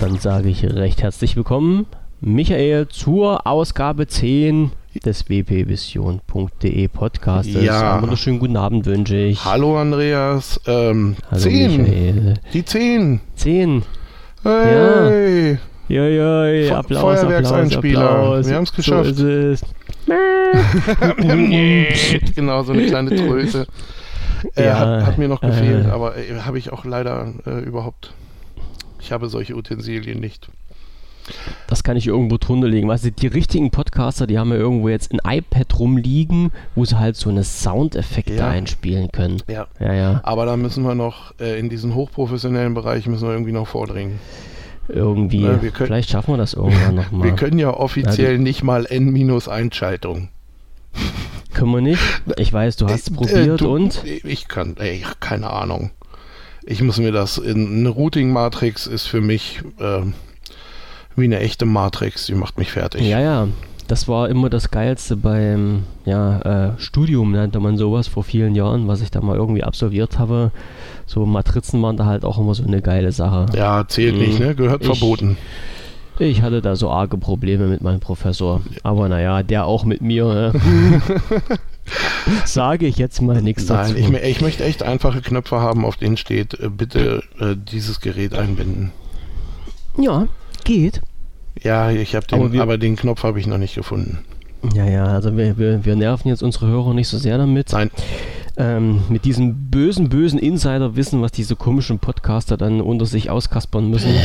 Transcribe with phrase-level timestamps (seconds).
[0.00, 1.86] Dann sage ich recht herzlich willkommen,
[2.20, 4.72] Michael, zur Ausgabe 10
[5.04, 7.62] des wpvision.de Podcastes.
[7.62, 7.92] Ja.
[7.94, 9.44] Einen wunderschönen guten Abend wünsche ich.
[9.44, 10.60] Hallo Andreas.
[10.66, 11.82] Ähm, Hallo 10.
[11.82, 12.34] Michael.
[12.52, 13.20] Die 10.
[13.36, 13.82] 10.
[14.42, 15.58] Hey.
[15.88, 16.68] Ja, ja, ja.
[16.68, 18.10] Fe- Applaus, Feuerwerkseinspieler.
[18.10, 18.48] Applaus.
[18.48, 19.14] Wir haben's geschafft.
[19.16, 19.64] So ist es.
[22.34, 23.66] genau, so eine kleine Tröte.
[24.54, 25.90] Äh, Ja, hat, hat mir noch gefehlt, äh.
[25.90, 28.12] aber äh, habe ich auch leider äh, überhaupt.
[29.00, 30.48] Ich habe solche Utensilien nicht.
[31.66, 32.86] Das kann ich irgendwo drunter legen.
[32.88, 36.98] Weißt du, die richtigen Podcaster, die haben ja irgendwo jetzt ein iPad rumliegen, wo sie
[36.98, 38.48] halt so eine Soundeffekte Ja.
[38.48, 39.42] einspielen können.
[39.48, 39.66] Ja.
[39.80, 40.20] Ja, ja.
[40.22, 44.20] Aber da müssen wir noch äh, in diesen hochprofessionellen Bereich müssen wir irgendwie noch vordringen.
[44.88, 45.40] Irgendwie.
[45.42, 47.24] Na, können- Vielleicht schaffen wir das irgendwann nochmal.
[47.30, 50.28] Wir können ja offiziell nicht mal N-Einschaltung.
[51.56, 52.02] Können wir nicht?
[52.36, 54.02] Ich weiß, du hast es Äh, probiert du- und?
[54.04, 55.90] Ich kann, ey, keine Ahnung.
[56.64, 60.14] Ich muss mir das, in, eine Routing-Matrix ist für mich ähm,
[61.16, 63.02] wie eine echte Matrix, die macht mich fertig.
[63.02, 63.48] Ja, ja.
[63.88, 68.88] Das war immer das Geilste beim ja, äh, Studium, nannte man sowas vor vielen Jahren,
[68.88, 70.50] was ich da mal irgendwie absolviert habe.
[71.06, 73.46] So Matrizen waren da halt auch immer so eine geile Sache.
[73.56, 74.20] Ja, zählt Mhm.
[74.20, 74.54] nicht, ne?
[74.56, 75.36] Gehört Ich- verboten.
[75.40, 75.75] Ich
[76.18, 78.60] hatte da so arge Probleme mit meinem Professor.
[78.82, 80.24] Aber naja, der auch mit mir.
[80.26, 80.52] Ne?
[82.44, 83.92] Sage ich jetzt mal nichts dazu.
[83.92, 88.00] Nein, ich, ich möchte echt einfache Knöpfe haben, auf denen steht, äh, bitte äh, dieses
[88.00, 88.90] Gerät einbinden.
[89.98, 90.26] ja,
[90.64, 91.00] geht.
[91.62, 94.18] Ja, ich habe den, Aber aber, wir- den Knopf habe ich noch nicht gefunden.
[94.74, 97.72] Ja, ja, also wir, wir, wir nerven jetzt unsere Hörer nicht so sehr damit.
[97.72, 97.90] Nein,
[98.58, 104.10] Ähm, mit diesem bösen, bösen Insider-Wissen, was diese komischen Podcaster dann unter sich auskaspern müssen.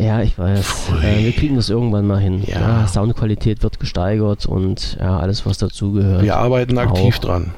[0.00, 0.90] Ja, ich weiß.
[1.02, 2.42] Äh, wir kriegen das irgendwann mal hin.
[2.46, 2.60] Ja.
[2.80, 6.22] Ja, Soundqualität wird gesteigert und ja, alles, was dazugehört.
[6.22, 7.20] wir arbeiten aktiv Auch.
[7.20, 7.50] dran.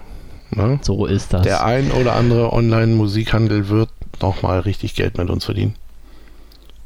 [0.50, 0.78] Ne?
[0.82, 1.42] So ist das.
[1.42, 3.88] Der ein oder andere Online-Musikhandel wird
[4.20, 5.74] noch mal richtig Geld mit uns verdienen.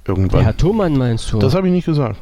[0.07, 0.43] Der Irgendwann.
[0.45, 1.39] Herr Thomann meinst du?
[1.39, 2.17] Das habe ich nicht gesagt.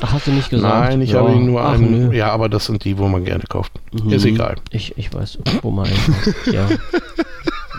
[0.00, 0.90] Ach, hast du nicht gesagt?
[0.90, 1.20] Nein, ich Ja.
[1.20, 2.08] habe ihn nur Ach, einen.
[2.10, 2.16] nö.
[2.16, 3.72] Ja, aber das sind die, wo man gerne kauft.
[3.92, 4.12] Mhm.
[4.12, 4.56] Ist egal.
[4.70, 6.34] Ich, ich weiß, wo man einkauft.
[6.52, 6.66] ja.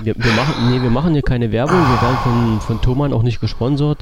[0.04, 1.76] Wir, wir, machen, nee, wir machen hier keine Werbung.
[1.78, 4.00] Wir werden von, von Thomann auch nicht gesponsert.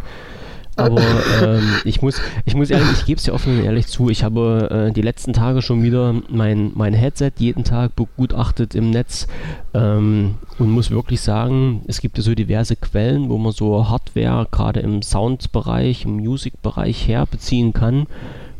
[0.79, 1.01] Aber
[1.43, 4.23] ähm, ich, muss, ich muss ehrlich, ich gebe es ja offen und ehrlich zu, ich
[4.23, 9.27] habe äh, die letzten Tage schon wieder mein, mein Headset jeden Tag begutachtet im Netz
[9.73, 14.47] ähm, und muss wirklich sagen, es gibt ja so diverse Quellen, wo man so Hardware
[14.49, 18.07] gerade im Soundbereich, im Musikbereich herbeziehen kann.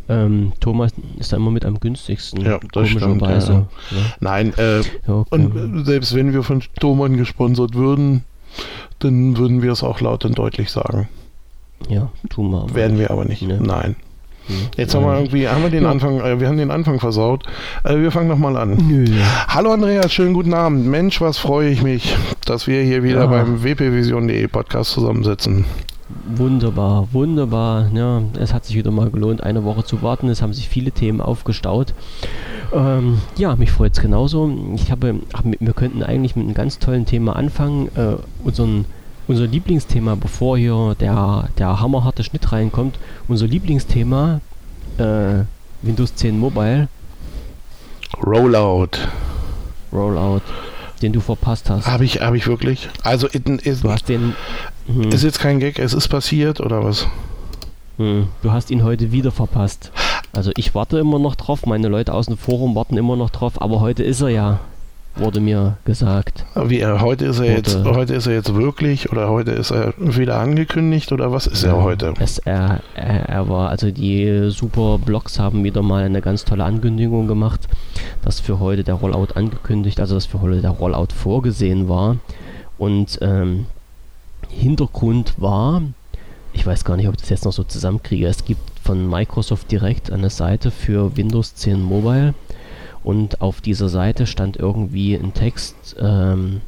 [0.08, 3.52] Ähm, Thomas ist da immer mit am günstigsten, Ja, das stimmt, komischerweise.
[3.54, 3.60] ja.
[3.60, 3.68] Ne?
[4.20, 5.28] Nein, äh, Ja, okay.
[5.30, 8.24] und äh, selbst wenn wir von Thomann gesponsert würden,
[9.00, 11.08] dann würden wir es auch laut und deutlich sagen.
[11.88, 12.64] Ja, tun wir.
[12.64, 13.42] aber Werden wir aber nicht.
[13.42, 13.60] Ne.
[13.62, 13.96] Nein.
[14.48, 14.78] nicht.
[14.78, 15.92] Jetzt haben wir irgendwie, haben wir den Ja.
[15.92, 17.46] Anfang, äh, wir haben den Anfang versaut.
[17.84, 18.78] Äh, wir fangen nochmal an.
[18.88, 19.06] Nö.
[19.48, 20.86] Hallo Andreas, schönen guten Abend.
[20.88, 23.28] Mensch, was freue ich mich, dass wir hier wieder Ja.
[23.28, 25.66] beim wpvision.de Podcast zusammensitzen.
[26.36, 27.88] Wunderbar, wunderbar.
[27.94, 30.28] Ja, es hat sich wieder mal gelohnt, eine Woche zu warten.
[30.30, 31.94] Es haben sich viele Themen aufgestaut.
[32.74, 34.52] Ähm, ja, mich freut es genauso.
[34.74, 35.20] Ich habe,
[35.60, 37.90] wir könnten eigentlich mit einem ganz tollen Thema anfangen.
[37.96, 38.86] Äh, unseren,
[39.30, 42.98] unser Lieblingsthema, bevor hier der, der hammerharte Schnitt reinkommt.
[43.28, 44.42] Unser Lieblingsthema,
[44.98, 45.44] äh,
[45.84, 46.90] Windows 10 Mobile
[48.26, 48.98] Rollout.
[49.94, 50.42] Rollout,
[51.04, 51.86] den du verpasst hast.
[51.86, 52.90] Habe ich, habe ich wirklich?
[53.04, 54.36] Also ist, ist, Du hast den.
[54.88, 55.10] Hm.
[55.12, 57.08] ist jetzt kein Gag, es ist passiert oder was?
[57.98, 59.92] Hm, du hast ihn heute wieder verpasst.
[60.34, 63.62] Also ich warte immer noch drauf, meine Leute aus dem Forum warten immer noch drauf,
[63.62, 64.60] aber heute ist er ja,
[65.16, 66.46] wurde mir gesagt.
[66.56, 69.72] Wie, äh, heute ist er jetzt, Oder- heute ist er jetzt wirklich oder heute ist
[69.72, 72.14] er wieder angekündigt oder was ist er heute?
[72.20, 76.64] Es, er, er, er war, also die super Blogs haben wieder mal eine ganz tolle
[76.64, 77.68] Ankündigung gemacht,
[78.24, 82.18] dass für heute der Rollout angekündigt, also dass für heute der Rollout vorgesehen war.
[82.78, 83.66] Und ähm,
[84.50, 85.82] Hintergrund war,
[86.54, 89.72] ich weiß gar nicht, ob ich das jetzt noch so zusammenkriege, es gibt von Microsoft
[89.72, 92.34] direkt eine Seite für Windows 10 Mobile
[93.10, 96.62] und auf dieser Seite stand irgendwie ein Text, ähm,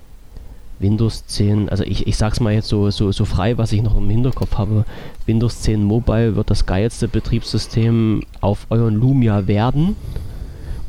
[0.79, 3.95] Windows 10, also ich, ich sag's mal jetzt so, so, so frei, was ich noch
[3.95, 4.85] im Hinterkopf habe.
[5.27, 9.95] Windows 10 Mobile wird das geilste Betriebssystem auf euren Lumia werden.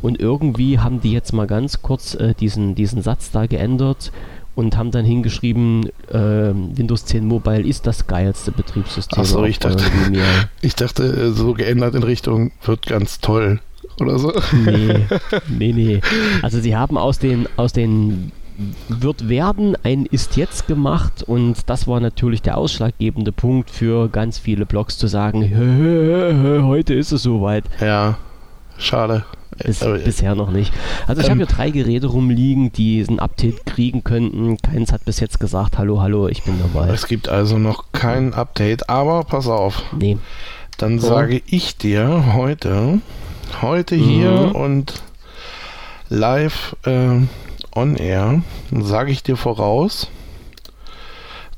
[0.00, 4.10] Und irgendwie haben die jetzt mal ganz kurz äh, diesen, diesen Satz da geändert
[4.54, 9.46] und haben dann hingeschrieben, ähm, Windows 10 Mobile ist das geilste Betriebssystem Ach so, auf
[9.46, 9.84] ich dachte-.
[10.62, 13.60] Ich dachte, äh, so geändert in Richtung wird ganz toll
[14.00, 14.32] oder so.
[14.52, 15.00] Nee,
[15.48, 16.00] nee, nee.
[16.42, 18.32] Also sie haben aus den, aus den
[18.88, 24.38] wird werden ein ist jetzt gemacht und das war natürlich der ausschlaggebende Punkt für ganz
[24.38, 25.42] viele Blogs zu sagen,
[26.66, 27.64] heute ist es soweit.
[27.80, 28.18] Ja,
[28.78, 29.24] schade.
[29.64, 30.72] Bis, Äh, bisher noch nicht.
[31.06, 34.56] Also ich ähm, habe hier drei Geräte rumliegen, die ein Update kriegen könnten.
[34.58, 36.88] Keins hat bis jetzt gesagt, hallo, hallo, ich bin dabei.
[36.88, 39.82] Es gibt also noch kein Update, aber pass auf.
[39.98, 40.18] Nee.
[40.78, 41.08] Dann So.
[41.08, 43.00] sage ich dir heute,
[43.60, 44.04] heute Mhm.
[44.04, 45.02] hier und
[46.08, 47.18] live äh,
[47.74, 50.08] on air, sage ich dir voraus,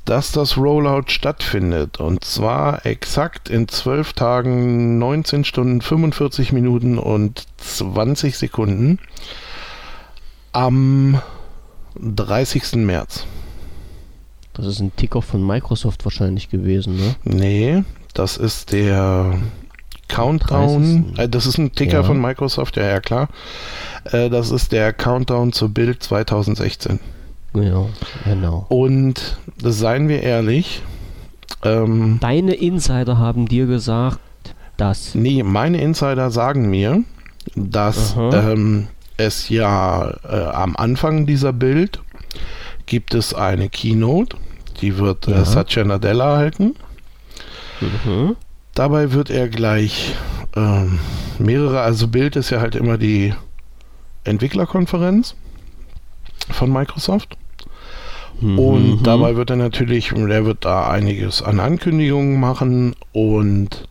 [0.03, 1.99] dass das Rollout stattfindet.
[1.99, 8.99] Und zwar exakt in 12 Tagen, 19 Stunden, 45 Minuten und 20 Sekunden
[10.51, 11.21] am
[11.95, 12.75] 30.
[12.75, 13.25] März.
[14.53, 17.15] Das ist ein Ticker von Microsoft wahrscheinlich gewesen, ne?
[17.23, 17.83] Nee,
[18.13, 19.37] das ist der
[20.07, 21.13] Countdown.
[21.15, 21.19] 30..
[21.19, 22.03] Äh, das ist ein Ticker Ja.
[22.03, 23.29] von Microsoft, ja, ja, klar.
[24.11, 26.99] Äh, das ist der Countdown zur Bild 2016.
[27.53, 27.89] Genau,
[28.25, 28.65] genau.
[28.69, 30.81] Und seien wir ehrlich,
[31.63, 34.19] ähm, Deine Insider haben dir gesagt,
[34.77, 35.15] dass.
[35.15, 37.03] nee, meine Insider sagen mir,
[37.55, 38.87] dass ähm,
[39.17, 42.01] es ja äh, am Anfang dieser Bild
[42.85, 44.35] gibt es eine Keynote,
[44.81, 45.41] die wird Ja.
[45.41, 46.75] äh, Satya Nadella halten.
[47.81, 48.35] Mhm.
[48.75, 50.13] Dabei wird er gleich
[50.55, 50.99] ähm,
[51.39, 53.33] mehrere, also Bild ist ja halt immer die
[54.25, 55.35] Entwicklerkonferenz
[56.51, 57.37] von Microsoft.
[58.41, 59.03] Und Mhm.
[59.03, 63.87] dabei wird er natürlich, er wird da einiges an Ankündigungen machen und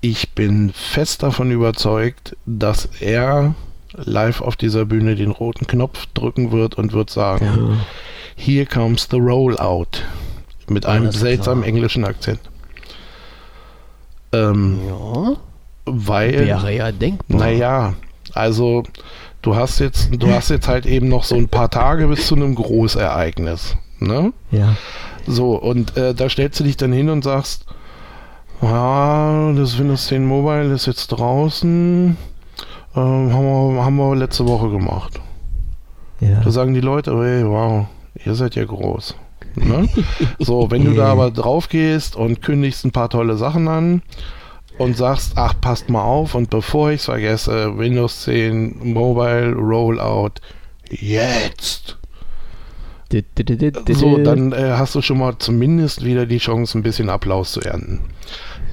[0.00, 3.54] ich bin fest davon überzeugt, dass er
[3.92, 7.76] live auf dieser Bühne den roten Knopf drücken wird und wird sagen, Ja.
[8.36, 10.04] Here comes the rollout.
[10.66, 12.40] Mit einem seltsamen englischen Akzent.
[14.32, 15.36] Ähm, ja,
[15.86, 17.38] weil, wäre ja denkbar.
[17.38, 17.94] naja,
[18.32, 18.84] also
[19.42, 22.36] du hast jetzt, du hast jetzt halt eben noch so ein paar Tage bis zu
[22.36, 23.76] einem Großereignis.
[23.98, 24.32] Ne?
[24.50, 24.76] Ja.
[25.26, 27.66] So, und äh, da stellst du dich dann hin und sagst,
[28.62, 32.16] ja, das Windows 10 Mobile ist jetzt draußen.
[32.96, 35.20] Ähm, haben, wir, haben wir letzte Woche gemacht.
[36.20, 36.40] ja.
[36.40, 37.86] Da sagen die Leute, hey, wow,
[38.24, 39.14] ihr seid ja groß.
[39.64, 39.88] Ne?
[40.38, 44.02] so, wenn du da aber drauf gehst und kündigst ein paar tolle Sachen an
[44.78, 50.40] und sagst, ach, passt mal auf und bevor ich es vergesse, Windows 10 Mobile Rollout
[50.90, 51.98] jetzt.
[53.92, 57.60] So, dann äh, hast du schon mal zumindest wieder die Chance, ein bisschen Applaus zu
[57.60, 58.00] ernten.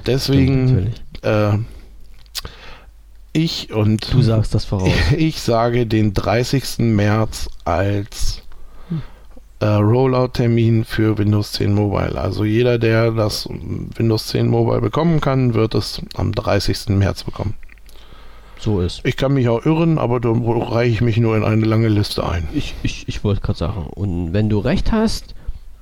[0.06, 1.58] Deswegen, äh,
[3.32, 4.92] ich und Du sagst das voraus.
[5.16, 6.78] ich sage den 30.
[6.78, 8.42] März als
[9.60, 12.20] äh, Rollout-Termin für Windows 10 Mobile.
[12.20, 16.90] Also jeder, der das Windows 10 Mobile bekommen kann, wird es am 30.
[16.90, 17.54] März bekommen.
[18.60, 19.00] So ist.
[19.04, 22.28] Ich kann mich auch irren, aber da reiche ich mich nur in eine lange Liste
[22.28, 22.48] ein.
[22.52, 23.86] Ich, ich, ich wollte gerade sagen.
[23.86, 25.34] Und wenn du recht hast,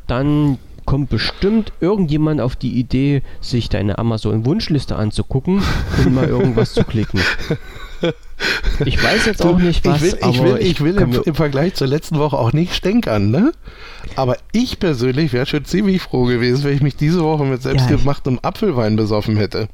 [0.06, 5.62] dann kommt bestimmt irgendjemand auf die Idee, sich deine Amazon-Wunschliste anzugucken
[5.99, 7.20] und mal irgendwas zu klicken.
[8.84, 11.75] Ich weiß jetzt auch nicht was, ich will, ich will, ich will im, im Vergleich
[11.75, 13.52] zur letzten Woche auch nicht stänkern, ne?
[14.14, 18.38] Aber ich persönlich wäre schon ziemlich froh gewesen, wenn ich mich diese Woche mit selbstgemachtem
[18.43, 19.69] Apfelwein besoffen hätte.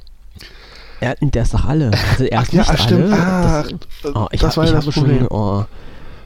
[1.00, 1.90] Ja, der ist doch alle.
[2.10, 3.12] Also er ist ja, nicht stimmt.
[3.12, 3.16] alle.
[3.16, 3.66] Ach,
[4.02, 5.18] das, oh, ich das hab, war ich ja das Problem.
[5.18, 5.64] schon, oh,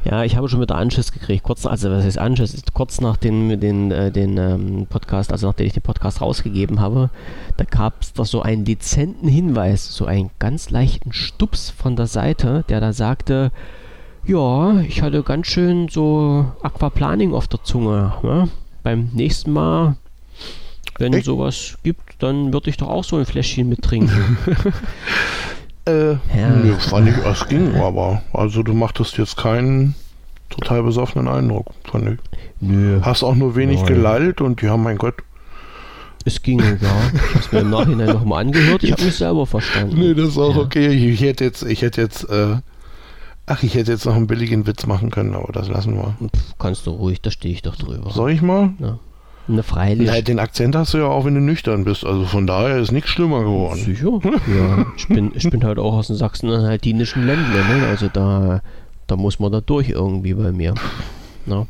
[0.07, 1.43] ja, ich habe schon wieder Anschiss gekriegt.
[1.43, 2.63] Kurz, also was heißt Anschiss?
[2.73, 7.11] Kurz nach den, den, äh, den ähm, Podcast, also nachdem ich den Podcast rausgegeben habe,
[7.57, 12.07] da gab es doch so einen dezenten Hinweis, so einen ganz leichten Stups von der
[12.07, 13.51] Seite, der da sagte,
[14.25, 18.13] ja, ich hatte ganz schön so Aquaplaning auf der Zunge.
[18.23, 18.49] Ne?
[18.85, 19.97] Beim nächsten Mal,
[20.99, 21.25] wenn Echt?
[21.25, 24.39] sowas gibt, dann würde ich doch auch so ein Fläschchen mittrinken.
[25.87, 26.51] Äh, Ja.
[26.63, 28.23] nö, fand ich, es ging aber.
[28.33, 29.95] Also du machtest jetzt keinen
[30.51, 32.19] total besoffenen Eindruck, fand ich.
[32.61, 33.01] Nö.
[33.03, 33.87] Hast auch nur wenig Nein.
[33.89, 35.15] gelallt und ja, mein Gott.
[36.25, 36.75] Es ging, ja.
[36.75, 38.83] Ich habe es mir im Nachhinein nochmal angehört.
[38.83, 39.97] Ich habe mich selber verstanden.
[39.99, 40.63] Nee, das ist auch Ja.
[40.63, 40.89] okay.
[40.89, 42.57] Ich, ich hätte jetzt, ich hätte jetzt, äh,
[43.47, 46.17] ach, ich hätte jetzt noch einen billigen Witz machen können, aber das lassen wir.
[46.29, 48.11] Pff, kannst du ruhig, da stehe ich doch drüber.
[48.11, 48.71] Soll ich mal?
[49.49, 50.09] Ne, freilich.
[50.11, 52.05] Na, den Akzent hast du ja auch, wenn du nüchtern bist.
[52.05, 53.79] Also von daher ist nichts schlimmer geworden.
[53.79, 54.11] Sicher?
[54.47, 54.87] Ja.
[54.97, 57.87] Ich bin, ich bin halt auch aus dem sachsen-anhaltinischen Ländle, ne?
[57.89, 58.61] Also da,
[59.07, 60.75] da muss man da durch irgendwie bei mir.
[61.47, 61.67] Na?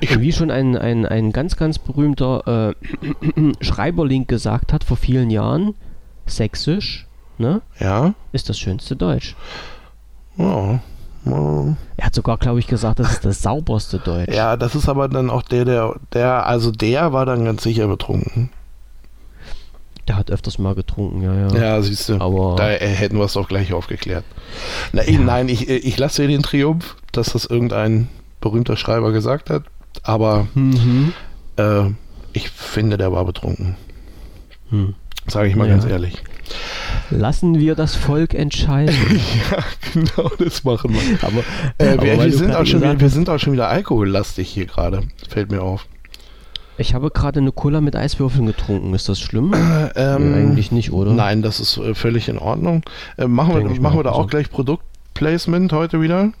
[0.00, 2.74] Und wie schon ein, ein, ein ganz, ganz berühmter
[3.40, 5.74] äh, Schreiberling gesagt hat vor vielen Jahren,
[6.26, 7.06] Sächsisch,
[7.36, 7.60] ne?
[7.78, 8.14] Ja?
[8.32, 9.36] Ist das schönste Deutsch.
[10.38, 10.80] Ja.
[11.26, 14.32] Er hat sogar, glaube ich, gesagt, das ist das sauberste Deutsch.
[14.34, 17.86] Ja, das ist aber dann auch der, der, der, also der war dann ganz sicher
[17.88, 18.50] betrunken.
[20.06, 21.48] Der hat öfters mal getrunken, ja, ja.
[21.56, 22.20] Ja, siehst du.
[22.20, 24.24] Aber Da hätten wir es doch gleich aufgeklärt.
[24.92, 25.20] Na, ich, Ja.
[25.20, 28.08] Nein, ich, ich lasse dir den Triumph, dass das irgendein
[28.40, 29.62] berühmter Schreiber gesagt hat.
[30.02, 31.14] Aber mhm.
[31.56, 31.84] äh,
[32.34, 33.76] ich finde, der war betrunken.
[34.68, 34.94] hm.
[35.26, 35.74] Sage ich mal Ja.
[35.76, 36.22] ganz ehrlich.
[37.10, 38.94] Lassen wir das Volk entscheiden.
[39.50, 41.00] ja, genau, das machen wir.
[41.22, 41.42] Aber,
[41.78, 45.02] Äh, wir, wir, sind auch schon wieder, wir sind auch schon wieder alkohollastig hier gerade.
[45.28, 45.86] Fällt mir auf.
[46.76, 48.94] Ich habe gerade eine Cola mit Eiswürfeln getrunken.
[48.94, 49.54] Ist das schlimm?
[49.94, 51.12] Ähm, Nee, eigentlich nicht, oder?
[51.12, 52.82] Nein, das ist äh, völlig in Ordnung.
[53.16, 54.26] Äh, machen Denk wir, machen wir da auch so.
[54.28, 56.32] gleich Produktplacement heute wieder?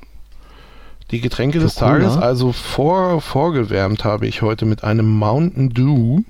[1.10, 2.14] Die Getränke Für des Tages.
[2.14, 2.26] Cola?
[2.26, 6.22] Also vor, vorgewärmt habe ich heute mit einem Mountain Dew.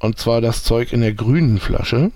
[0.00, 2.10] Und zwar das Zeug in der grünen Flasche.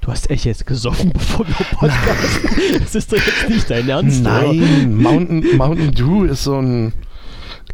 [0.00, 2.80] Du hast echt jetzt gesoffen, bevor wir podcasten.
[2.80, 4.42] Das ist doch jetzt nicht dein Ernst, oder?
[4.52, 6.92] Nein, Mountain, Mountain Dew ist so ein.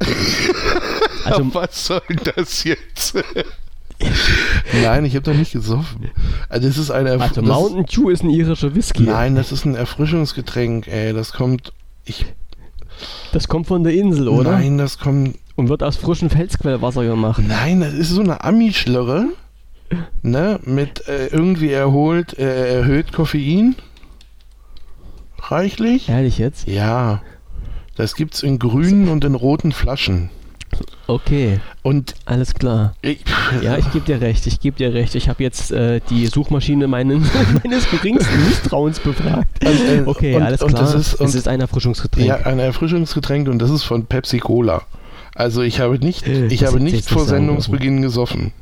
[1.25, 2.03] Also, Was soll
[2.37, 3.15] das jetzt?
[4.83, 6.11] Nein, ich habe doch nicht gesoffen.
[6.51, 9.05] Also das ist ein Erf also das- Mountain Dew ist ein irischer Whisky.
[9.05, 11.15] Nein, das ist ein Erfrischungsgetränk, ey.
[11.15, 11.73] Das kommt.
[12.05, 12.27] Ich,
[13.33, 14.51] Das kommt von der Insel, oder?
[14.53, 15.39] Nein, das kommt.
[15.57, 17.43] Und wird aus frischem Felsquellwasser gemacht.
[17.47, 19.29] Nein, das ist so eine Ami-Schlürre.
[20.23, 20.61] Ne?
[20.65, 23.75] Mit äh, irgendwie erholt, äh, erhöht Koffein.
[25.39, 26.09] Reichlich?
[26.09, 26.67] Ehrlich jetzt?
[26.69, 27.23] Ja.
[27.97, 30.31] Das gibt's in grünen und in roten Flaschen.
[31.07, 32.95] Okay, Und alles klar.
[33.01, 33.21] ich,
[33.63, 35.15] Ja, ich gebe dir recht, ich gebe dir recht.
[35.15, 37.25] Ich habe jetzt äh, die Suchmaschine meinen,
[37.63, 39.65] meines geringsten Misstrauens befragt.
[39.65, 40.71] Und, äh, Okay, und- alles klar.
[40.73, 42.27] das ist- und- es ist ein Erfrischungsgetränk.
[42.27, 44.83] ja, ein Erfrischungsgetränk und das ist von Pepsi Cola.
[45.37, 48.53] Also ich habe nicht, Äh, ich das habe nicht vor Sendungsbeginn gesoffen.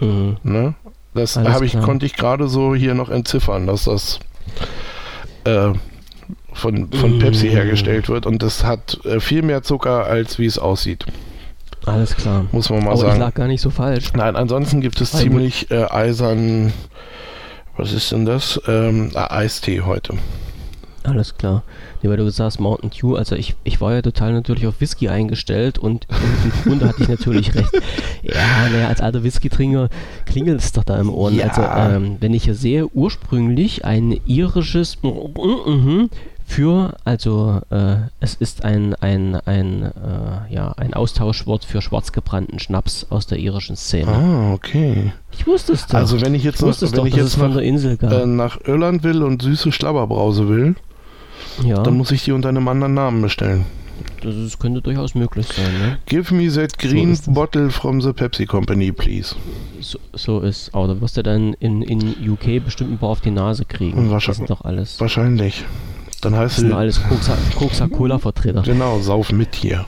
[0.00, 0.36] Mhm.
[0.42, 0.74] Ne?
[1.14, 4.18] Das ich, konnte ich gerade so hier noch entziffern, dass das
[5.44, 5.72] äh,
[6.52, 7.20] von, von Mm.
[7.20, 11.04] Pepsi hergestellt wird und das hat äh, viel mehr Zucker, als wie es aussieht,
[11.86, 12.46] Alles klar.
[12.52, 13.20] muss man mal Aber ich sagen.
[13.20, 14.12] lag gar nicht so falsch.
[14.14, 16.72] Nein, ansonsten gibt es Hi, ziemlich äh, eisern,
[17.76, 18.60] was ist denn das?
[18.66, 20.14] Ähm, Eistee heute.
[21.06, 21.62] Alles klar.
[22.02, 24.80] Nee, weil du gesagt hast, Mountain Dew, also ich, ich war ja total natürlich auf
[24.80, 27.70] Whisky eingestellt und im Grunde hatte ich natürlich recht.
[28.22, 29.88] Ja, naja, als alter Whisky-Trinker
[30.24, 31.36] klingelt es doch da im Ohren.
[31.36, 31.48] Ja.
[31.48, 36.10] Also, ähm, wenn ich hier sehe, ursprünglich ein irisches mhm,
[36.46, 43.06] für, also äh, es ist ein, ein, ein, äh, ja, ein Austauschwort für schwarzgebrannten Schnaps
[43.10, 44.12] aus der irischen Szene.
[44.12, 45.12] Ah, okay.
[45.36, 45.94] Ich wusste es doch.
[45.94, 48.12] Also wenn ich jetzt ich es wenn doch, ich jetzt nach, der Insel gab.
[48.12, 50.76] äh, nach Irland will und süße Schlabberbrause will,
[51.64, 53.64] ja, dann muss ich die unter einem anderen Namen bestellen.
[54.22, 55.98] das, ist, könnte durchaus möglich sein, ne?
[56.06, 57.34] Give me that green ist das.
[57.34, 59.34] bottle from the Pepsi Company, please.
[59.80, 60.74] So, so ist.
[60.74, 64.10] Aber da wirst du dann in, in UK bestimmt ein paar auf die Nase kriegen.
[64.10, 64.26] Wahrscheinlich.
[64.26, 65.00] Das sind doch alles.
[65.00, 65.64] Wahrscheinlich.
[66.22, 67.00] Dann Das heißt sind du, alles
[67.58, 68.62] Coca-Cola-Vertreter.
[68.62, 69.86] genau, sauf mit hier.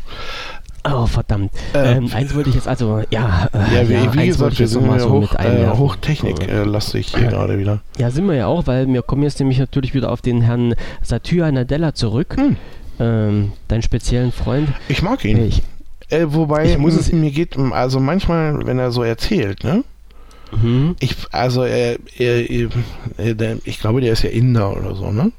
[0.90, 1.50] Oh, verdammt.
[1.74, 3.48] Ähm, Ähm, eins wollte ich jetzt also, ja.
[3.52, 5.34] Äh, Ja, wie, wie eins wollte gesagt, ich wir jetzt sind mal ja so hoch,
[5.34, 7.80] äh, hochtechniklastig hier gerade wieder.
[7.98, 10.74] Ja, sind wir ja auch, weil wir kommen jetzt nämlich natürlich wieder auf den Herrn
[11.02, 12.36] Satyr Nadella zurück.
[12.38, 12.56] Hm.
[13.00, 14.68] Ähm, deinen speziellen Freund.
[14.88, 15.38] Ich mag ihn.
[15.46, 15.62] Ich,
[16.10, 19.84] Äh, wobei, Ich muss es- mir geht, also manchmal, wenn er so erzählt, ne?
[20.50, 20.96] mhm.
[21.00, 22.50] Ich, also, er, er,
[23.18, 25.32] er, der, ich glaube, der ist ja Inder oder so, ne?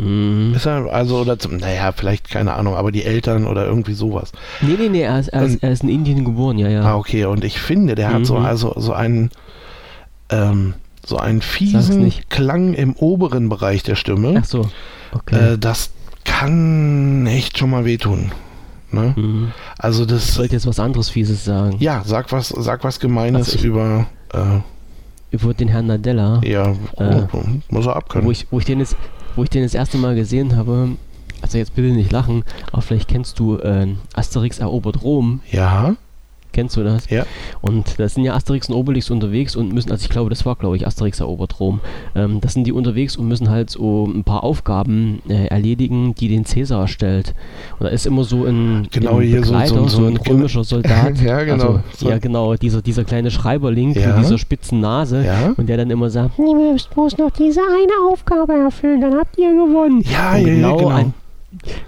[0.00, 0.54] Mhm.
[0.54, 4.32] Ist er, also, oder, zum, naja, vielleicht, keine Ahnung, aber die Eltern oder irgendwie sowas.
[4.60, 6.82] Nee, nee, nee, er ist, er, ist, er ist in Indien geboren, ja, ja.
[6.82, 8.44] Ah, okay, und ich finde, der hat so, Mhm.
[8.46, 9.30] also, so einen,
[10.30, 12.12] ähm, so einen fiesen.
[12.28, 14.34] Klang im oberen Bereich der Stimme.
[14.40, 14.68] Ach so,
[15.12, 15.54] okay.
[15.54, 15.90] Äh, das
[16.24, 18.32] kann echt schon mal wehtun.
[18.92, 19.14] Ne?
[19.16, 19.52] mhm.
[19.78, 21.76] Also Ich das, sollte jetzt was anderes Fieses sagen.
[21.78, 24.58] ja, sag was, sag was Gemeines Also ich- über, äh,
[25.32, 26.40] Über den Herrn Nadella.
[26.44, 28.26] ja, Äh, oh, muss er abkönnen.
[28.26, 28.96] wo ich, wo ich den jetzt,
[29.36, 30.90] wo ich den das erste Mal gesehen habe,
[31.42, 35.96] also jetzt bitte nicht lachen, aber vielleicht kennst du äh, Asterix erobert Rom, ja,
[36.52, 37.08] kennst du das?
[37.10, 37.24] Ja.
[37.60, 40.56] Und da sind ja Asterix und Obelix unterwegs und müssen, also ich glaube, das war
[40.56, 41.80] glaube ich Asterix erobert Rom,
[42.14, 46.28] ähm, da sind die unterwegs und müssen halt so ein paar Aufgaben äh, erledigen, die
[46.28, 47.34] den Cäsar stellt.
[47.78, 50.16] Und da ist immer so ein, Genau, ein hier so- Begleiter, so- so, so ein
[50.16, 51.20] ein- römischer Soldat.
[51.22, 51.64] Ja, genau.
[51.64, 54.16] Also, So- Ja, genau, dieser, dieser kleine Schreiberling Ja.
[54.16, 55.24] mit dieser spitzen Nase.
[55.24, 59.14] ja, Und der dann immer sagt, ihr müsst bloß noch diese eine Aufgabe erfüllen, dann
[59.14, 60.02] habt ihr gewonnen.
[60.02, 60.88] ja, Und ja, ja, genau, genau.
[60.90, 61.14] An,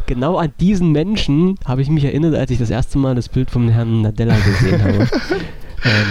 [0.07, 3.51] genau an diesen Menschen habe ich mich erinnert, als ich das erste Mal das Bild
[3.51, 4.99] vom Herrn Nadella gesehen habe.
[5.85, 6.07] ähm,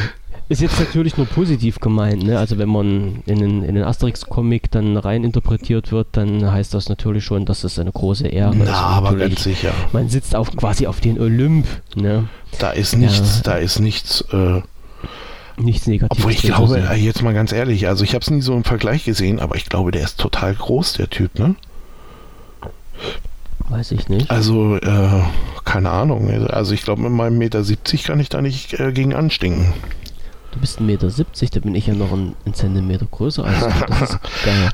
[0.50, 2.38] ist jetzt natürlich nur positiv gemeint, ne?
[2.38, 6.90] Also wenn man in den, in den Asterix-Comic dann rein interpretiert wird, dann heißt das
[6.90, 8.64] natürlich schon, dass es eine große Ehre ist.
[8.66, 9.74] Na, aber Natürlich, ganz sicher.
[9.94, 12.28] Man sitzt auf quasi auf den Olymp, ne?
[12.60, 13.44] Da ist nichts, Ja.
[13.44, 14.62] da ist nichts, äh,
[15.58, 16.18] Nichts Negatives.
[16.20, 16.88] obwohl ich glaube, sehen.
[16.90, 19.56] äh, jetzt mal ganz ehrlich, also ich habe es nie so im Vergleich gesehen, aber
[19.56, 21.56] ich glaube, der ist total groß, der Typ, ne?
[23.72, 24.30] Weiß ich nicht.
[24.30, 25.22] Also, äh,
[25.64, 26.30] keine Ahnung.
[26.50, 29.74] Also ich glaube, mit meinem Meter 70 kann ich da nicht äh, gegen anstinken.
[30.52, 31.08] Du bist 1,70 Meter,
[31.54, 34.20] da bin ich ja noch ein, ein Zentimeter größer als du.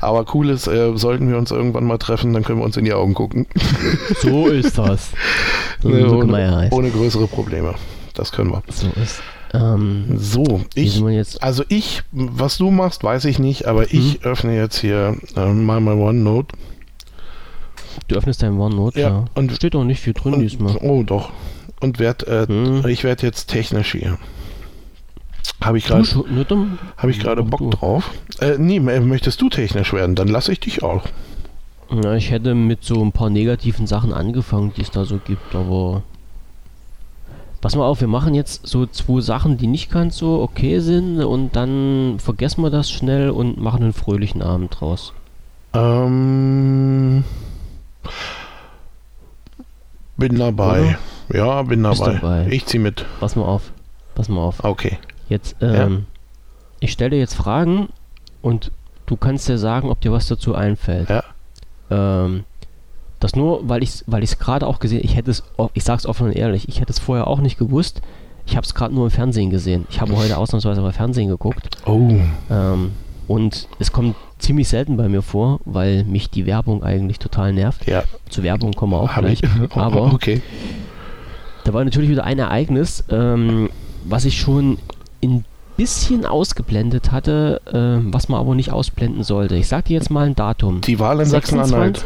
[0.00, 2.84] Aber cool ist, äh, sollten wir uns irgendwann mal treffen, dann können wir uns in
[2.84, 3.46] die Augen gucken.
[4.20, 5.10] So ist das.
[5.80, 7.76] So, Ne, ohne, ja ohne größere Probleme.
[8.14, 8.64] Das können wir.
[8.68, 9.22] So ist.
[9.54, 11.00] Ähm, So, ich,
[11.40, 15.80] also ich, was du machst, weiß ich nicht, aber ich öffne jetzt hier äh, mal
[15.80, 16.56] mein OneNote.
[18.06, 19.24] Du öffnest dein OneNote, Ja, ja.
[19.34, 20.76] und- Steht auch nicht viel drin Und, diesmal.
[20.82, 21.30] oh, doch.
[21.80, 22.86] Und werd, äh, Hm.
[22.86, 24.18] ich werde jetzt technisch hier.
[25.62, 27.70] Habe ich Du gerade ne, hab ich gerade Bock du.
[27.70, 28.10] drauf.
[28.40, 30.14] Äh, nee, möchtest du technisch werden?
[30.14, 31.02] Dann lasse ich dich auch.
[31.90, 35.54] Na, ich hätte mit so ein paar negativen Sachen angefangen, die es da so gibt,
[35.54, 36.02] aber.
[37.60, 41.20] Pass mal auf, wir machen jetzt so zwei Sachen, die nicht ganz so okay sind
[41.24, 45.12] und dann vergessen wir das schnell und machen einen fröhlichen Abend draus.
[45.74, 47.24] Ähm,
[50.16, 50.98] bin dabei.
[51.32, 52.14] Ja, bin dabei.
[52.14, 52.46] dabei.
[52.50, 53.04] Ich zieh mit.
[53.20, 53.72] Pass mal auf.
[54.14, 54.64] Pass mal auf.
[54.64, 54.98] Okay.
[55.28, 56.06] Jetzt, ähm,
[56.80, 57.88] ich stelle dir jetzt Fragen
[58.42, 58.72] und
[59.06, 61.08] du kannst dir sagen, ob dir was dazu einfällt.
[61.08, 61.22] Ja.
[61.90, 62.44] Ähm,
[63.20, 65.42] das nur, weil ich es weil ich's gerade auch gesehen ich hätte es,
[65.74, 68.00] ich sag's offen und ehrlich, ich hätte es vorher auch nicht gewusst.
[68.46, 69.86] Ich habe es gerade nur im Fernsehen gesehen.
[69.90, 71.76] Ich habe heute ausnahmsweise mal Fernsehen geguckt.
[71.84, 72.10] Oh.
[72.50, 72.92] Ähm,
[73.26, 77.86] und es kommt ziemlich selten bei mir vor, weil mich die Werbung eigentlich total nervt.
[77.86, 79.42] Ja, Zu Werbung kommen wir auch habe gleich.
[79.42, 79.76] ich.
[79.76, 80.40] Aber okay.
[81.64, 83.68] da war natürlich wieder ein Ereignis, ähm,
[84.04, 84.78] was ich schon
[85.22, 85.44] ein
[85.76, 89.54] bisschen ausgeblendet hatte, ähm, was man aber nicht ausblenden sollte.
[89.54, 90.80] Ich sag dir jetzt mal ein Datum.
[90.80, 92.04] Die Wahl in Sachsen-Anhalt.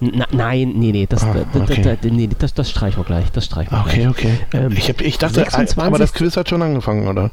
[0.00, 1.82] Na, nein, nee, nee, das, Ah, da, okay.
[1.82, 3.30] da, da, nee, das, das streichen wir gleich.
[3.32, 4.08] Das streichen wir Okay, gleich.
[4.08, 4.38] okay.
[4.52, 5.78] Ähm, ich, hab, ich dachte, 26.
[5.78, 7.30] aber das Quiz hat schon angefangen, oder?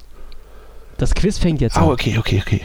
[0.98, 1.90] Das Quiz fängt jetzt Ah, an.
[1.92, 2.62] okay, okay, okay.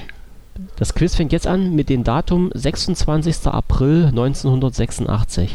[0.76, 3.46] Das Quiz fängt jetzt an mit dem Datum 26.
[3.46, 5.50] April 1986.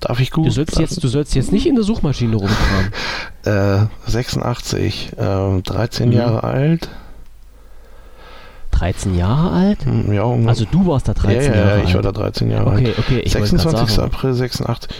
[0.00, 0.46] Darf ich gut?
[0.46, 2.92] Du sollst jetzt, du sollst jetzt nicht in der Suchmaschine rumkramen.
[3.42, 6.14] Äh, 86, ähm, 13 Mhm.
[6.14, 6.90] Jahre alt.
[8.72, 9.84] 13 Jahre alt?
[9.86, 10.50] Hm, Ja, ungefähr.
[10.50, 12.04] Also du warst da 13 ja, ja, Jahre ja, ich war alt.
[12.04, 12.80] da 13 Jahre alt.
[12.80, 13.96] Okay, okay, ich wollte gerade 26.
[13.96, 14.12] sagen.
[14.14, 14.90] April 86.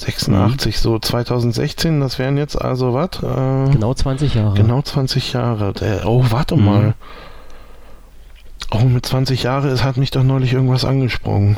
[0.00, 3.16] 86, so 2016, das wären jetzt also was?
[3.22, 4.54] Äh, Genau 20 Jahre.
[4.54, 5.72] genau 20 Jahre.
[5.74, 6.64] Der, oh, warte Mhm.
[6.64, 6.94] mal.
[8.70, 11.56] Oh, mit 20 Jahren es hat mich doch neulich irgendwas angesprungen.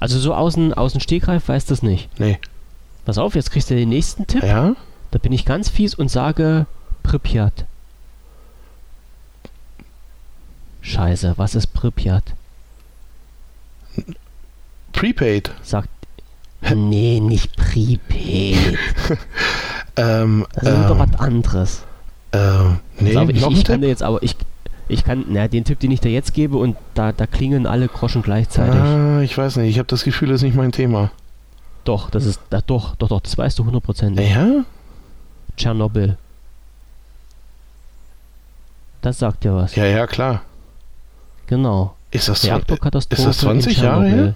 [0.00, 2.08] Also so außen, außen Stegreif weißt du es nicht.
[2.18, 2.38] Nee.
[3.04, 4.42] Pass auf, jetzt kriegst du den nächsten Tipp.
[4.42, 4.74] Ja?
[5.10, 6.66] Da bin ich ganz fies und sage
[7.02, 7.66] Pripyat.
[10.80, 12.22] Scheiße, was ist Pripyat?
[14.92, 15.50] Prepaid.
[15.62, 15.88] Sagt.
[16.74, 18.78] Nee, nicht Prepaid.
[19.94, 21.82] Ähm, Das ist doch äh, was anderes.
[22.32, 22.38] äh,
[22.98, 24.36] nee, auf, ich, ich kann jetzt aber, ich,
[24.88, 27.88] ich kann, na, den Tipp, den ich dir jetzt gebe und da, da klingen alle
[27.88, 28.80] Groschen gleichzeitig.
[28.80, 31.10] Ah, ich weiß nicht, ich habe das Gefühl, das ist nicht mein Thema.
[31.84, 34.30] Doch, das ist, da, doch, doch, doch, das weißt du hundertprozentig.
[34.30, 34.64] Ja?
[35.58, 36.16] Tschernobyl.
[39.02, 39.74] Das sagt dir was.
[39.74, 40.42] Ja, ja, klar.
[41.48, 41.96] Genau.
[42.12, 44.34] Ist das, Reaktorkatastrophe ist das 20 in Jahre her?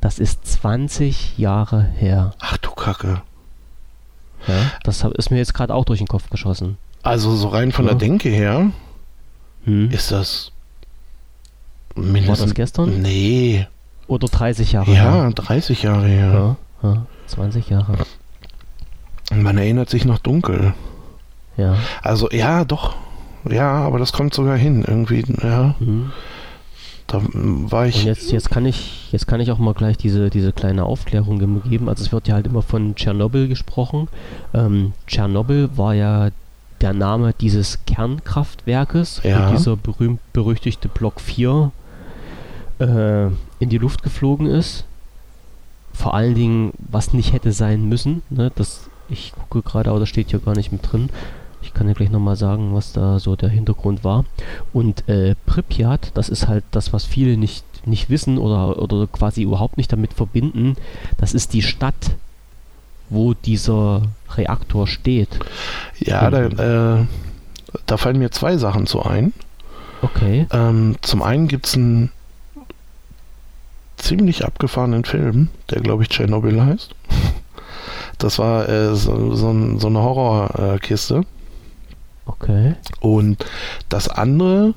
[0.00, 2.32] Das ist 20 Jahre her.
[2.40, 3.22] Ach du Kacke.
[4.48, 6.78] Ja, das ist mir jetzt gerade auch durch den Kopf geschossen.
[7.02, 7.90] Also so rein von Ja.
[7.92, 8.70] der Denke her
[9.64, 9.90] Hm?
[9.90, 10.52] ist das
[11.94, 12.48] War mindestens...
[12.50, 13.02] das gestern?
[13.02, 13.66] Nee.
[14.06, 15.30] Oder 30 Jahre Ja, her?
[15.34, 16.56] 30 Jahre her.
[16.82, 17.98] Ja, ja, 20 Jahre.
[19.32, 20.72] Man erinnert sich noch dunkel.
[21.56, 21.76] Ja.
[22.02, 22.96] Also ja, doch.
[23.48, 24.84] Ja, aber das kommt sogar hin.
[24.86, 25.74] Irgendwie, ja.
[25.78, 26.10] Hm.
[27.10, 28.04] Da war Und ich...
[28.04, 31.88] jetzt, jetzt kann ich, jetzt kann ich auch mal gleich diese, diese kleine Aufklärung geben.
[31.88, 34.06] Also es wird ja halt immer von Tschernobyl gesprochen.
[34.54, 36.28] Ähm, Tschernobyl war ja
[36.80, 39.48] der Name dieses Kernkraftwerkes, Ja.
[39.48, 41.72] wo dieser berühmt-berüchtigte Block 4
[42.78, 43.26] äh,
[43.58, 44.84] in die Luft geflogen ist.
[45.92, 48.22] Vor allen Dingen, was nicht hätte sein müssen.
[48.30, 48.52] Ne?
[48.54, 51.10] Das, ich gucke gerade, aber das steht hier gar nicht mit drin.
[51.62, 54.24] Ich kann ja gleich nochmal sagen, was da so der Hintergrund war.
[54.72, 59.42] Und äh, Pripyat, das ist halt das, was viele nicht, nicht wissen oder, oder quasi
[59.42, 60.76] überhaupt nicht damit verbinden.
[61.18, 62.12] Das ist die Stadt,
[63.08, 64.02] wo dieser
[64.36, 65.38] Reaktor steht.
[65.98, 67.06] Ja, da, äh,
[67.86, 69.32] da fallen mir zwei Sachen zu ein.
[70.02, 70.46] Okay.
[70.52, 72.10] Ähm, zum einen gibt es einen
[73.96, 76.94] ziemlich abgefahrenen Film, der glaube ich Tschernobyl heißt.
[78.18, 81.22] Das war äh, so, so, so eine Horrorkiste.
[82.38, 82.74] Okay.
[83.00, 83.44] Und
[83.88, 84.74] das andere,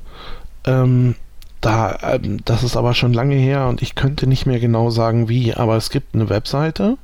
[0.66, 1.16] ähm,
[1.62, 5.30] da, ähm, das ist aber schon lange her und ich könnte nicht mehr genau sagen
[5.30, 6.98] wie, aber es gibt eine Webseite,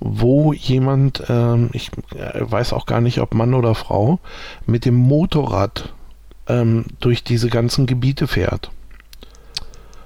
[0.00, 4.20] wo jemand, ähm, ich äh, weiß auch gar nicht, ob Mann oder Frau,
[4.66, 5.92] mit dem Motorrad
[6.48, 8.70] ähm, durch diese ganzen Gebiete fährt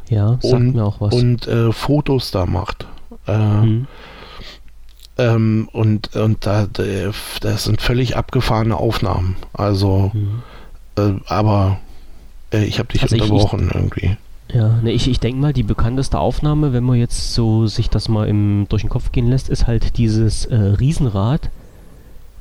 [0.08, 1.14] Ja, sagt und, mir auch was.
[1.14, 2.86] und äh, Fotos da macht.
[3.26, 3.86] Äh, Hm.
[5.18, 6.82] Ähm, und und da, da-
[7.40, 9.36] das sind völlig abgefahrene Aufnahmen.
[9.52, 10.42] Also, Hm.
[10.96, 11.78] äh, aber
[12.52, 14.16] äh, ich habe dich Also ich- unterbrochen irgendwie.
[14.52, 18.10] Ja, ne, ich, ich denke mal, die bekannteste Aufnahme, wenn man jetzt so sich das
[18.10, 21.48] mal im, durch den Kopf gehen lässt, ist halt dieses äh, Riesenrad,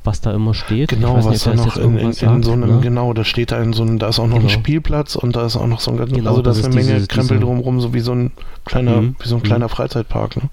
[0.04, 0.90] was da immer steht.
[0.90, 2.80] Genau, nicht, was da noch in, in, in sagt, so einem, ne?
[2.82, 4.48] genau, da steht da in so einem, da ist auch noch genau.
[4.48, 6.76] ein Spielplatz und da ist auch noch so ein ganz, genau, also da ist eine
[6.76, 8.32] Menge dieses, Krempel diese, drumherum, so wie so ein
[8.66, 9.16] kleiner, mhm.
[9.20, 9.70] wie so ein kleiner mhm.
[9.70, 10.50] Freizeitpark, ne?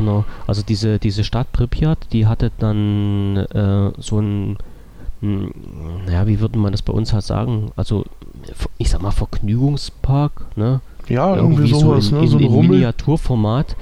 [0.00, 4.56] Genau, also diese, diese Stadt Pripyat, die hatte dann äh, so ein,
[5.20, 5.52] ein,
[6.06, 7.70] naja, wie würde man das bei uns halt sagen?
[7.76, 8.06] Also,
[8.78, 10.80] ich sag mal, Vergnügungspark, ne?
[11.06, 12.28] Ja, irgendwie, irgendwie sowas, so in, ne?
[12.28, 13.76] So ein in Miniaturformat.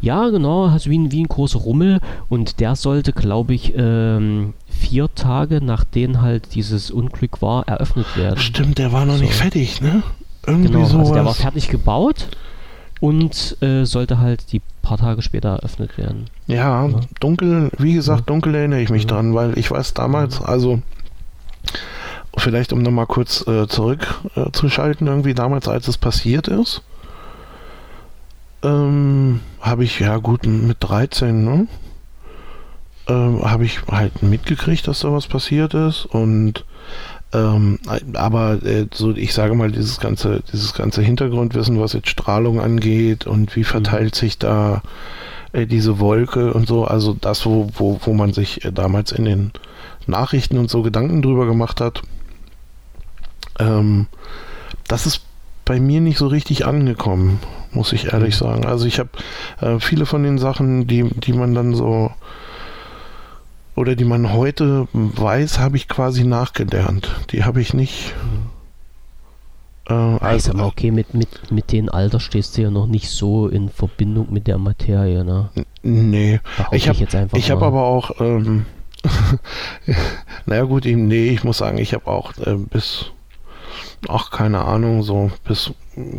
[0.00, 4.54] Ja, genau, also wie ein, wie ein großer Rummel und der sollte, glaube ich, ähm,
[4.66, 8.38] vier Tage nachdem halt dieses Unglück war, eröffnet werden.
[8.38, 9.24] Stimmt, der war noch so.
[9.24, 10.02] nicht fertig, ne?
[10.46, 11.00] Irgendwie genau, sowas.
[11.00, 12.28] Also der war fertig gebaut
[13.00, 16.26] und äh, sollte halt die paar Tage später eröffnet werden.
[16.46, 17.00] Ja, ja.
[17.20, 18.26] dunkel, wie gesagt, ja.
[18.26, 19.08] dunkel erinnere ich mich ja.
[19.08, 20.82] dran, weil ich weiß damals, also
[22.36, 26.82] vielleicht um nochmal kurz äh, zurückzuschalten, äh, irgendwie damals, als es passiert ist,
[28.62, 31.66] ähm, habe ich, ja gut, mit 13, ne?
[33.08, 36.64] Ähm, habe ich halt mitgekriegt, dass da was passiert ist und
[37.32, 37.78] ähm,
[38.14, 43.26] aber äh, so, ich sage mal, dieses ganze, dieses ganze Hintergrundwissen, was jetzt Strahlung angeht
[43.26, 44.18] und wie verteilt mhm.
[44.18, 44.82] sich da
[45.52, 49.24] äh, diese Wolke und so, also das, wo, wo, wo man sich äh, damals in
[49.26, 49.52] den
[50.06, 52.02] Nachrichten und so Gedanken drüber gemacht hat,
[53.58, 54.06] ähm,
[54.86, 55.22] das ist
[55.66, 57.40] bei mir nicht so richtig angekommen,
[57.72, 58.44] muss ich ehrlich mhm.
[58.44, 58.64] sagen.
[58.64, 59.10] Also ich habe
[59.60, 62.10] äh, viele von den Sachen, die, die man dann so
[63.78, 67.14] oder die man heute weiß, habe ich quasi nachgelernt.
[67.30, 68.14] Die habe ich nicht.
[69.88, 73.48] Äh, also, aber okay, mit, mit, mit dem Alter stehst du ja noch nicht so
[73.48, 75.50] in Verbindung mit der Materie, ne?
[75.82, 76.40] Nee.
[76.72, 78.66] Ich habe ich hab aber auch, ähm,
[80.46, 83.12] naja gut, nee, ich muss sagen, ich habe auch äh, bis
[84.08, 85.72] ach, keine Ahnung, so bis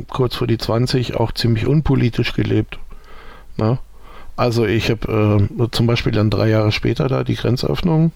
[0.09, 2.79] kurz vor die 20 auch ziemlich unpolitisch gelebt.
[3.57, 3.79] Ne?
[4.39, 8.13] Also ich habe äh, zum Beispiel dann drei Jahre später da die Grenzöffnung,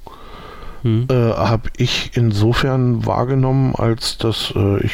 [0.81, 1.07] hm.
[1.09, 4.93] äh, habe ich insofern wahrgenommen, als dass äh, ich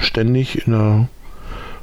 [0.00, 1.08] ständig in der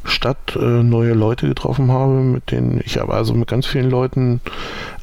[0.06, 4.42] Stadt äh, neue Leute getroffen habe, mit denen ich habe also mit ganz vielen Leuten,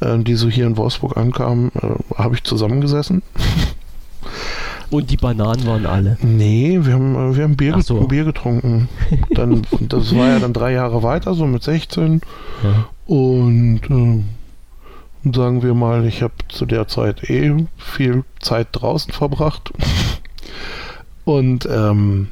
[0.01, 3.23] äh, die so hier in Wolfsburg ankamen, äh, habe ich zusammengesessen.
[4.89, 6.17] Und die Bananen waren alle.
[6.21, 8.01] Nee, wir haben, wir haben Bier, so.
[8.07, 8.89] Bier getrunken.
[9.33, 12.21] Dann, das war ja dann drei Jahre weiter, so mit 16.
[12.63, 12.87] Ja.
[13.07, 19.71] Und äh, sagen wir mal, ich habe zu der Zeit eh viel Zeit draußen verbracht.
[21.25, 22.27] Und ähm,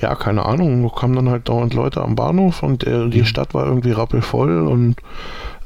[0.00, 3.24] ja, keine Ahnung, kamen dann halt dauernd Leute am Bahnhof und äh, die mhm.
[3.26, 4.96] Stadt war irgendwie rappelvoll und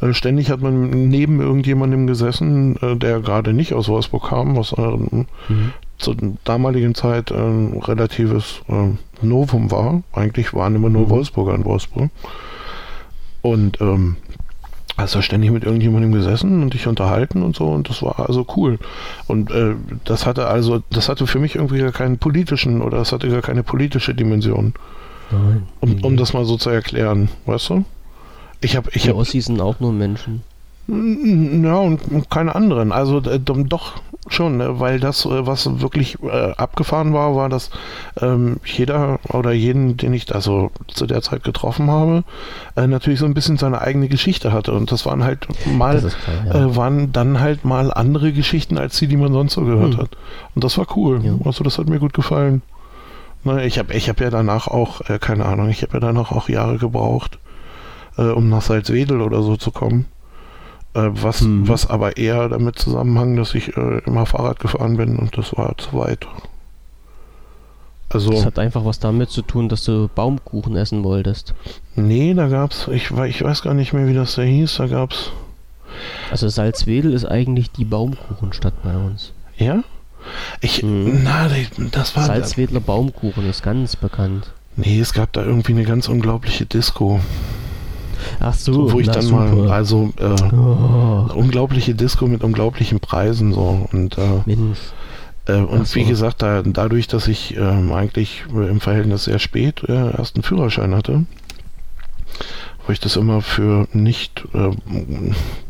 [0.00, 4.72] äh, ständig hat man neben irgendjemandem gesessen, äh, der gerade nicht aus Wolfsburg kam, was
[4.72, 5.26] äh, mhm.
[5.96, 8.61] zur damaligen Zeit ein relatives
[9.22, 10.02] Novum war.
[10.12, 11.11] Eigentlich waren immer nur mhm.
[11.11, 12.11] Wolfsburger in Wolfsburg.
[13.42, 14.16] Und ähm,
[14.98, 18.81] also ständig mit irgendjemandem gesessen und dich unterhalten und so und das war also cool.
[19.29, 23.12] Und äh, das hatte also, das hatte für mich irgendwie gar keinen politischen oder das
[23.12, 24.74] hatte gar keine politische Dimension.
[25.31, 25.68] Nein.
[25.81, 27.85] Um, um das mal so zu erklären, weißt du?
[28.61, 30.42] Ich habe, ich Die hab, Ossis sind auch nur Menschen.
[30.88, 32.92] Ja, und keine anderen.
[32.92, 34.01] Also äh, doch
[34.33, 34.81] schon, ne?
[34.81, 37.70] weil das, äh, was wirklich äh, abgefahren war, war, dass
[38.20, 42.24] ähm, jeder oder jeden, den ich also zu der Zeit getroffen habe,
[42.77, 44.72] äh, natürlich so ein bisschen seine eigene Geschichte hatte.
[44.72, 46.12] Und das waren halt mal, klar,
[46.46, 46.66] ja.
[46.66, 50.01] äh, waren dann halt mal andere Geschichten als die, die man sonst so gehört hm.
[50.01, 50.11] hat.
[50.55, 51.20] Und das war cool.
[51.22, 51.35] Ja.
[51.44, 52.62] Also das hat mir gut gefallen.
[53.44, 56.33] Ne, ich habe ich hab ja danach auch, äh, keine Ahnung, ich habe ja danach
[56.33, 57.38] auch Jahre gebraucht,
[58.16, 60.07] um nach Salzwedel oder so zu kommen.
[60.98, 61.68] Äh, was, mhm.
[61.68, 65.76] was aber eher damit zusammenhang, dass ich äh, immer Fahrrad gefahren bin und das war
[65.78, 66.26] zu weit.
[68.11, 71.54] Also, das hat einfach was damit zu tun, dass du Baumkuchen essen wolltest.
[71.94, 75.30] Nee, da gab's, ich, ich weiß gar nicht mehr, wie das da hieß, da gab's.
[76.30, 79.32] Also Salzwedel ist eigentlich die Baumkuchenstadt bei uns.
[79.56, 79.82] Ja?
[80.61, 81.20] Ich, mhm.
[81.22, 81.50] na,
[81.92, 82.24] das war.
[82.24, 84.52] Salzwedler Baumkuchen ist ganz bekannt.
[84.76, 87.20] Nee, es gab da irgendwie eine ganz unglaubliche Disco.
[88.40, 89.46] Ach so, wo ich dann super.
[89.46, 91.29] mal, also äh, oh.
[91.35, 94.42] unglaubliche Disco mit unglaublichen Preisen so und äh.
[95.46, 95.94] Äh, und so.
[95.96, 100.42] wie gesagt, da, dadurch, dass ich ähm, eigentlich im Verhältnis sehr spät äh, erst einen
[100.42, 101.24] Führerschein hatte,
[102.87, 104.70] wo ich das immer für nicht, äh,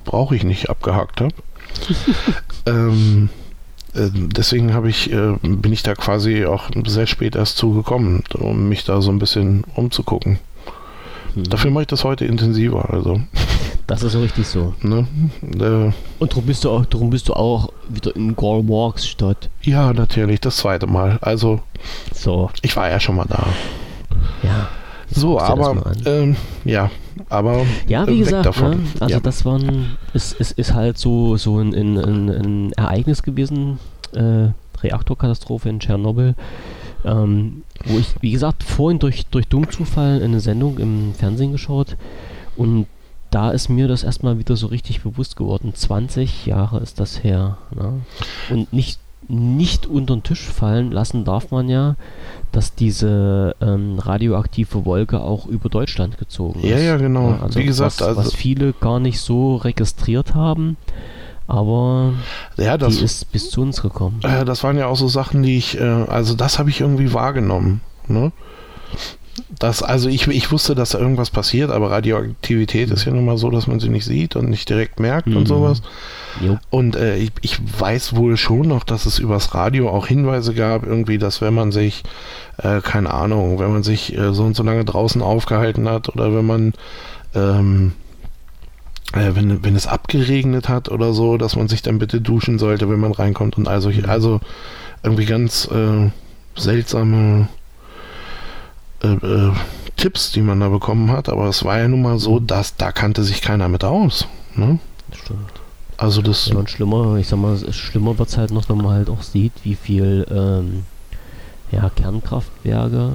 [0.05, 1.35] brauche ich nicht abgehakt habe.
[2.67, 3.29] ähm,
[3.95, 8.69] äh, deswegen habe ich, äh, bin ich da quasi auch sehr spät erst zugekommen, um
[8.69, 10.39] mich da so ein bisschen umzugucken.
[11.35, 11.45] Mhm.
[11.45, 12.93] Dafür mache ich das heute intensiver.
[12.93, 13.21] Also.
[13.87, 14.75] Das ist so richtig so.
[14.83, 15.07] Ne?
[15.43, 19.49] Äh, Und darum bist, du auch, darum bist du auch wieder in Walks statt.
[19.63, 21.19] Ja, natürlich, das zweite Mal.
[21.23, 21.61] Also,
[22.13, 22.51] so.
[22.61, 23.47] ich war ja schon mal da.
[24.43, 24.69] Ja.
[25.11, 26.91] So, aber ähm, ja,
[27.31, 28.79] aber ja, wie gesagt, ne?
[29.01, 29.21] also ja.
[29.21, 33.79] das waren, ist, ist, ist halt so so ein, ein, ein Ereignis gewesen,
[34.13, 34.49] äh,
[34.83, 36.35] Reaktorkatastrophe in Tschernobyl,
[37.05, 41.97] ähm, wo ich, wie gesagt, vorhin durch durch Dummzufall eine Sendung im Fernsehen geschaut
[42.57, 42.87] und
[43.31, 45.75] da ist mir das erstmal wieder so richtig bewusst geworden.
[45.75, 47.59] 20 Jahre ist das her.
[47.75, 48.01] Ne?
[48.49, 48.99] Und nicht
[49.31, 51.97] nicht unter den Tisch fallen lassen darf man ja,
[52.51, 56.71] dass diese ähm, radioaktive Wolke auch über Deutschland gezogen ist.
[56.71, 57.33] Ja, ja, genau.
[57.33, 60.77] Ja, also Wie gesagt, was, also was viele gar nicht so registriert haben.
[61.49, 62.13] Aber
[62.59, 64.21] ja, das, die ist bis zu uns gekommen.
[64.23, 67.15] Äh, das waren ja auch so Sachen, die ich, äh, also das habe ich irgendwie
[67.15, 67.81] wahrgenommen.
[68.07, 68.33] Ne?
[69.59, 73.39] Das, also ich, ich wusste, dass da irgendwas passiert, aber Radioaktivität ist ja nun mal
[73.39, 75.39] so, dass man sie nicht sieht und nicht direkt merkt mhm.
[75.39, 75.81] und sowas.
[76.45, 76.59] Jo.
[76.69, 80.85] Und äh, ich, ich, weiß wohl schon noch, dass es übers Radio auch Hinweise gab,
[80.85, 82.03] irgendwie, dass wenn man sich,
[82.59, 86.35] äh, keine Ahnung, wenn man sich äh, so und so lange draußen aufgehalten hat oder
[86.35, 86.73] wenn man,
[87.35, 87.93] ähm,
[89.13, 92.89] äh, wenn, wenn es abgeregnet hat oder so, dass man sich dann bitte duschen sollte,
[92.91, 94.41] wenn man reinkommt und also, also
[95.03, 96.11] irgendwie ganz äh,
[96.57, 97.49] seltsame
[99.03, 99.53] äh, äh,
[99.97, 102.47] Tipps, die man da bekommen hat, aber es war ja nun mal so, mhm.
[102.47, 104.27] dass da kannte sich keiner mit aus.
[104.55, 104.79] Ne?
[105.13, 105.53] Stimmt.
[105.97, 106.47] Also das.
[106.47, 109.23] Ja, und schlimmer, ich sag mal, schlimmer wird es halt noch, wenn man halt auch
[109.23, 110.85] sieht, wie viel ähm,
[111.73, 113.15] ja, Kernkraftwerke,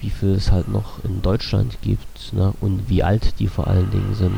[0.00, 2.52] wie viel es halt noch in Deutschland gibt, ne?
[2.60, 4.34] Und wie alt die vor allen Dingen sind.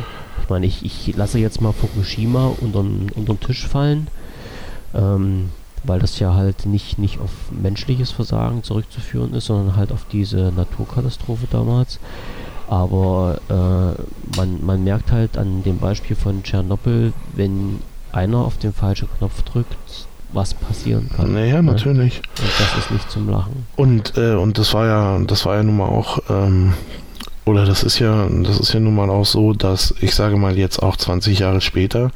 [0.46, 4.06] Ich meine, ich, ich lasse jetzt mal Fukushima unter den Tisch fallen.
[4.94, 5.50] Ähm,
[5.82, 10.52] weil das ja halt nicht, nicht auf menschliches Versagen zurückzuführen ist, sondern halt auf diese
[10.54, 11.98] Naturkatastrophe damals.
[12.68, 17.80] Aber äh, man, man merkt halt an dem Beispiel von Tschernobyl, wenn
[18.12, 19.76] einer auf den falschen Knopf drückt,
[20.32, 21.34] was passieren kann.
[21.34, 21.72] Naja, ne?
[21.72, 22.20] natürlich.
[22.40, 23.66] Und das ist nicht zum Lachen.
[23.76, 26.72] Und, äh, und das war ja, das war ja nun mal auch ähm,
[27.46, 30.58] oder das ist ja, das ist ja nun mal auch so, dass ich sage mal
[30.58, 32.10] jetzt auch 20 Jahre später,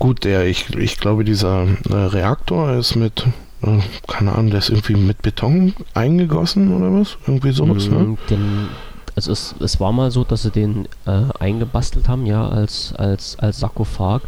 [0.00, 3.24] gut, der, ich, ich glaube, dieser äh, Reaktor ist mit,
[3.62, 7.16] äh, keine Ahnung, der ist irgendwie mit Beton eingegossen oder was?
[7.26, 7.98] Irgendwie sowas, ne?
[7.98, 8.68] mm, Den,
[9.14, 13.38] also es, es war mal so, dass sie den äh, eingebastelt haben, ja, als, als,
[13.38, 14.22] als Sarkophag,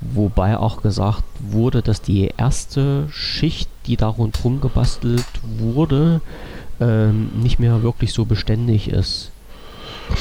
[0.00, 6.22] wobei auch gesagt wurde, dass die erste Schicht, die da rundherum gebastelt wurde,
[6.80, 9.32] ähm, nicht mehr wirklich so beständig ist.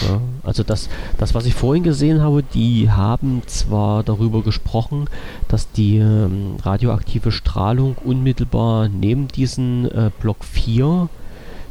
[0.08, 5.06] Ja, also das, das, was ich vorhin gesehen habe, die haben zwar darüber gesprochen,
[5.48, 11.10] dass die ähm, radioaktive Strahlung unmittelbar neben diesen äh, Block 4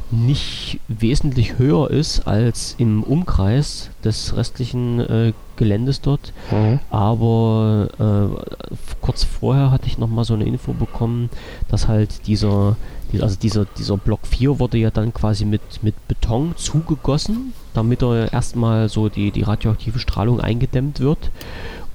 [0.09, 6.31] nicht wesentlich höher ist als im Umkreis des restlichen äh, Geländes dort.
[6.51, 6.79] Mhm.
[6.89, 11.29] Aber äh, kurz vorher hatte ich nochmal so eine Info bekommen,
[11.67, 12.77] dass halt dieser,
[13.21, 18.31] also dieser, dieser Block 4 wurde ja dann quasi mit, mit Beton zugegossen, damit er
[18.33, 21.31] erstmal so die, die radioaktive Strahlung eingedämmt wird.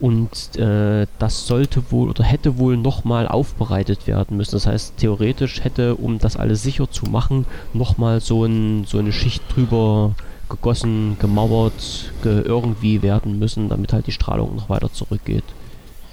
[0.00, 4.56] Und äh, das sollte wohl oder hätte wohl nochmal aufbereitet werden müssen.
[4.56, 9.12] Das heißt, theoretisch hätte, um das alles sicher zu machen, nochmal so, ein, so eine
[9.12, 10.14] Schicht drüber
[10.48, 15.44] gegossen, gemauert, ge irgendwie werden müssen, damit halt die Strahlung noch weiter zurückgeht.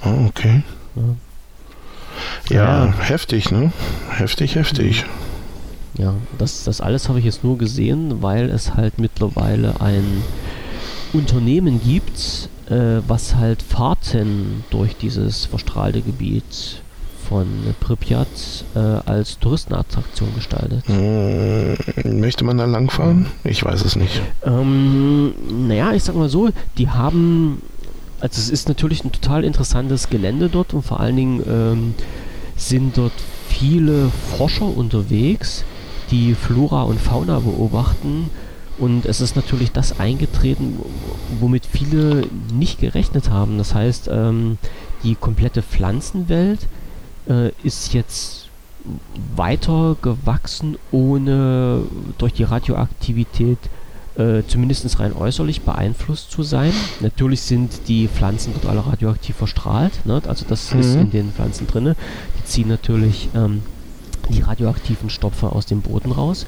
[0.06, 0.64] Oh, okay.
[0.96, 1.04] Ja.
[2.50, 3.72] Ja, ja, heftig, ne?
[4.10, 5.06] Heftig, heftig.
[5.98, 10.24] Ja, das, das alles habe ich jetzt nur gesehen, weil es halt mittlerweile ein
[11.14, 16.82] Unternehmen gibt, äh, was halt Fahrten durch dieses verstrahlte Gebiet
[17.28, 17.48] von
[17.80, 18.28] Pripyat
[18.76, 20.84] äh, als Touristenattraktion gestaltet.
[20.88, 21.78] Hm,
[22.20, 23.28] möchte man da langfahren?
[23.44, 24.22] Ich weiß es nicht.
[24.44, 25.34] Ähm,
[25.68, 27.62] naja, ich sag mal so, die haben,
[28.20, 31.96] also es ist natürlich ein total interessantes Gelände dort und vor allen Dingen ähm,
[32.56, 33.14] sind dort
[33.48, 35.64] viele Forscher unterwegs,
[36.12, 38.30] die Flora und Fauna beobachten
[38.78, 40.80] und es ist natürlich das eingetreten,
[41.40, 43.58] womit viele nicht gerechnet haben.
[43.58, 44.58] Das heißt, ähm,
[45.04, 46.68] die komplette Pflanzenwelt
[47.28, 48.48] äh, ist jetzt
[49.36, 51.84] weiter gewachsen, ohne
[52.18, 53.60] durch die Radioaktivität
[54.20, 56.74] äh, zumindest rein äußerlich beeinflusst zu sein.
[57.00, 60.22] Natürlich sind die Pflanzen dort alle radioaktiv verstrahlt, ne?
[60.28, 60.80] also das mhm.
[60.80, 61.96] ist in den Pflanzen drin.
[62.38, 63.62] Die ziehen natürlich ähm,
[64.30, 66.46] die radioaktiven Stoffe aus dem Boden raus.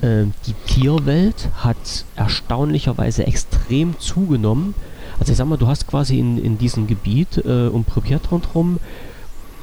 [0.00, 4.74] Äh, die Tierwelt hat erstaunlicherweise extrem zugenommen.
[5.20, 8.78] Also ich sag mal, du hast quasi in, in diesem Gebiet äh, um Pripyat rundherum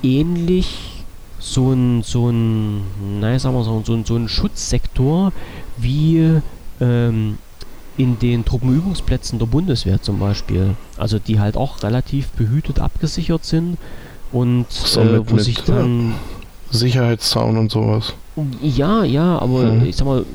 [0.03, 1.03] ähnlich
[1.39, 2.81] so ein, so ein,
[3.19, 5.31] naja, sagen wir so, so, so ein Schutzsektor
[5.77, 6.41] wie
[6.79, 7.37] ähm,
[7.97, 10.75] in den Truppenübungsplätzen der Bundeswehr zum Beispiel.
[10.97, 13.77] Also die halt auch relativ behütet abgesichert sind
[14.31, 16.13] und so äh, wo mit, sich dann
[16.71, 18.13] Sicherheitszaun und sowas.
[18.61, 19.85] Ja, ja, aber mhm.
[19.85, 20.25] ich sag mal,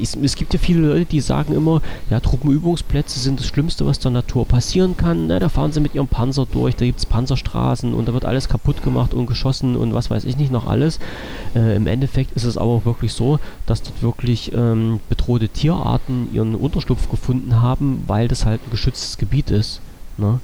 [0.00, 3.98] es, es, gibt ja viele Leute, die sagen immer, ja, Truppenübungsplätze sind das Schlimmste, was
[3.98, 5.26] der Natur passieren kann.
[5.26, 5.38] Ne?
[5.38, 8.48] Da fahren sie mit ihrem Panzer durch, da gibt es Panzerstraßen und da wird alles
[8.48, 10.98] kaputt gemacht und geschossen und was weiß ich nicht noch alles.
[11.54, 16.54] Äh, Im Endeffekt ist es aber wirklich so, dass dort wirklich ähm, bedrohte Tierarten ihren
[16.54, 19.80] Unterschlupf gefunden haben, weil das halt ein geschütztes Gebiet ist.
[20.16, 20.40] Ne?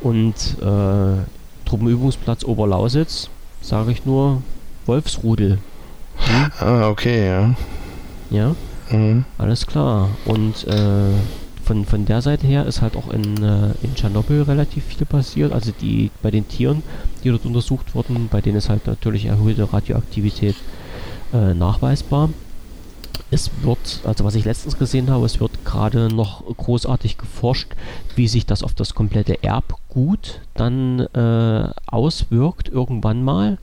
[0.00, 1.22] Und äh,
[1.64, 4.42] Truppenübungsplatz Oberlausitz, sage ich nur,
[4.86, 5.58] Wolfsrudel.
[6.16, 6.52] Hm?
[6.60, 7.54] Ah, okay, ja.
[8.30, 8.54] Ja,
[8.92, 9.24] mhm.
[9.38, 10.10] alles klar.
[10.24, 11.12] Und äh,
[11.64, 15.52] von, von der Seite her ist halt auch in, äh, in Tschernobyl relativ viel passiert.
[15.52, 16.82] Also die bei den Tieren,
[17.22, 20.56] die dort untersucht wurden, bei denen ist halt natürlich erhöhte Radioaktivität
[21.32, 22.30] äh, nachweisbar.
[23.30, 27.68] Es wird, also was ich letztens gesehen habe, es wird gerade noch großartig geforscht,
[28.14, 33.58] wie sich das auf das komplette Erbgut dann äh, auswirkt irgendwann mal.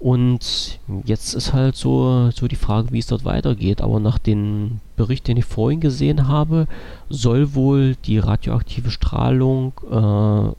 [0.00, 3.80] Und jetzt ist halt so, so die Frage, wie es dort weitergeht.
[3.80, 6.68] Aber nach dem Bericht, den ich vorhin gesehen habe,
[7.08, 10.52] soll wohl die radioaktive Strahlung äh,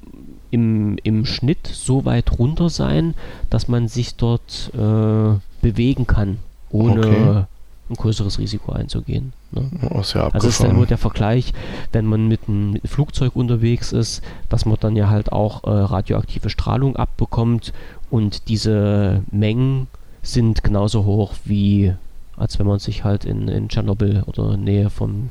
[0.51, 3.13] im, im Schnitt so weit runter sein,
[3.49, 7.45] dass man sich dort äh, bewegen kann, ohne okay.
[7.89, 9.33] ein größeres Risiko einzugehen.
[9.51, 9.69] Ne?
[9.99, 11.53] Ist ja also ist dann nur der Vergleich,
[11.91, 16.49] wenn man mit einem, Flugzeug unterwegs ist, dass man dann ja halt auch äh, radioaktive
[16.49, 17.73] Strahlung abbekommt
[18.09, 19.87] und diese Mengen
[20.21, 21.93] sind genauso hoch wie
[22.39, 25.29] als wenn man sich halt in, in Tschernobyl oder Nähe vom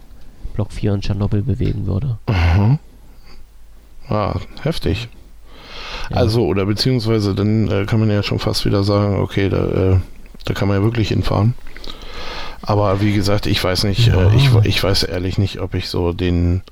[0.55, 2.19] Block 4 in Tschernobyl bewegen würde.
[2.29, 2.79] Mhm.
[4.09, 5.09] Ah, heftig.
[6.11, 6.17] Ja.
[6.17, 9.97] Also, oder beziehungsweise dann äh, kann man ja schon fast wieder sagen, okay, da, äh,
[10.45, 11.55] da kann man ja wirklich hinfahren.
[12.63, 14.31] Aber wie gesagt, ich weiß nicht, ja.
[14.31, 16.63] äh, ich, ich weiß ehrlich nicht, ob ich so den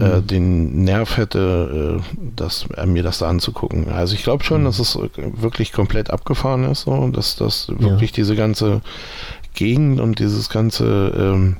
[0.00, 0.26] äh, mhm.
[0.26, 3.90] den Nerv hätte, äh, das, äh, mir das da anzugucken.
[3.90, 4.66] Also ich glaube schon, mhm.
[4.66, 8.16] dass es wirklich komplett abgefahren ist, so, dass das wirklich ja.
[8.16, 8.80] diese ganze
[9.54, 11.56] Gegend und dieses ganze, ähm,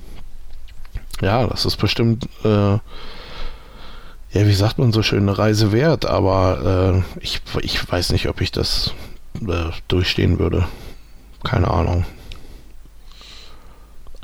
[1.20, 2.80] ja, das ist bestimmt, äh, ja,
[4.32, 8.40] wie sagt man so schön, eine Reise wert, aber äh, ich, ich weiß nicht, ob
[8.40, 8.92] ich das
[9.46, 10.66] äh, durchstehen würde.
[11.44, 12.04] Keine Ahnung.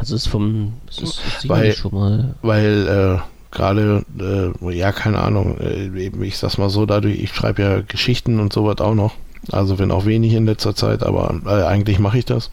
[0.00, 2.34] Also es ist vom, es ist weil, schon mal.
[2.42, 7.80] Weil, gerade, äh, ja, keine Ahnung, äh, ich sag's mal so, dadurch, ich schreibe ja
[7.80, 9.14] Geschichten und sowas auch noch.
[9.50, 12.50] Also wenn auch wenig in letzter Zeit, aber äh, eigentlich mache ich das.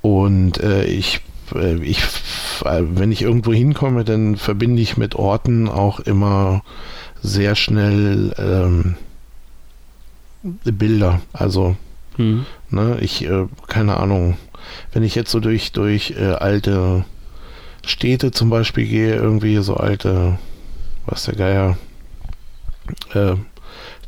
[0.00, 1.20] Und äh, ich,
[1.54, 2.00] äh, ich,
[2.64, 6.62] äh, wenn ich irgendwo hinkomme, dann verbinde ich mit Orten auch immer
[7.22, 8.96] sehr schnell ähm,
[10.42, 11.20] Bilder.
[11.32, 11.76] Also,
[12.16, 12.46] hm.
[12.70, 13.28] ne, ich,
[13.66, 14.36] keine Ahnung,
[14.92, 17.04] wenn ich jetzt so durch, durch alte
[17.86, 20.38] Städte zum Beispiel gehe, irgendwie so alte,
[21.06, 21.78] was der Geier,
[23.14, 23.36] äh,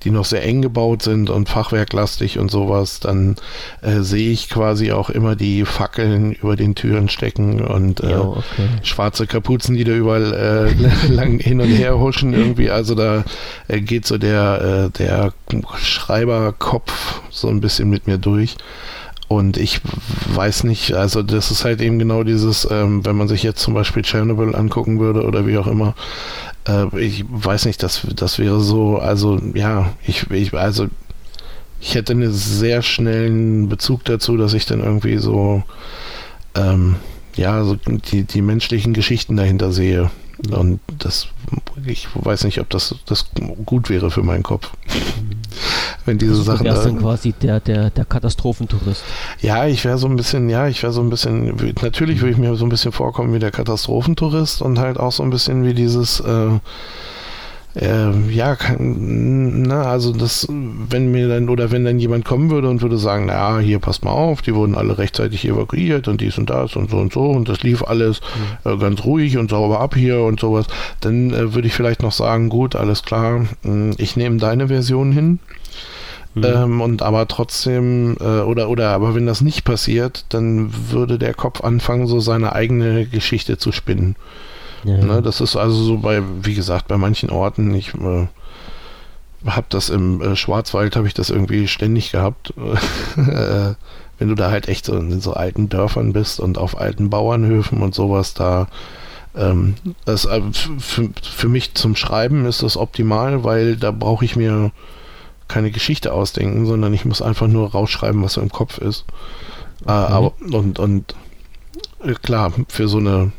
[0.05, 3.37] die noch sehr eng gebaut sind und fachwerklastig und sowas, dann
[3.83, 8.37] äh, sehe ich quasi auch immer die Fackeln über den Türen stecken und äh, jo,
[8.39, 8.69] okay.
[8.83, 12.71] schwarze Kapuzen, die da überall äh, lang hin und her huschen irgendwie.
[12.71, 13.25] Also da
[13.67, 15.33] äh, geht so der, äh, der
[15.77, 18.57] Schreiberkopf so ein bisschen mit mir durch.
[19.29, 19.83] Und ich
[20.29, 23.75] weiß nicht, also das ist halt eben genau dieses, ähm, wenn man sich jetzt zum
[23.75, 25.95] Beispiel Chernobyl angucken würde oder wie auch immer,
[26.67, 30.87] äh, ich weiß nicht, das, das wäre so, also ja, ich, ich, also
[31.81, 35.63] ich hätte einen sehr schnellen Bezug dazu, dass ich dann irgendwie so,
[36.55, 36.97] ähm,
[37.37, 40.11] ja, so die, die menschlichen Geschichten dahinter sehe.
[40.51, 41.29] Und das,
[41.85, 43.27] ich weiß nicht, ob das, das
[43.67, 44.71] gut wäre für meinen Kopf.
[46.05, 46.65] Wenn diese Sachen.
[46.65, 49.03] Du wärst dann quasi der, der, der Katastrophentourist.
[49.41, 52.39] Ja, ich wäre so ein bisschen, ja, ich wäre so ein bisschen, natürlich würde ich
[52.39, 55.75] mir so ein bisschen vorkommen wie der Katastrophentourist und halt auch so ein bisschen wie
[55.75, 56.51] dieses, äh,
[57.81, 62.69] äh, ja, kann, na, also das, wenn mir dann, oder wenn dann jemand kommen würde
[62.69, 66.39] und würde sagen, naja, hier passt mal auf, die wurden alle rechtzeitig evakuiert und dies
[66.39, 68.21] und das und so und so und das lief alles
[68.65, 68.73] mhm.
[68.73, 70.67] äh, ganz ruhig und sauber ab hier und sowas,
[71.01, 75.13] dann äh, würde ich vielleicht noch sagen, gut, alles klar, hm, ich nehme deine Version
[75.13, 75.39] hin.
[76.35, 76.45] Mhm.
[76.45, 81.35] Ähm, und aber trotzdem, äh, oder, oder, aber wenn das nicht passiert, dann würde der
[81.35, 84.17] Kopf anfangen, so seine eigene Geschichte zu spinnen.
[84.85, 84.99] Ja.
[84.99, 88.27] Ne, das ist also so bei, wie gesagt, bei manchen Orten, ich äh,
[89.47, 92.55] habe das im äh, Schwarzwald, habe ich das irgendwie ständig gehabt.
[93.17, 93.75] Äh,
[94.19, 97.83] wenn du da halt echt so in so alten Dörfern bist und auf alten Bauernhöfen
[97.83, 98.67] und sowas, da
[99.37, 99.75] ähm,
[100.05, 104.73] das, äh, für, für mich zum Schreiben ist das optimal, weil da brauche ich mir
[105.47, 109.05] keine Geschichte ausdenken, sondern ich muss einfach nur rausschreiben, was so im Kopf ist.
[109.87, 110.13] Äh, okay.
[110.13, 111.15] aber, und, und
[112.05, 113.33] äh, klar, für so eine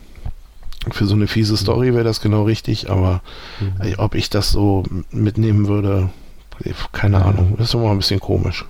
[0.92, 3.22] für so eine fiese Story wäre das genau richtig, aber
[3.60, 3.96] mhm.
[3.98, 6.10] ob ich das so mitnehmen würde,
[6.92, 7.26] keine ja.
[7.26, 7.56] Ahnung.
[7.58, 8.66] Das ist immer ein bisschen komisch.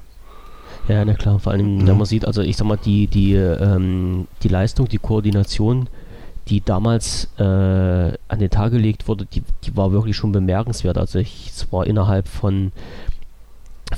[0.88, 1.88] Ja, na klar, vor allem, Mhm.
[1.88, 5.88] wenn man sieht, also ich sag mal, die, die, ähm, die Leistung, die Koordination,
[6.48, 10.98] die damals äh, an den Tag gelegt wurde, die, die war wirklich schon bemerkenswert.
[10.98, 12.72] Also ich, es war innerhalb von,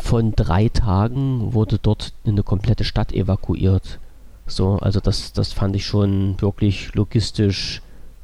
[0.01, 3.99] von drei Tagen wurde dort eine komplette Stadt evakuiert.
[4.47, 7.82] So, also das, das fand ich schon wirklich logistisch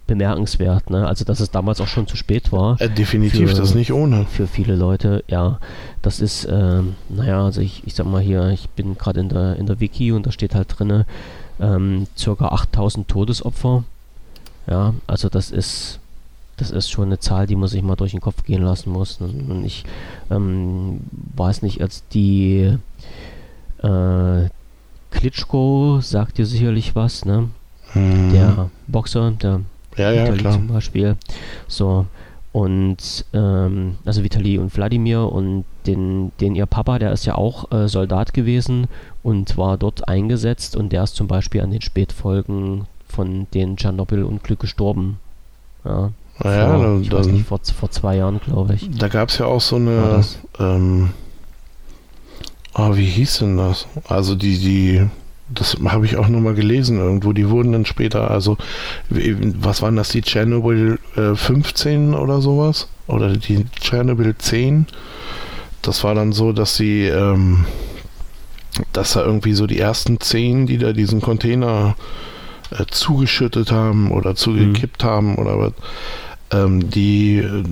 [0.08, 0.89] bemerkenswert.
[0.89, 1.05] Ne?
[1.05, 4.26] Also dass es damals auch schon zu spät war Äh, definitiv, Für- das nicht ohne.
[4.26, 5.60] für viele Leute, ja,
[6.01, 9.58] das ist, ähm, naja, also ich, ich sag mal hier, ich bin gerade in der,
[9.58, 11.05] in der Wiki und da steht halt drinne
[11.60, 13.84] ähm, circa 8000 Todesopfer.
[14.70, 15.99] Ja, also das ist,
[16.58, 19.20] das ist schon eine Zahl, die man sich mal durch den Kopf gehen lassen muss.
[19.22, 19.84] Und ich
[20.32, 20.99] ähm,
[21.36, 22.78] weiß nicht, als die
[23.84, 24.49] äh,
[25.12, 27.49] Klitschko sagt dir sicherlich was, ne?
[27.93, 28.32] Mhm.
[28.34, 29.62] Der Boxer, der
[29.98, 30.54] ja, ja, Vitali klar.
[30.54, 31.16] zum Beispiel.
[31.68, 32.06] So.
[32.54, 37.72] Und ähm, also Vitali und Wladimir und den, den ihr Papa, der ist ja auch
[37.72, 38.88] äh, Soldat gewesen
[39.22, 44.60] und war dort eingesetzt und der ist zum Beispiel an den Spätfolgen von den Tschernobyl-Unglück
[44.60, 45.20] gestorben.
[45.86, 46.12] Ja,
[46.43, 48.89] Ja, vor, da, ich weiß nicht, vor, vor zwei Jahren, glaube ich.
[48.98, 50.24] da gab es ja auch so eine,
[50.60, 51.12] ähm,
[52.74, 53.88] ah, wie hieß denn das?
[54.08, 55.08] Also die, die,
[55.50, 58.58] das habe ich auch nur mal gelesen irgendwo, die wurden dann später, also
[59.10, 62.89] was waren das, die Tschernobyl äh, 15 oder sowas?
[63.08, 64.88] Oder die Tschernobyl 10?
[65.82, 67.66] Das war dann so, dass sie, ähm,
[68.91, 71.95] dass da irgendwie so die ersten 10, die da diesen Container
[72.72, 75.74] äh, zugeschüttet haben oder zugekippt haben oder was,
[76.52, 77.64] ähm, die äh,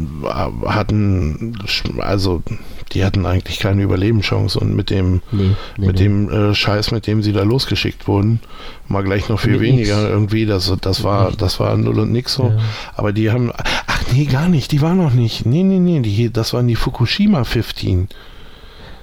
[0.67, 1.57] hatten,
[1.99, 2.43] also
[2.91, 6.03] die hatten eigentlich keine Überlebenschance und mit dem Nee, nee, mit nee.
[6.03, 8.39] dem äh, Scheiß, mit dem sie da losgeschickt wurden,
[8.87, 10.09] mal gleich noch viel Mit weniger nix.
[10.09, 10.45] irgendwie.
[10.45, 12.49] Das, das war, das war null und nix so.
[12.49, 12.57] Ja.
[12.95, 13.51] Aber die haben,
[13.87, 14.71] ach nee, gar nicht.
[14.71, 15.45] Die waren noch nicht.
[15.45, 16.01] Nee, nee, nee.
[16.01, 18.07] Die, das waren die Fukushima 15.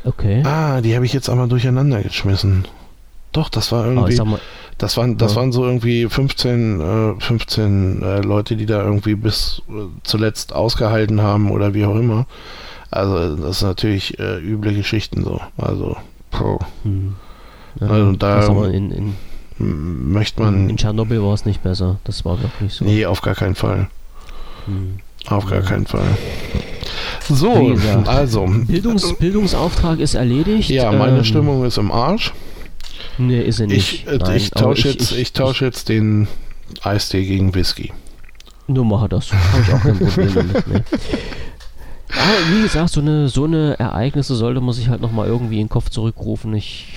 [0.04, 0.42] Okay.
[0.44, 2.66] Ah, die habe ich jetzt einmal durcheinander geschmissen.
[3.32, 4.40] Doch, das war ich irgendwie, mal,
[4.78, 5.40] das waren, das Ja.
[5.40, 11.20] waren so irgendwie 15, äh, 15 äh, Leute, die da irgendwie bis äh, zuletzt ausgehalten
[11.22, 12.26] haben oder wie auch immer.
[12.90, 15.40] Also das ist natürlich äh, üble Geschichten so.
[15.56, 15.96] Also,
[16.82, 17.14] hm.
[17.80, 19.14] Ja, Also da- mal, in, in,
[20.12, 21.96] möchte man in Tschernobyl war es nicht besser.
[22.04, 22.84] Das war wirklich so.
[22.84, 23.88] Nee, auf gar keinen Fall.
[24.66, 24.98] Hm.
[25.28, 26.04] Auf gar keinen Fall.
[27.28, 28.44] So, gesagt, also.
[28.46, 30.68] Bildungs Bildungsauftrag ist erledigt.
[30.70, 32.32] Ja, meine Ähm, Stimmung ist im Arsch.
[33.18, 33.92] Nee, ist er nicht.
[33.92, 36.28] Ich, äh, Nein, ich aber tausche jetzt, ich, tausche jetzt den
[36.82, 37.92] Eistee gegen Whisky.
[38.66, 39.32] Nur mache das.
[39.32, 40.66] Habe ich auch kein Problem damit.
[40.66, 40.82] Nee.
[42.14, 45.66] Aber wie gesagt, so eine, so eine Ereignisse sollte man sich halt nochmal irgendwie in
[45.66, 46.52] den Kopf zurückrufen.
[46.54, 46.88] Ich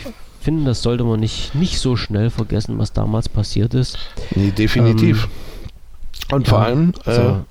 [0.41, 3.97] finde, das sollte man nicht, nicht so schnell vergessen, was damals passiert ist.
[4.35, 5.27] Nee, definitiv.
[6.31, 7.45] Und vor ja, allem, äh, So,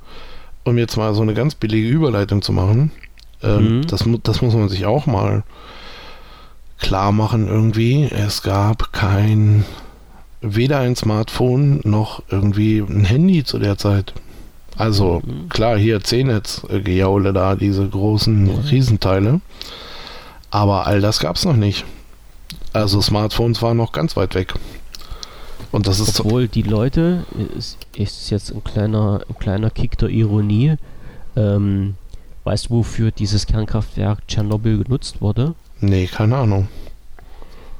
[0.65, 2.91] um jetzt mal so eine ganz billige Überleitung zu machen,
[3.43, 3.87] ähm, Mhm.
[3.87, 5.43] das, das muss man sich auch mal
[6.85, 8.05] klar machen irgendwie.
[8.05, 9.65] Es gab kein,
[10.43, 14.13] weder ein Smartphone noch irgendwie ein Handy zu der Zeit.
[14.77, 15.49] Also Mhm.
[15.49, 18.53] klar, hier C-Netz-Gejaule da, diese großen Ja.
[18.71, 19.41] Riesenteile.
[20.51, 21.85] Aber all das gab es noch nicht.
[22.73, 24.53] Also Smartphones waren noch ganz weit weg.
[25.73, 27.25] Und das ist so, obwohl die Leute,
[27.57, 30.75] ist, ist jetzt ein kleiner, ein kleiner Kick der Ironie,
[31.37, 31.95] ähm,
[32.45, 35.55] weißt du, wofür dieses Kernkraftwerk Tschernobyl genutzt wurde?
[35.85, 36.69] Nee, keine Ahnung.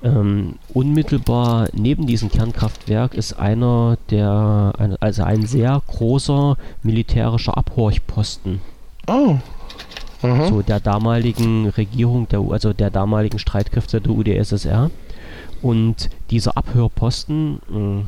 [0.03, 8.61] Ähm, unmittelbar neben diesem Kernkraftwerk ist einer der, ein, also ein sehr großer militärischer Abhorchposten,
[9.07, 9.37] Oh.
[10.23, 10.49] Aha.
[10.49, 14.91] so der damaligen Regierung, der, also der damaligen Streitkräfte der UdSSR.
[15.63, 18.03] Und dieser Abhörposten, mh,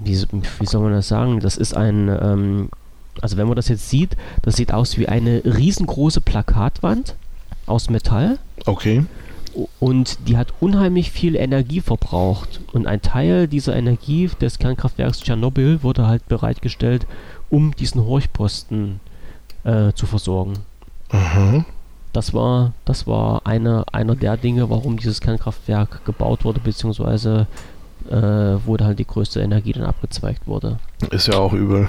[0.00, 2.68] wie, s- wie soll man das sagen, das ist ein, ähm,
[3.22, 7.14] also wenn man das jetzt sieht, das sieht aus wie eine riesengroße Plakatwand
[7.66, 8.38] aus Metall.
[8.64, 9.04] Okay.
[9.80, 12.60] Und die hat unheimlich viel Energie verbraucht.
[12.72, 17.06] Und ein Teil dieser Energie des Kernkraftwerks Tschernobyl wurde halt bereitgestellt,
[17.48, 19.00] um diesen Horchposten
[19.64, 20.54] äh, zu versorgen.
[21.08, 21.64] Aha.
[22.12, 27.46] Das war, das war eine, einer der Dinge, warum dieses Kernkraftwerk gebaut wurde, beziehungsweise
[28.08, 30.78] äh, da halt die größte Energie dann abgezweigt wurde.
[31.10, 31.88] Ist ja auch übel.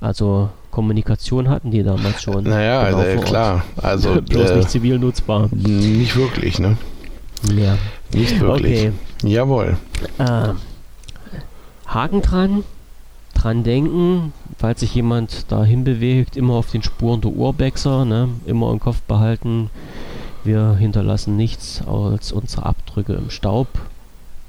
[0.00, 2.44] Also Kommunikation hatten die damals schon.
[2.44, 3.24] Naja, Genau Ort.
[3.26, 3.64] klar.
[3.76, 5.48] Also Bloß äh, nicht zivil nutzbar.
[5.52, 6.76] nicht wirklich, ne?
[7.54, 7.76] Ja.
[8.12, 8.88] Nicht wirklich.
[8.88, 8.92] Okay.
[9.24, 9.76] Jawohl.
[10.18, 10.48] Äh,
[11.86, 12.64] Haken dran,
[13.34, 18.28] dran denken, falls sich jemand dahin bewegt, immer auf den Spuren der Urbexer, ne?
[18.46, 19.70] immer im Kopf behalten.
[20.44, 23.68] Wir hinterlassen nichts als unsere Abdrücke im Staub.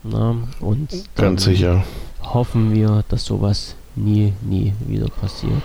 [0.03, 0.36] Na?
[0.59, 1.84] Und dann Ganz sicher.
[2.24, 5.62] hoffen wir, dass sowas nie, nie wieder passiert.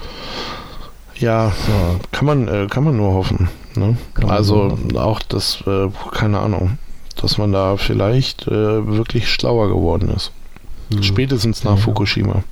[1.19, 1.73] Ja, So,
[2.13, 3.49] kann man, äh, kann man nur hoffen.
[3.75, 3.97] Ne?
[4.21, 4.97] Man also hoffen.
[4.99, 6.79] auch das, äh, keine Ahnung.
[7.21, 10.33] dass man da vielleicht äh, wirklich schlauer geworden ist.
[10.93, 11.03] Hm.
[11.03, 11.83] Spätestens nach Ja, ja.
[11.83, 12.43] Fukushima.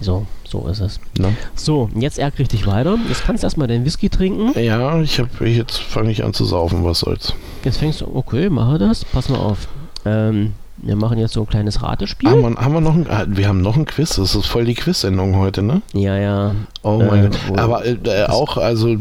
[0.00, 1.00] So, so ist es.
[1.18, 1.36] Ne?
[1.54, 2.98] So, jetzt ich dich weiter.
[3.08, 4.58] Jetzt kannst du erstmal deinen Whisky trinken.
[4.60, 7.32] Ja, ich hab, jetzt fange ich an zu saufen, was soll's.
[7.64, 9.04] Jetzt fängst du, okay, mache das.
[9.04, 9.68] Pass mal auf.
[10.04, 12.28] Ähm, wir machen jetzt so ein kleines Ratespiel.
[12.30, 14.64] Haben wir, haben wir noch ein, ah, wir haben noch ein Quiz, das ist voll
[14.64, 15.82] die Quiz-Sendung heute, ne?
[15.94, 16.54] ja, ja.
[16.82, 17.38] Oh Äh, mein Gott.
[17.48, 18.96] wo- Aber äh, äh, auch, also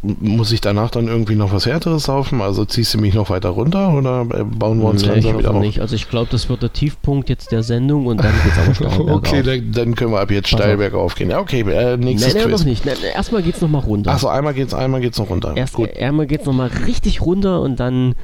[0.00, 2.40] muss ich danach dann irgendwie noch was Härteres saufen?
[2.40, 5.50] Also ziehst du mich noch weiter runter oder äh, bauen wir uns Nee, langsam wieder
[5.50, 5.60] auf?
[5.60, 5.80] nicht.
[5.80, 8.88] Also ich glaube, das wird der Tiefpunkt jetzt der Sendung und dann geht's aber steil
[9.04, 9.16] bergauf.
[9.16, 10.78] Okay, dann, dann können wir ab jetzt steil auf.
[10.78, 11.30] bergauf gehen.
[11.30, 12.66] Ja, okay, äh, nächstes Nein, nein, noch Quiz.
[12.66, 12.86] nicht.
[12.86, 14.12] Nein, erstmal geht's nochmal runter.
[14.12, 15.52] Achso, einmal geht's, einmal geht's noch runter.
[15.56, 15.90] Erst, Gut.
[15.98, 18.14] Einmal geht's nochmal richtig runter und dann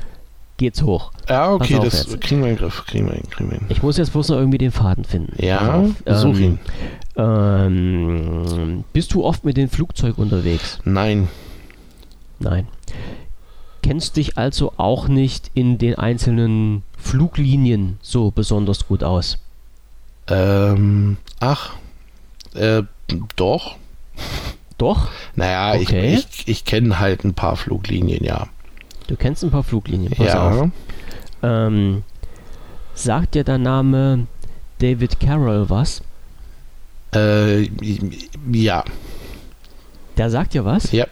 [0.56, 1.12] geht's hoch.
[1.28, 2.20] Ja, okay, auf das jetzt.
[2.20, 2.84] kriegen wir in den Griff.
[2.86, 3.66] Kriegen wir hin, kriegen wir hin.
[3.70, 5.34] Ich muss jetzt bloß noch irgendwie den Faden finden.
[5.42, 6.58] Ja, such ihn.
[7.16, 10.78] Ähm, bist du oft mit dem Flugzeug unterwegs?
[10.84, 11.28] Nein.
[12.38, 12.68] Nein.
[13.82, 19.38] Kennst dich also auch nicht in den einzelnen Fluglinien so besonders gut aus?
[20.26, 21.74] Ähm, ach,
[22.54, 22.82] äh,
[23.36, 23.76] doch.
[24.78, 26.14] Doch, Naja, Okay.
[26.14, 28.48] ich, ich, ich kenne halt ein paar Fluglinien, ja.
[29.06, 30.12] Du kennst ein paar Fluglinien.
[30.12, 30.50] Pass ja.
[30.50, 30.68] auf.
[31.42, 32.02] Ähm,
[32.94, 34.26] sagt dir der Name
[34.78, 36.02] David Carroll was?
[37.14, 37.68] Äh,
[38.52, 38.84] ja.
[40.16, 40.92] Der sagt dir was?
[40.92, 41.06] Ja.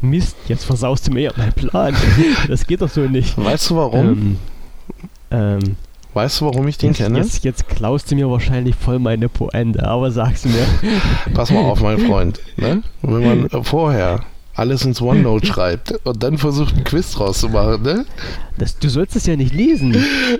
[0.00, 1.94] Mist, jetzt versaust du mir ja meinen Plan.
[2.48, 3.36] Das geht doch so nicht.
[3.38, 4.00] Weißt du warum?
[4.00, 4.38] Ähm,
[5.30, 5.76] ähm,
[6.12, 7.18] weißt du, warum ich den jetzt, kenne?
[7.18, 10.66] jetzt, jetzt klaust du mir wahrscheinlich voll meine Pointe, aber sagst du mir.
[11.34, 12.40] Pass mal auf, mein Freund.
[12.56, 12.82] Ne?
[13.02, 14.24] Wenn man vorher
[14.54, 18.04] alles ins OneNote schreibt und dann versucht, ein Quiz draus zu machen, ne?
[18.58, 19.96] Das, du sollst es ja nicht lesen.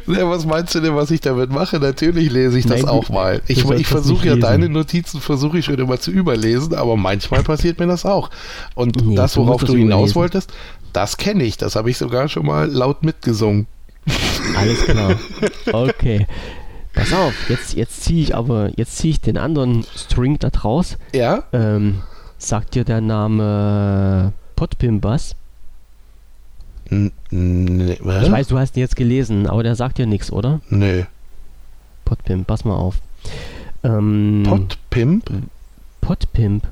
[0.06, 1.78] Ja, was meinst du denn, was ich damit mache?
[1.80, 3.38] Natürlich lese ich das Nein, auch du- mal.
[3.38, 4.40] du Ich, ich das versuche ja lesen.
[4.42, 8.28] deine Notizen, versuche ich schon immer zu überlesen, aber manchmal passiert mir das auch.
[8.74, 10.14] Und Nee, das, du worauf das du hinaus überlesen.
[10.16, 10.52] wolltest,
[10.92, 11.56] das kenne ich.
[11.56, 13.66] Das habe ich sogar schon mal laut mitgesungen.
[14.56, 15.14] Alles klar.
[15.72, 16.26] Okay.
[16.92, 20.98] Pass auf, jetzt, jetzt ziehe ich aber, jetzt ziehe ich den anderen String da draus.
[21.14, 21.44] Ja?
[21.54, 22.02] Ähm,
[22.48, 25.34] sagt dir der Name Potpimbas?
[26.90, 28.24] Nee, was?
[28.26, 30.60] Ich weiß, du hast ihn jetzt gelesen, aber der sagt dir nichts, oder?
[30.68, 31.06] Nee.
[32.04, 32.96] Potpimp, pass mal auf.
[33.82, 35.30] Ähm, Potpimp?
[36.00, 36.66] Potpimp.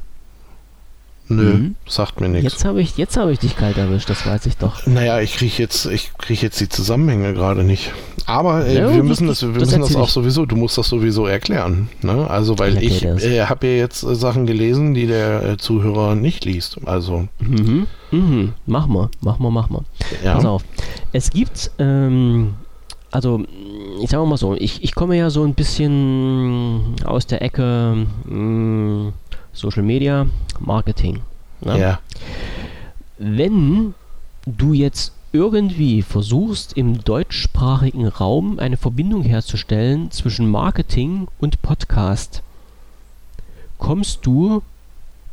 [1.33, 1.75] Nö, Mhm.
[1.87, 2.53] sagt mir nichts.
[2.53, 4.85] Jetzt habe ich, jetzt habe ich dich kalt erwischt, das weiß ich doch.
[4.87, 7.93] Naja, ich kriege jetzt, ich krieg jetzt die Zusammenhänge gerade nicht.
[8.27, 10.11] Aber äh, Ja, wir das- müssen das, wir das müssen das auch ich.
[10.13, 11.89] sowieso, du musst das sowieso erklären.
[12.03, 12.29] Ne?
[12.29, 16.17] Also, weil Ich ich äh, habe ja jetzt äh, Sachen gelesen, die der äh, Zuhörer
[16.17, 16.79] nicht liest.
[16.85, 17.87] Also, Mhm.
[18.11, 18.53] Mhm.
[18.67, 19.83] Mach mal, mach mal, mach mal.
[20.25, 20.49] Pass ja.
[20.51, 20.65] auf.
[21.13, 22.55] Es gibt, ähm,
[23.13, 23.45] also,
[24.03, 29.13] ich sage mal so, ich, ich komme ja so ein bisschen aus der Ecke mh,
[29.61, 30.27] Social Media
[30.59, 31.21] Marketing.
[31.61, 31.79] Ne?
[31.79, 32.01] Ja.
[33.19, 33.95] Wenn
[34.47, 42.43] du jetzt irgendwie versuchst, im deutschsprachigen Raum eine Verbindung herzustellen zwischen Marketing und Podcast,
[43.79, 44.63] kommst du,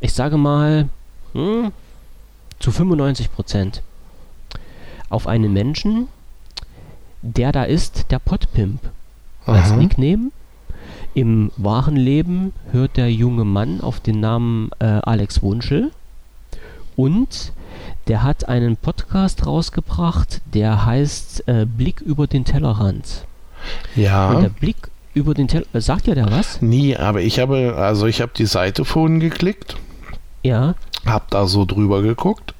[0.00, 0.88] ich sage mal,
[1.32, 1.72] hm,
[2.60, 3.82] zu 95 Prozent
[5.08, 6.08] auf einen Menschen,
[7.22, 8.80] der da ist, der Podpimp
[9.46, 9.76] als Aha.
[9.76, 10.30] Nickname.
[11.18, 15.90] Im wahren Leben hört der junge Mann auf den Namen äh, Alex Wunschel
[16.94, 17.52] und
[18.06, 23.24] der hat einen Podcast rausgebracht, der heißt äh, Blick über den Tellerrand.
[23.96, 24.32] Und Ja.
[24.40, 24.76] der Blick
[25.12, 26.62] über den Tellerrand, äh, sagt ja der was?
[26.62, 29.76] Nie, aber ich habe, also ich habe die Seite vorhin geklickt,
[30.44, 32.54] Ja, habe da so drüber geguckt,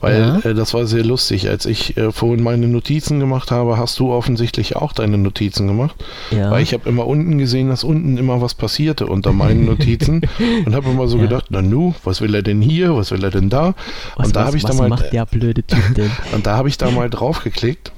[0.00, 0.50] weil Ja.
[0.50, 1.48] äh, das war sehr lustig.
[1.48, 5.96] Als ich äh, vorhin meine Notizen gemacht habe, hast du offensichtlich auch deine Notizen gemacht.
[6.30, 6.50] ja.
[6.50, 10.22] Weil ich habe immer unten gesehen, dass unten immer was passierte unter meinen Notizen
[10.66, 11.24] und habe immer so Ja.
[11.24, 13.74] gedacht, na nu, was will er denn hier, was will er denn da?
[14.16, 16.10] was, und da habe ich da was mal macht der blöde Typ denn?
[16.32, 17.92] und da habe ich da mal drauf geklickt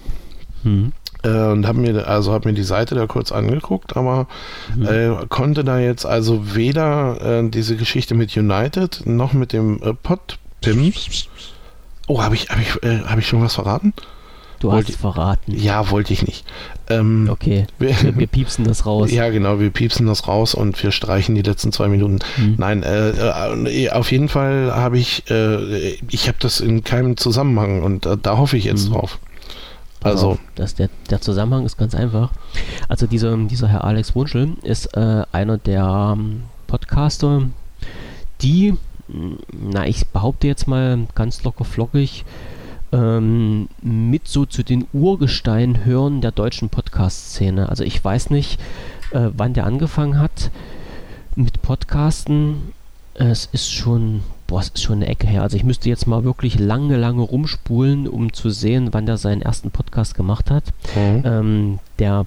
[0.62, 0.92] Hm.
[1.22, 4.26] äh, und habe mir also habe mir die Seite da kurz angeguckt, aber
[4.74, 4.86] Mhm.
[4.86, 9.92] äh, konnte da jetzt also weder äh, diese Geschichte mit United noch mit dem äh,
[9.94, 10.92] Podpim.
[12.06, 13.92] Oh, habe ich habe ich äh, habe ich schon was verraten?
[14.60, 15.52] Du Wollte- hast verraten.
[15.54, 16.46] Ja, wollte ich nicht.
[16.88, 19.10] Ähm, Okay, wir- wir, piepsen das raus.
[19.10, 22.20] Ja, genau, wir piepsen das raus und wir streichen die letzten zwei Minuten.
[22.36, 22.54] Hm.
[22.56, 27.82] Nein, äh, äh, auf jeden Fall habe ich, äh, ich habe das in keinem Zusammenhang
[27.82, 28.94] und äh, da hoffe ich jetzt Mhm.
[28.94, 29.18] drauf.
[30.02, 32.30] Also, das, der, der Zusammenhang ist ganz einfach.
[32.88, 37.42] Also dieser, dieser Herr Alex Wunschel ist äh, einer der ähm, Podcaster,
[38.42, 38.74] die,
[39.08, 42.24] na ich behaupte jetzt mal ganz locker flockig,
[42.92, 47.68] ähm, mit so zu den Urgestein hören der deutschen Podcast-Szene.
[47.68, 48.60] Also ich weiß nicht,
[49.12, 50.50] äh, wann der angefangen hat
[51.34, 52.72] mit Podcasten.
[53.14, 55.42] Es ist schon boah, es ist schon eine Ecke her.
[55.42, 59.42] Also ich müsste jetzt mal wirklich lange, lange rumspulen, um zu sehen, wann der seinen
[59.42, 60.64] ersten Podcast gemacht hat.
[60.94, 61.22] Mhm.
[61.24, 62.26] Ähm, der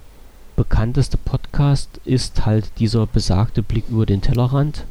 [0.56, 4.84] bekannteste Podcast ist halt dieser besagte Blick über den Tellerrand.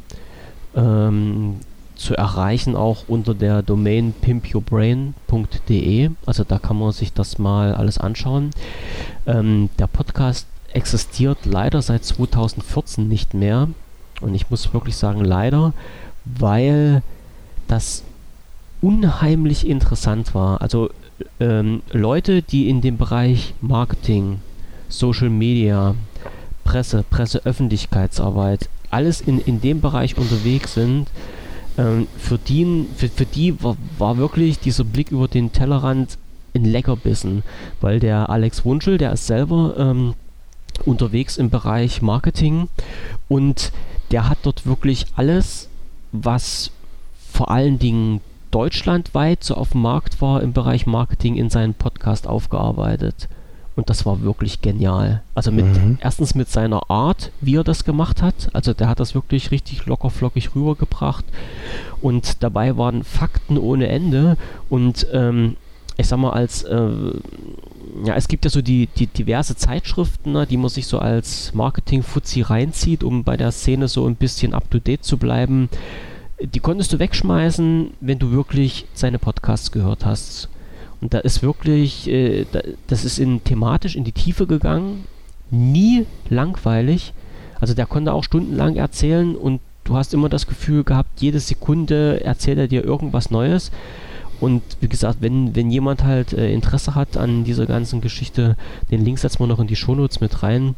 [0.76, 1.58] Ähm,
[2.00, 6.12] zu erreichen auch unter der Domain pimpyourbrain.de.
[6.26, 8.52] Also da kann man sich das mal alles anschauen.
[9.28, 13.68] Ähm, der Podcast existiert leider seit 2014 nicht mehr.
[14.22, 15.74] Und ich muss wirklich sagen, leider,
[16.24, 17.04] weil
[17.68, 18.04] das
[18.82, 20.62] unheimlich interessant war.
[20.62, 20.90] Also
[21.42, 24.40] ähm, Leute, die in dem Bereich Marketing,
[24.88, 25.96] Social Media,
[26.64, 31.10] Presse, Presseöffentlichkeitsarbeit, alles in, in dem Bereich unterwegs sind,
[31.80, 36.18] ähm, für, die, für, für die war, war wirklich dieser Blick über den Tellerrand
[36.54, 37.44] ein Leckerbissen,
[37.80, 40.14] weil der Alex Wunschel, der ist selber ähm,
[40.86, 42.68] unterwegs im Bereich Marketing
[43.28, 43.72] und
[44.12, 45.70] der hat dort wirklich alles,
[46.12, 46.72] was
[47.32, 48.22] vor allen Dingen
[48.52, 53.30] deutschlandweit so auf dem Markt war im Bereich Marketing in seinen Podcast aufgearbeitet.
[53.80, 55.22] Und das war wirklich genial.
[55.36, 55.98] Also mit Mhm.
[56.02, 58.50] erstens mit seiner Art, wie er das gemacht hat.
[58.52, 61.24] Also der hat das wirklich richtig locker flockig rübergebracht.
[62.02, 64.36] Und dabei waren Fakten ohne Ende.
[64.70, 65.56] Und ähm,
[65.96, 66.90] ich sag mal, als äh,
[68.04, 71.54] ja, es gibt ja so die, die diverse Zeitschriften, ne, die man sich so als
[71.54, 75.70] Marketing-Fuzzi reinzieht, um bei der Szene so ein bisschen up to date zu bleiben.
[76.42, 80.50] Die konntest du wegschmeißen, wenn du wirklich seine Podcasts gehört hast.
[81.02, 85.06] Und da ist wirklich, äh, da, das ist in, thematisch in die Tiefe gegangen,
[85.52, 87.14] nie langweilig.
[87.60, 92.24] Also der konnte auch stundenlang erzählen und du hast immer das Gefühl gehabt, jede Sekunde
[92.24, 93.72] erzählt er dir irgendwas Neues.
[94.40, 98.56] Und wie gesagt, wenn, wenn jemand halt äh, Interesse hat an dieser ganzen Geschichte,
[98.90, 100.76] den Link setzen wir noch in die Shownotes mit rein.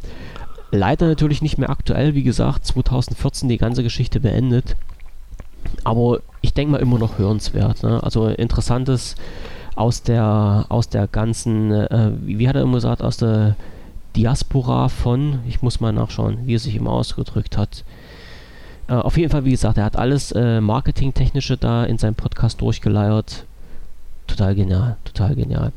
[0.71, 4.75] Leider natürlich nicht mehr aktuell, wie gesagt, 2014 die ganze Geschichte beendet.
[5.83, 7.83] Aber ich denke mal immer noch hörenswert.
[7.83, 8.01] Ne?
[8.01, 9.15] Also interessantes
[9.75, 13.55] aus der aus der ganzen, äh, wie, hat er immer gesagt, aus der
[14.15, 17.83] Diaspora von, ich muss mal nachschauen, wie er sich immer ausgedrückt hat.
[18.87, 22.59] Äh, auf jeden Fall, wie gesagt, er hat alles äh, Marketingtechnische da in seinem Podcast
[22.61, 23.45] durchgeleiert.
[24.27, 25.71] Total genial, total genial.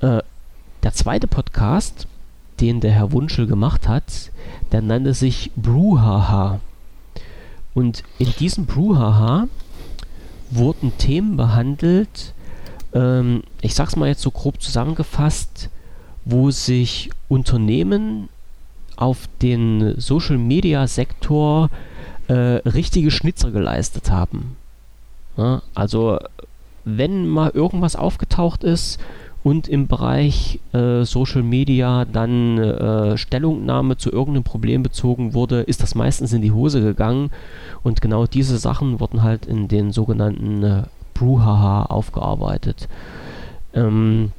[0.00, 0.22] Äh,
[0.82, 2.06] der zweite Podcast,
[2.60, 4.30] den der Herr Wunschel gemacht hat,
[4.72, 6.60] der nannte sich Bruhaha.
[7.74, 9.48] Und in diesem Bruhaha
[10.50, 12.32] wurden Themen behandelt,
[12.96, 15.68] ähm, ich sag's mal jetzt so grob zusammengefasst,
[16.24, 18.28] wo sich Unternehmen
[18.96, 21.68] auf den Social Media Sektor
[22.28, 24.56] äh, richtige Schnitzer geleistet haben.
[25.36, 26.18] Ja, also
[26.84, 28.98] wenn mal irgendwas aufgetaucht ist
[29.44, 35.82] und im Bereich äh, Social Media dann äh, Stellungnahme zu irgendeinem Problem bezogen wurde, ist
[35.82, 37.30] das meistens in die Hose gegangen
[37.82, 40.82] und genau diese Sachen wurden halt in den sogenannten äh,
[41.18, 42.88] Brouhaha aufgearbeitet.
[43.74, 44.32] Ähm,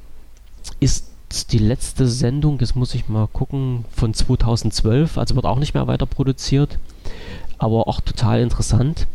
[0.80, 1.08] ist
[1.52, 5.88] die letzte Sendung, jetzt muss ich mal gucken, von 2012, also wird auch nicht mehr
[5.88, 6.80] weiter produziert,
[7.58, 9.08] aber auch total interessant.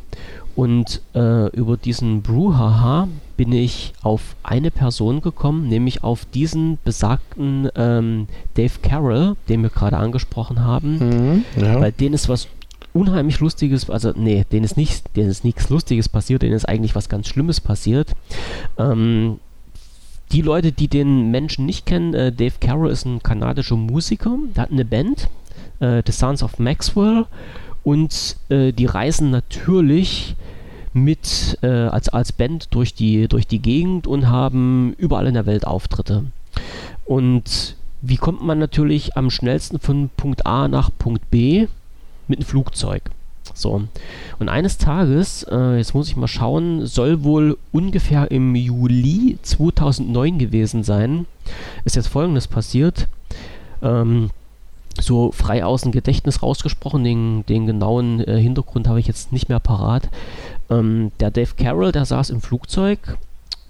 [0.54, 3.08] Und äh, über diesen Brouhaha
[3.38, 9.70] bin ich auf eine Person gekommen, nämlich auf diesen besagten ähm, Dave Carroll, den wir
[9.70, 10.98] gerade angesprochen haben.
[10.98, 11.44] Mhm.
[11.56, 11.80] Ja.
[11.80, 12.48] Weil denen ist was
[12.92, 16.94] unheimlich Lustiges, also nee, denen ist nicht, denen ist nichts Lustiges passiert, denen ist eigentlich
[16.94, 18.12] was ganz Schlimmes passiert.
[18.78, 19.38] Ähm,
[20.32, 24.64] die Leute, die den Menschen nicht kennen, äh, Dave Carroll ist ein kanadischer Musiker, der
[24.64, 25.28] hat eine Band,
[25.80, 27.26] äh, The Sons of Maxwell,
[27.84, 30.36] und äh, die reisen natürlich
[30.92, 35.46] mit äh, als, als Band durch die, durch die Gegend und haben überall in der
[35.46, 36.26] Welt Auftritte.
[37.04, 41.66] Und wie kommt man natürlich am schnellsten von Punkt A nach Punkt B?
[42.28, 43.02] Mit einem Flugzeug.
[43.54, 43.82] So.
[44.38, 50.38] Und eines Tages, äh, jetzt muss ich mal schauen, soll wohl ungefähr im Juli 2009
[50.38, 51.26] gewesen sein,
[51.84, 53.08] ist jetzt folgendes passiert.
[53.82, 54.30] Ähm,
[55.00, 59.48] so frei aus dem Gedächtnis rausgesprochen, den, den genauen äh, Hintergrund habe ich jetzt nicht
[59.48, 60.08] mehr parat.
[60.70, 63.18] Ähm, der Dave Carroll, der saß im Flugzeug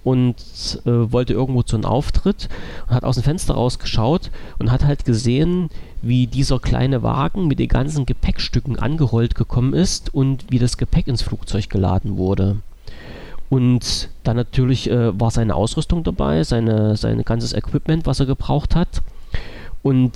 [0.05, 0.36] und
[0.84, 2.48] äh, wollte irgendwo zu einem Auftritt
[2.88, 5.70] und hat aus dem Fenster rausgeschaut und hat halt gesehen,
[6.03, 11.07] wie dieser kleine Wagen mit den ganzen Gepäckstücken angerollt gekommen ist und wie das Gepäck
[11.07, 12.57] ins Flugzeug geladen wurde.
[13.48, 18.74] Und dann natürlich äh, war seine Ausrüstung dabei, seine, sein ganzes Equipment, was er gebraucht
[18.74, 19.03] hat.
[19.82, 20.12] Und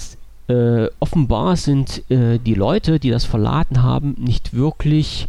[0.49, 5.27] äh, offenbar sind äh, die Leute, die das verladen haben, nicht wirklich,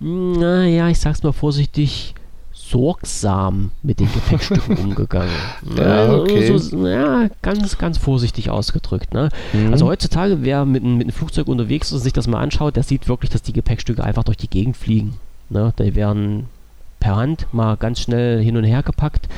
[0.00, 2.14] naja, ich sag's mal vorsichtig,
[2.72, 5.30] sorgsam mit den Gepäckstücken umgegangen.
[5.76, 6.56] Ja, okay.
[6.58, 9.12] so, ja, ganz, ganz vorsichtig ausgedrückt.
[9.14, 9.28] Ne?
[9.52, 9.72] Mhm.
[9.72, 12.76] Also heutzutage, wer mit, einem- mit einem Flugzeug unterwegs ist und sich das mal anschaut,
[12.76, 15.14] der sieht wirklich, dass die Gepäckstücke einfach durch die Gegend fliegen.
[15.50, 15.72] Ne?
[15.78, 16.46] Die werden
[16.98, 19.28] per Hand mal ganz schnell hin und her gepackt.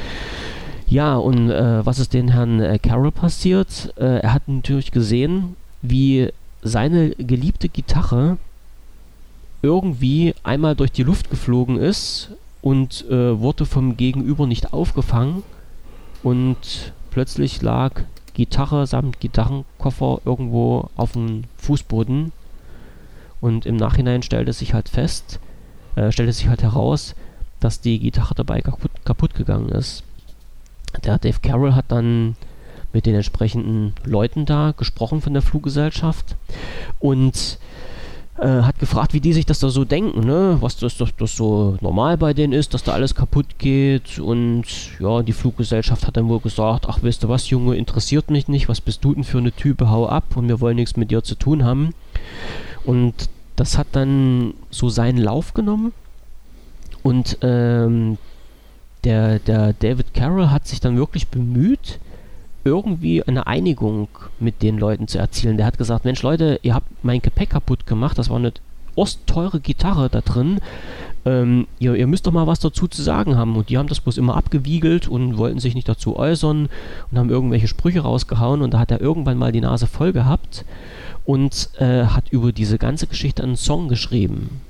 [0.86, 3.92] Ja, und äh, was ist den Herrn äh, Carroll passiert?
[3.96, 6.28] Äh, er hat natürlich gesehen, wie
[6.62, 8.36] seine geliebte Gitarre
[9.62, 12.28] irgendwie einmal durch die Luft geflogen ist
[12.64, 15.42] und äh, wurde vom Gegenüber nicht aufgefangen.
[16.22, 22.32] Und plötzlich lag Gitarre samt Gitarrenkoffer irgendwo auf dem Fußboden.
[23.42, 25.40] Und im Nachhinein stellte sich halt fest,
[25.94, 27.14] äh, stellte sich halt heraus,
[27.60, 30.02] dass die Gitarre dabei kaputt, kaputt gegangen ist.
[31.04, 32.34] Der Dave Carroll hat dann
[32.94, 36.34] mit den entsprechenden Leuten da gesprochen von der Fluggesellschaft.
[36.98, 37.58] Und
[38.38, 40.56] äh, hat gefragt, wie die sich das da so denken, ne?
[40.60, 44.18] Was das, das, das so normal bei denen ist, dass da alles kaputt geht.
[44.18, 44.64] Und
[44.98, 48.68] ja, die Fluggesellschaft hat dann wohl gesagt, ach weißt du was, Junge, interessiert mich nicht,
[48.68, 51.22] was bist du denn für eine Type, hau ab und wir wollen nichts mit dir
[51.22, 51.94] zu tun haben.
[52.84, 55.92] Und das hat dann so seinen Lauf genommen.
[57.02, 58.18] Und ähm,
[59.04, 62.00] der, der David Carroll hat sich dann wirklich bemüht,
[62.64, 64.08] irgendwie eine Einigung
[64.40, 65.56] mit den Leuten zu erzielen.
[65.56, 68.52] Der hat gesagt, Mensch Leute, ihr habt mein Gepäck kaputt gemacht, das war eine
[68.96, 70.60] ostteure Gitarre da drin.
[71.24, 73.56] Ähm, ihr, ihr, müsst doch mal was dazu zu sagen haben.
[73.56, 76.68] Und die haben das bloß immer abgewiegelt und wollten sich nicht dazu äußern
[77.10, 78.62] und haben irgendwelche Sprüche rausgehauen.
[78.62, 80.64] Und da hat er irgendwann mal die Nase voll gehabt
[81.24, 84.60] und äh, hat über diese ganze Geschichte einen Song geschrieben.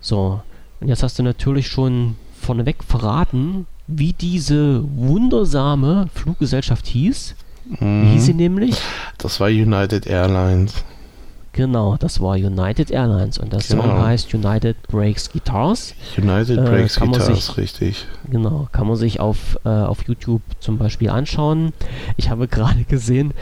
[0.00, 0.40] So,
[0.80, 7.34] und jetzt hast du natürlich schon vorneweg verraten, wie diese wundersame Fluggesellschaft hieß.
[7.80, 8.02] Mhm.
[8.02, 8.76] Wie hieß sie nämlich?
[9.18, 10.84] Das war United Airlines.
[11.54, 13.84] Genau, das war United Airlines und das genau.
[13.84, 15.94] Song heißt United Breaks Guitars.
[16.18, 18.06] United äh, Breaks Guitars, sich, richtig.
[18.28, 21.72] Genau, kann man sich auf, äh, auf YouTube zum Beispiel anschauen.
[22.16, 23.34] Ich habe gerade gesehen,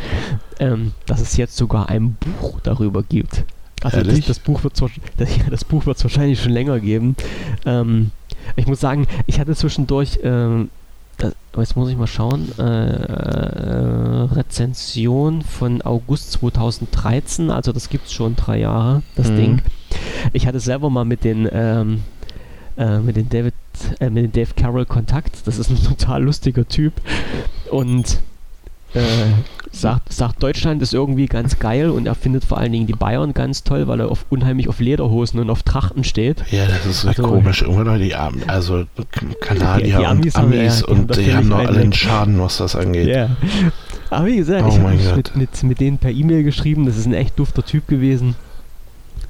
[0.60, 3.44] ähm, dass es jetzt sogar ein Buch darüber gibt.
[3.82, 4.90] Also das, das, Buch wird das,
[5.50, 7.16] das Buch wird es wahrscheinlich schon länger geben.
[7.64, 8.10] Ähm,
[8.56, 10.70] ich muss sagen, ich hatte zwischendurch, ähm,
[11.18, 18.06] das, jetzt muss ich mal schauen, äh, äh, Rezension von August 2013, also das gibt
[18.06, 19.36] es schon drei Jahre, das mhm.
[19.36, 19.62] Ding.
[20.32, 22.02] Ich hatte selber mal mit den, ähm,
[22.76, 23.54] äh, mit den David,
[24.00, 25.46] äh, mit den Dave Carroll Kontakt.
[25.46, 26.94] Das ist ein total lustiger Typ
[27.70, 28.20] und
[28.94, 29.00] äh,
[29.72, 33.32] sagt, sagt, Deutschland ist irgendwie ganz geil und er findet vor allen Dingen die Bayern
[33.32, 36.44] ganz toll, weil er auf, unheimlich auf Lederhosen und auf Trachten steht.
[36.50, 37.62] Ja, das ist also, komisch.
[37.62, 38.84] Immer die Arm, also
[39.40, 42.40] Kanadier die, die Amis und Amis ja, und die, die haben noch alle einen Schaden,
[42.40, 43.08] was das angeht.
[43.08, 43.30] Ja.
[44.10, 47.06] Aber wie gesagt, oh ich habe mit, mit, mit denen per E-Mail geschrieben, das ist
[47.06, 48.34] ein echt dufter Typ gewesen.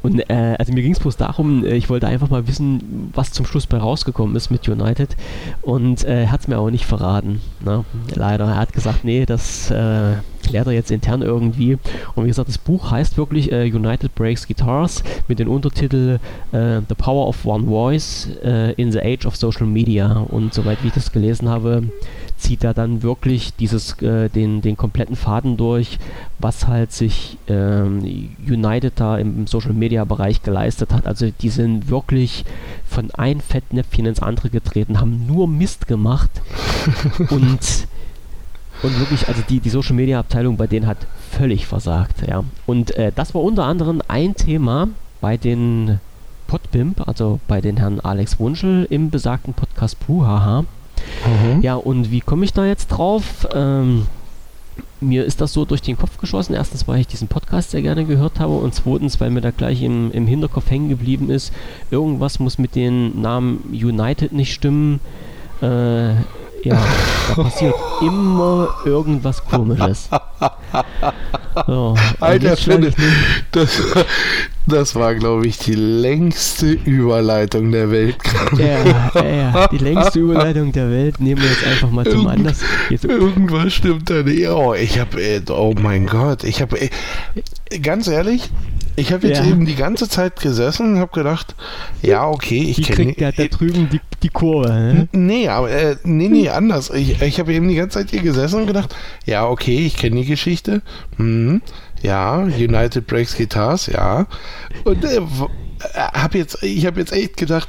[0.02, 3.32] Und äh, also mir ging es bloß darum, äh, ich wollte einfach mal wissen, was
[3.32, 5.16] zum Schluss bei rausgekommen ist mit United.
[5.62, 7.40] Und äh, er hat es mir auch nicht verraten.
[7.64, 7.84] Ne?
[8.14, 8.46] Leider.
[8.46, 10.14] Er hat gesagt, nee, das äh,
[10.46, 11.78] klärt er jetzt intern irgendwie.
[12.14, 16.18] Und wie gesagt, das Buch heißt wirklich äh, United Breaks Guitars mit dem Untertitel
[16.52, 18.28] äh, The Power of One Voice
[18.76, 20.26] in the Age of Social Media.
[20.28, 21.84] Und soweit wie ich das gelesen habe,
[22.42, 25.98] zieht er dann wirklich dieses, äh, den, den kompletten Faden durch,
[26.38, 28.00] was halt sich ähm,
[28.46, 31.06] United da im Social Media Bereich geleistet hat.
[31.06, 32.44] Also die sind wirklich
[32.84, 36.30] von ein Fettnäpfchen ins andere getreten, haben nur Mist gemacht
[37.30, 37.86] und
[38.82, 40.98] und wirklich, also die, die Social Media Abteilung bei denen hat
[41.30, 42.42] völlig versagt, ja.
[42.66, 44.88] Und äh, das war unter anderem ein Thema
[45.20, 46.00] bei den
[46.48, 50.64] Podpimp, also bei den Herrn Alex Wunschel im besagten Podcast Puhaha.
[51.24, 51.62] Mhm.
[51.62, 53.46] Ja, und wie komme ich da jetzt drauf?
[53.54, 54.06] Ähm,
[55.00, 56.54] mir ist das so durch den Kopf geschossen.
[56.54, 59.82] Erstens, weil ich diesen Podcast sehr gerne gehört habe und zweitens, weil mir da gleich
[59.82, 61.52] im, im Hinterkopf hängen geblieben ist,
[61.90, 65.00] irgendwas muss mit dem Namen United nicht stimmen.
[65.60, 66.14] Äh,
[66.64, 66.82] ja,
[67.28, 70.08] da passiert immer irgendwas Komisches.
[71.66, 72.92] So, Alter, finde,
[73.50, 73.82] das,
[74.66, 78.16] das war, glaube ich, die längste Überleitung der Welt.
[78.56, 82.60] Ja, ja, die längste Überleitung der Welt nehmen wir jetzt einfach mal zum Irgend, Anlass.
[82.90, 84.48] Irgendwas stimmt da nicht.
[84.48, 86.78] Oh, ich habe, oh mein Gott, ich habe,
[87.80, 88.50] ganz ehrlich,
[88.94, 89.46] ich habe jetzt ja.
[89.46, 91.54] eben die ganze Zeit gesessen und habe gedacht,
[92.02, 93.14] ja, okay, ich kenne...
[93.14, 95.08] der da drüben die, die Kurve, ne?
[95.12, 96.90] Nee, aber, äh, nee, nee, anders.
[96.90, 98.94] Ich, ich habe eben die ganze Zeit hier gesessen und gedacht,
[99.24, 100.82] ja, okay, ich kenne die Geschichte.
[101.16, 101.62] Hm,
[102.02, 104.26] ja, United Breaks Guitars, ja.
[104.84, 105.20] Und äh,
[105.94, 107.68] hab jetzt, ich habe jetzt echt gedacht,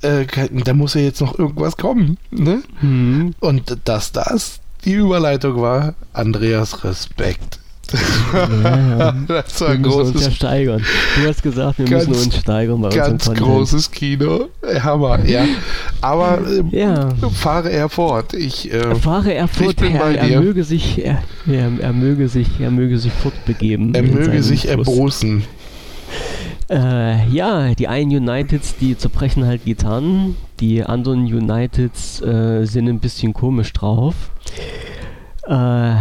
[0.00, 2.62] äh, da muss ja jetzt noch irgendwas kommen, ne?
[2.80, 3.34] Mhm.
[3.40, 7.58] Und dass das die Überleitung war, Andreas Respekt.
[7.92, 10.84] Ja, das war wir großes, uns ja steigern.
[11.16, 14.48] Du hast gesagt, wir ganz, müssen uns steigern bei Ganz großes Kino.
[14.82, 15.44] Hammer, ja.
[16.00, 17.10] Aber äh, ja.
[17.32, 18.34] fahre er fort.
[18.34, 19.80] Ich, äh, fahre er fort.
[19.82, 20.14] Er.
[20.14, 23.94] Er möge sich, er, er, er, möge sich, er möge sich fortbegeben.
[23.94, 25.44] Er möge sich erbosen.
[26.70, 33.00] Äh, ja, die einen Uniteds, die zerbrechen halt Gitarren, die anderen Uniteds äh, sind ein
[33.00, 34.14] bisschen komisch drauf.
[35.46, 35.94] Äh,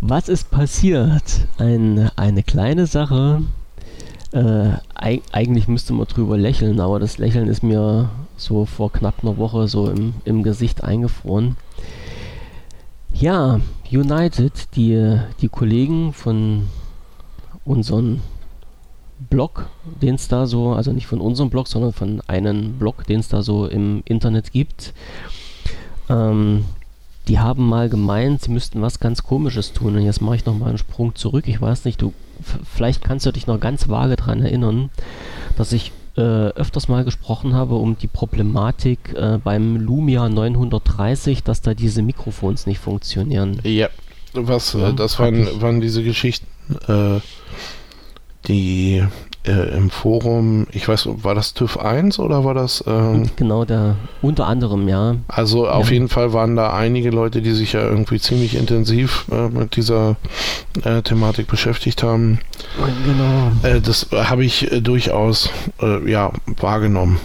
[0.00, 1.46] was ist passiert?
[1.58, 3.42] Ein, eine kleine Sache.
[4.32, 9.22] Äh, eig eigentlich müsste man drüber lächeln, aber das Lächeln ist mir so vor knapp
[9.22, 11.56] einer Woche so im, im Gesicht eingefroren.
[13.12, 13.60] Ja,
[13.92, 16.66] United, die, die Kollegen von
[17.64, 18.20] unserem
[19.30, 19.66] Blog,
[20.02, 23.28] den es da so, also nicht von unserem Blog, sondern von einem Blog, den es
[23.28, 24.92] da so im Internet gibt,
[26.08, 26.64] ähm,
[27.28, 29.96] die haben mal gemeint, sie müssten was ganz Komisches tun.
[29.96, 31.44] Und jetzt mache ich nochmal einen Sprung zurück.
[31.46, 32.12] Ich weiß nicht, du,
[32.72, 34.90] vielleicht kannst du dich noch ganz vage daran erinnern,
[35.56, 41.60] dass ich äh, öfters mal gesprochen habe um die Problematik äh, beim Lumia 930, dass
[41.60, 43.58] da diese Mikrofons nicht funktionieren.
[43.64, 43.88] Ja,
[44.32, 46.46] was, ja, äh, das waren, waren diese Geschichten,
[46.86, 47.20] äh,
[48.46, 49.04] die
[49.46, 52.82] äh, im Forum, ich weiß, war das TÜV 1 oder war das?
[52.86, 55.16] Ähm, genau, der unter anderem, ja.
[55.28, 55.94] Also auf ja.
[55.94, 60.16] jeden Fall waren da einige Leute, die sich ja irgendwie ziemlich intensiv äh, mit dieser
[60.82, 62.38] äh, Thematik beschäftigt haben.
[63.04, 63.52] Genau.
[63.62, 67.18] Äh, das habe ich äh, durchaus äh, ja, wahrgenommen.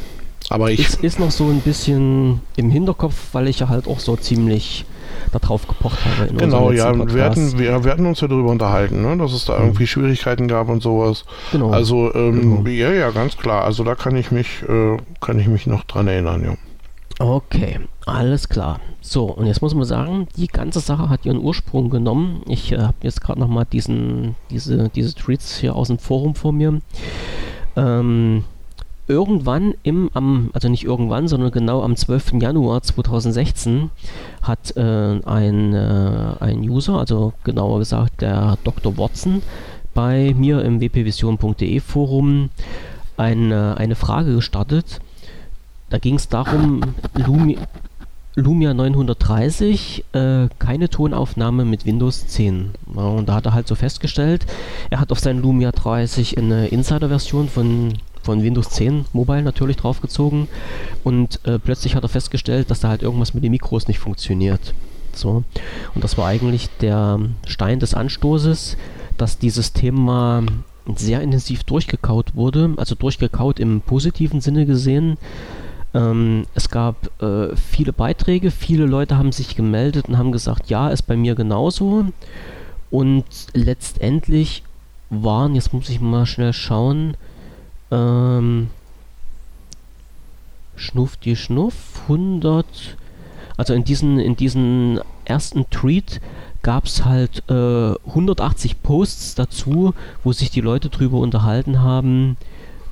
[0.49, 0.79] Aber ich.
[0.79, 4.85] Es ist noch so ein bisschen im Hinterkopf, weil ich ja halt auch so ziemlich
[5.31, 6.33] darauf gepocht habe.
[6.33, 9.57] genau, ja, wir hatten, wir, wir hatten uns ja darüber unterhalten, ne, dass es da
[9.57, 9.65] mhm.
[9.65, 11.25] irgendwie Schwierigkeiten gab und sowas.
[11.51, 11.71] Genau.
[11.71, 12.69] Also, ähm, genau.
[12.69, 13.63] ja, ja, ganz klar.
[13.63, 16.53] Also da kann ich mich, äh, kann ich mich noch dran erinnern, ja.
[17.19, 18.79] Okay, alles klar.
[19.01, 22.43] So, und jetzt muss man sagen, die ganze Sache hat ihren Ursprung genommen.
[22.47, 26.53] Ich äh, habe jetzt gerade nochmal diesen, diese, diese Tweets hier aus dem Forum vor
[26.53, 26.79] mir.
[27.75, 28.45] Ähm,
[29.09, 32.33] irgendwann im, am, also nicht irgendwann, sondern genau am 12.
[32.39, 33.89] Januar 2016
[34.43, 38.97] hat äh, ein, äh, ein User, also genauer gesagt der Dr.
[38.97, 39.41] Watson,
[39.93, 42.51] bei mir im wpvision.de Forum
[43.17, 45.01] eine, eine Frage gestartet.
[45.89, 46.81] Da ging es darum,
[47.15, 47.57] Lumi,
[48.35, 52.71] Lumia 930, äh, keine Tonaufnahme mit Windows 10.
[52.95, 54.45] Ja, und da hat er halt so festgestellt,
[54.91, 57.93] er hat auf seinen Lumia 30 eine Insider-Version von
[58.29, 60.47] von Windows 10 Mobile natürlich draufgezogen
[61.03, 64.75] und äh, plötzlich hat er festgestellt, dass da halt irgendwas mit den Mikros nicht funktioniert.
[65.13, 65.43] So.
[65.95, 68.77] Und das war eigentlich der Stein des Anstoßes,
[69.17, 70.43] dass dieses Thema
[70.95, 75.17] sehr intensiv durchgekaut wurde, also durchgekaut im positiven Sinne gesehen.
[75.95, 80.89] Ähm, es gab äh, viele Beiträge, viele Leute haben sich gemeldet und haben gesagt, ja,
[80.89, 82.05] ist bei mir genauso.
[82.91, 83.25] Und
[83.55, 84.61] letztendlich
[85.09, 87.17] waren, jetzt muss ich mal schnell schauen,
[87.91, 88.69] ähm,
[90.75, 92.65] Schnuff die Schnuff, 100.
[93.57, 96.21] Also in diesen, in diesen ersten Tweet
[96.61, 102.37] gab es halt äh, 180 Posts dazu, wo sich die Leute drüber unterhalten haben,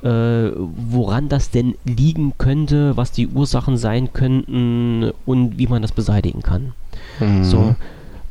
[0.04, 5.92] äh, woran das denn liegen könnte, was die Ursachen sein könnten und wie man das
[5.92, 6.74] beseitigen kann.
[7.20, 7.44] Mhm.
[7.44, 7.76] So.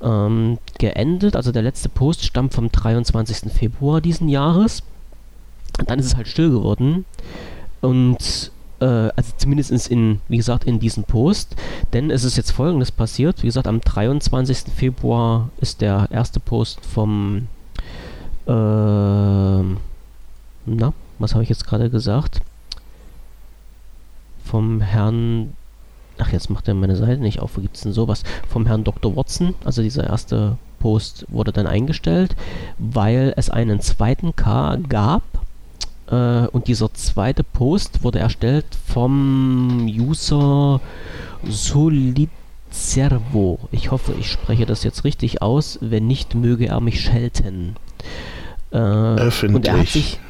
[0.02, 3.50] Ähm, geendet, also der letzte Post stammt vom 23.
[3.50, 4.82] Februar diesen Jahres
[5.84, 7.04] dann ist es halt still geworden.
[7.80, 8.50] Und
[8.80, 11.56] äh, also zumindest in, wie gesagt, in diesem Post.
[11.92, 13.42] Denn es ist jetzt folgendes passiert.
[13.42, 14.72] Wie gesagt, am 23.
[14.74, 17.48] Februar ist der erste Post vom
[18.46, 18.50] äh,
[20.66, 22.40] na, was habe ich jetzt gerade gesagt?
[24.44, 25.52] Vom Herrn
[26.18, 27.56] Ach, jetzt macht er meine Seite nicht auf.
[27.56, 28.22] Wo gibt es denn sowas?
[28.48, 29.14] Vom Herrn Dr.
[29.16, 29.54] Watson.
[29.64, 32.34] Also dieser erste Post wurde dann eingestellt,
[32.78, 35.22] weil es einen zweiten K gab
[36.10, 40.80] äh, und dieser zweite Post wurde erstellt vom User
[41.48, 42.38] Solizervo.
[43.72, 45.78] Ich hoffe, ich spreche das jetzt richtig aus.
[45.80, 47.76] Wenn nicht, möge er mich schelten.
[48.70, 49.56] Äh, öffentlich.
[49.56, 50.20] Und er hat sich,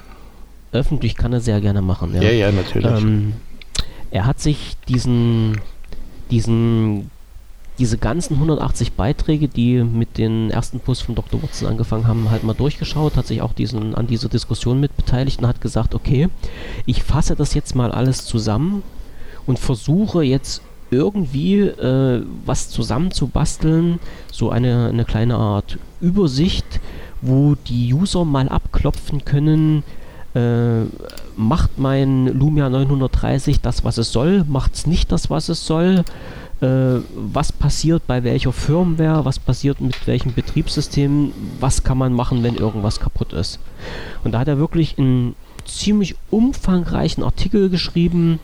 [0.73, 2.15] öffentlich kann er sehr gerne machen.
[2.15, 3.03] Ja, ja, ja natürlich.
[3.03, 3.35] Ähm,
[4.11, 5.61] er hat sich diesen,
[6.31, 7.11] diesen
[7.79, 11.43] diese ganzen 180 Beiträge, die mit den ersten Posts von Dr.
[11.43, 15.41] Watson angefangen haben, halt mal durchgeschaut, hat sich auch diesen, an dieser Diskussion mit beteiligt
[15.41, 16.29] und hat gesagt, okay,
[16.87, 18.83] ich fasse das jetzt mal alles zusammen
[19.47, 23.99] und versuche jetzt irgendwie äh, was zusammenzubasteln,
[24.33, 26.81] so eine, eine kleine Art Übersicht,
[27.21, 29.83] wo die User mal abklopfen können,
[30.35, 30.85] äh,
[31.37, 36.05] macht mein Lumia 930 das, was es soll, macht es nicht das, was es soll,
[36.61, 42.57] was passiert bei welcher Firmware, was passiert mit welchem Betriebssystem, was kann man machen, wenn
[42.57, 43.59] irgendwas kaputt ist.
[44.25, 45.35] Und da hat er wirklich einen
[45.67, 48.41] ziemlich umfangreichen Artikel geschrieben,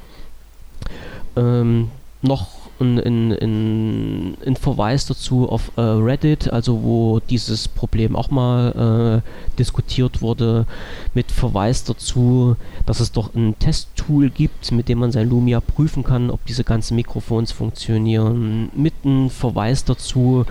[1.37, 1.91] ähm,
[2.21, 9.23] noch ein, ein, ein Verweis dazu auf äh, Reddit, also wo dieses Problem auch mal
[9.23, 10.67] äh, diskutiert wurde,
[11.15, 16.05] mit Verweis dazu, dass es doch ein Testtool gibt, mit dem man sein Lumia prüfen
[16.05, 20.45] kann, ob diese ganzen Mikrofons funktionieren, mit einem Verweis dazu,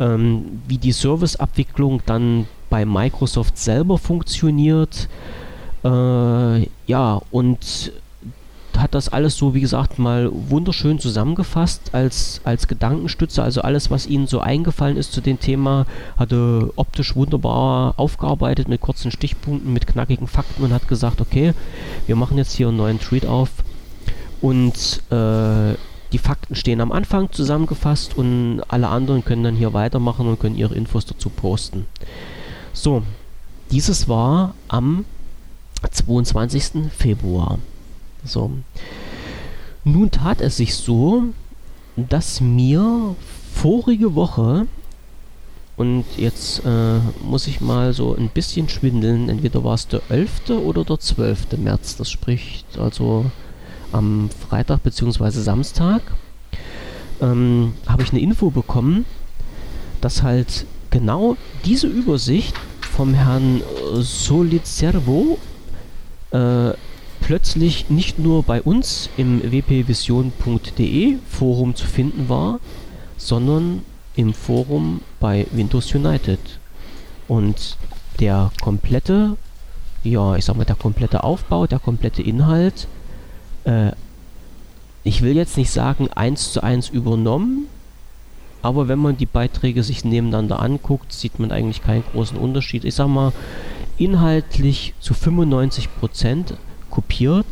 [0.00, 5.08] ähm, wie die Serviceabwicklung dann bei Microsoft selber funktioniert.
[5.84, 7.92] Äh, ja, und
[8.78, 13.42] hat das alles so, wie gesagt, mal wunderschön zusammengefasst als, als Gedankenstütze.
[13.42, 18.80] Also alles, was Ihnen so eingefallen ist zu dem Thema, hatte optisch wunderbar aufgearbeitet mit
[18.80, 21.54] kurzen Stichpunkten, mit knackigen Fakten und hat gesagt, okay,
[22.06, 23.50] wir machen jetzt hier einen neuen Tweet auf
[24.40, 25.74] und äh,
[26.12, 30.56] die Fakten stehen am Anfang zusammengefasst und alle anderen können dann hier weitermachen und können
[30.56, 31.86] ihre Infos dazu posten.
[32.72, 33.02] So,
[33.70, 35.04] dieses war am
[35.90, 36.92] 22.
[36.96, 37.58] Februar.
[38.24, 38.50] So.
[39.84, 41.24] Nun tat es sich so,
[41.96, 43.14] dass mir
[43.52, 44.66] vorige Woche
[45.76, 49.28] und jetzt äh, muss ich mal so ein bisschen schwindeln.
[49.28, 50.50] Entweder war es der 11.
[50.50, 51.58] oder der 12.
[51.58, 51.96] März.
[51.96, 53.26] Das spricht also
[53.92, 55.30] am Freitag bzw.
[55.30, 56.02] Samstag.
[57.20, 59.04] Ähm, habe ich eine Info bekommen,
[60.00, 63.62] dass halt genau diese Übersicht vom Herrn
[63.94, 65.38] Solizervo
[66.30, 66.70] äh,
[67.24, 72.60] plötzlich nicht nur bei uns im wpvision.de Forum zu finden war,
[73.16, 73.80] sondern
[74.14, 76.38] im Forum bei Windows United.
[77.26, 77.78] Und
[78.20, 79.38] der komplette,
[80.02, 82.88] ja, ich sag mal, der komplette Aufbau, der komplette Inhalt,
[83.64, 83.92] äh,
[85.02, 87.68] ich will jetzt nicht sagen eins zu eins übernommen,
[88.60, 92.84] aber wenn man die Beiträge sich nebeneinander anguckt, sieht man eigentlich keinen großen Unterschied.
[92.84, 93.32] Ich sag mal,
[93.96, 96.54] inhaltlich zu 95 Prozent
[96.94, 97.46] kopiert.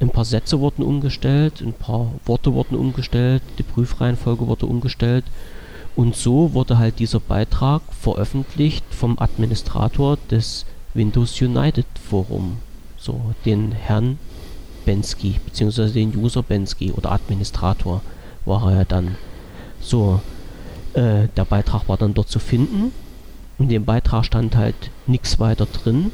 [0.00, 5.24] Ein paar Sätze wurden umgestellt, ein paar Worte wurden umgestellt, die Prüfreihenfolge wurde umgestellt.
[5.94, 10.64] Und so wurde halt dieser Beitrag veröffentlicht vom Administrator des
[10.94, 12.58] Windows United Forum.
[12.96, 14.18] So, den Herrn
[14.86, 18.00] Bensky, beziehungsweise den User Bensky oder Administrator
[18.46, 19.16] war er ja dann.
[19.80, 20.20] So,
[20.94, 22.92] äh, der Beitrag war dann dort zu finden.
[23.58, 26.12] In dem Beitrag stand halt nichts weiter drin.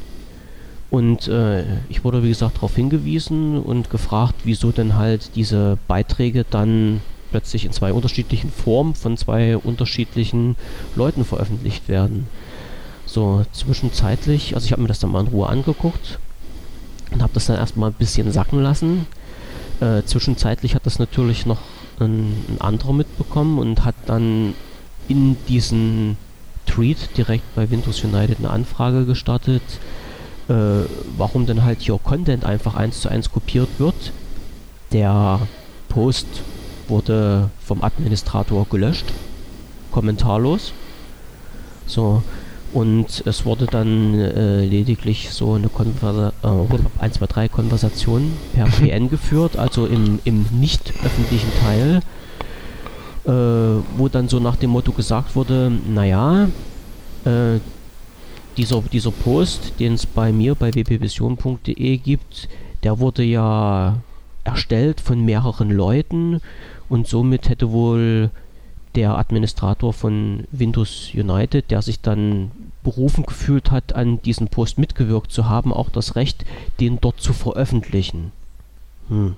[0.90, 6.44] Und äh, ich wurde, wie gesagt, darauf hingewiesen und gefragt, wieso denn halt diese Beiträge
[6.48, 10.56] dann plötzlich in zwei unterschiedlichen Formen von zwei unterschiedlichen
[10.94, 12.28] Leuten veröffentlicht werden.
[13.04, 16.18] So, zwischenzeitlich, also ich habe mir das dann mal in Ruhe angeguckt
[17.10, 19.06] und habe das dann erstmal ein bisschen sacken lassen.
[19.80, 21.60] Äh, zwischenzeitlich hat das natürlich noch
[22.00, 24.54] ein, ein anderer mitbekommen und hat dann
[25.08, 26.16] in diesen
[26.66, 29.62] Tweet direkt bei Windows United eine Anfrage gestartet
[30.48, 30.86] äh,
[31.16, 34.12] warum denn halt hier Content einfach eins zu eins kopiert wird.
[34.92, 35.40] Der
[35.88, 36.26] Post
[36.88, 39.06] wurde vom Administrator gelöscht,
[39.90, 40.72] kommentarlos.
[41.86, 42.22] So,
[42.72, 48.66] und es wurde dann äh, lediglich so eine Konver äh, 1, 2, 3 Konversation per
[48.80, 52.02] PN geführt, also im, im nicht öffentlichen Teil,
[53.24, 56.48] äh, wo dann so nach dem Motto gesagt wurde, naja,
[57.24, 57.60] äh,
[58.56, 62.48] dieser, dieser Post, den es bei mir bei wpvision.de gibt,
[62.82, 63.96] der wurde ja
[64.44, 66.40] erstellt von mehreren Leuten
[66.88, 68.30] und somit hätte wohl
[68.94, 72.50] der Administrator von Windows United, der sich dann
[72.82, 76.44] berufen gefühlt hat, an diesem Post mitgewirkt zu haben, auch das Recht,
[76.80, 78.32] den dort zu veröffentlichen.
[79.08, 79.36] Hm.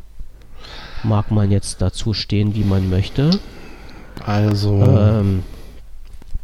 [1.03, 3.31] Mag man jetzt dazu stehen, wie man möchte.
[4.25, 4.83] Also.
[4.83, 5.43] Ähm,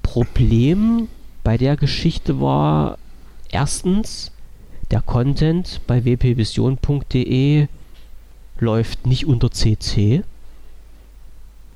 [0.02, 1.08] Problem
[1.44, 2.98] bei der Geschichte war
[3.50, 4.32] erstens,
[4.90, 7.68] der Content bei wpvision.de
[8.58, 10.24] läuft nicht unter CC.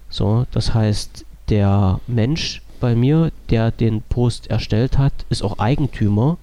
[0.09, 6.39] So, das heißt, der Mensch bei mir, der den Post erstellt hat, ist auch Eigentümer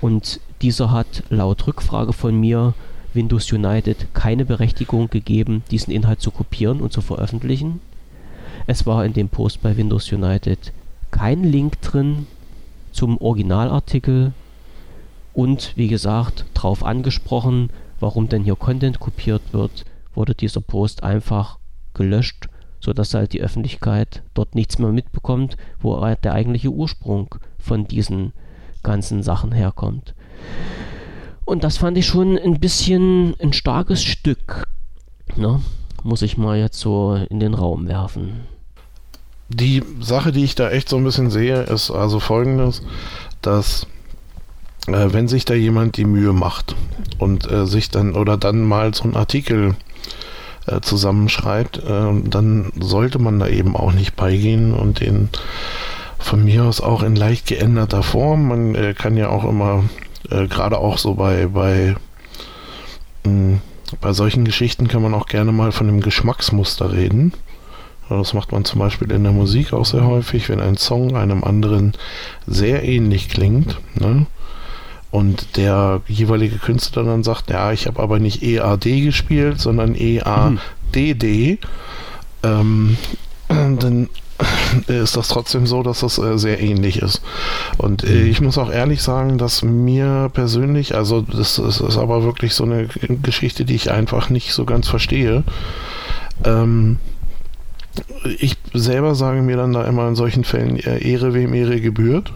[0.00, 2.74] und dieser hat laut Rückfrage von mir
[3.14, 7.80] Windows United keine Berechtigung gegeben, diesen Inhalt zu kopieren und zu veröffentlichen.
[8.66, 10.72] Es war in dem Post bei Windows United
[11.14, 12.26] kein Link drin
[12.90, 14.32] zum Originalartikel
[15.32, 19.84] und wie gesagt, darauf angesprochen, warum denn hier Content kopiert wird,
[20.16, 21.58] wurde dieser Post einfach
[21.94, 22.48] gelöscht,
[22.80, 28.32] sodass halt die Öffentlichkeit dort nichts mehr mitbekommt, wo der eigentliche Ursprung von diesen
[28.82, 30.16] ganzen Sachen herkommt.
[31.44, 34.64] Und das fand ich schon ein bisschen ein starkes Stück.
[35.36, 35.60] Ne?
[36.02, 38.52] Muss ich mal jetzt so in den Raum werfen.
[39.48, 42.82] Die Sache, die ich da echt so ein bisschen sehe, ist also folgendes,
[43.42, 43.86] dass
[44.86, 46.74] äh, wenn sich da jemand die Mühe macht
[47.18, 49.76] und äh, sich dann oder dann mal so einen Artikel
[50.66, 55.28] äh, zusammenschreibt, äh, dann sollte man da eben auch nicht beigehen und den
[56.18, 58.48] von mir aus auch in leicht geänderter Form.
[58.48, 59.84] Man äh, kann ja auch immer,
[60.30, 61.96] äh, gerade auch so bei, bei,
[63.24, 63.60] mh, hm,
[64.00, 67.32] bei solchen Geschichten kann man auch gerne mal von dem Geschmacksmuster reden.
[68.08, 71.42] Das macht man zum Beispiel in der Musik auch sehr häufig, wenn ein Song einem
[71.42, 71.94] anderen
[72.46, 73.78] sehr ähnlich klingt.
[73.94, 74.26] Ne?
[75.10, 81.58] Und der jeweilige Künstler dann sagt, ja, ich habe aber nicht EAD gespielt, sondern EADD.
[82.42, 82.96] Ähm,
[83.48, 84.08] dann
[84.88, 87.22] ist das trotzdem so, dass das äh, sehr ähnlich ist.
[87.78, 88.26] Und äh, mhm.
[88.26, 92.64] ich muss auch ehrlich sagen, dass mir persönlich, also das, das, ist aber wirklich so
[92.64, 92.88] eine
[93.22, 95.44] Geschichte, die ich einfach nicht so ganz verstehe.
[96.44, 96.98] Ähm,
[98.38, 102.32] ich selber sage mir dann da immer in solchen Fällen, Ehre wem Ehre gebührt.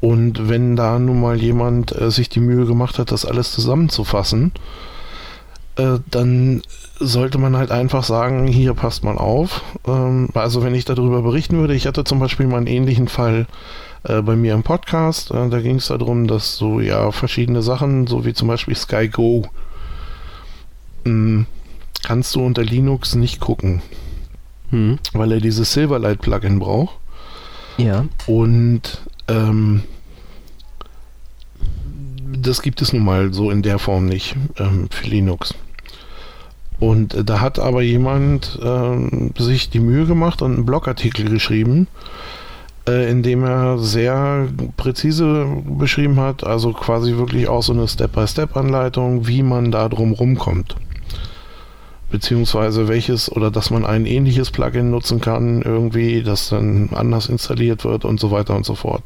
[0.00, 4.52] Und wenn da nun mal jemand äh, sich die Mühe gemacht hat, das alles zusammenzufassen,
[5.76, 6.62] äh, dann
[7.00, 9.62] sollte man halt einfach sagen, hier passt mal auf.
[9.86, 13.46] Ähm, also wenn ich darüber berichten würde, ich hatte zum Beispiel mal einen ähnlichen Fall
[14.04, 15.30] äh, bei mir im Podcast.
[15.30, 19.08] Äh, da ging es darum, dass so ja verschiedene Sachen, so wie zum Beispiel Sky
[19.08, 19.46] Go,
[21.04, 21.46] mh, hm,
[22.02, 23.80] kannst du unter Linux nicht gucken,
[24.70, 24.98] hm.
[25.12, 26.98] weil er dieses Silverlight-Plugin braucht.
[27.76, 28.06] Ja.
[28.26, 29.82] Und ähm,
[32.38, 35.54] das gibt es nun mal so in der Form nicht ähm, für Linux.
[36.80, 41.86] Und äh, da hat aber jemand äh, sich die Mühe gemacht und einen Blogartikel geschrieben,
[42.86, 49.26] äh, in dem er sehr präzise beschrieben hat, also quasi wirklich auch so eine Step-by-Step-Anleitung,
[49.26, 50.76] wie man da drum rumkommt.
[52.14, 57.84] Beziehungsweise welches oder dass man ein ähnliches Plugin nutzen kann, irgendwie, das dann anders installiert
[57.84, 59.02] wird und so weiter und so fort.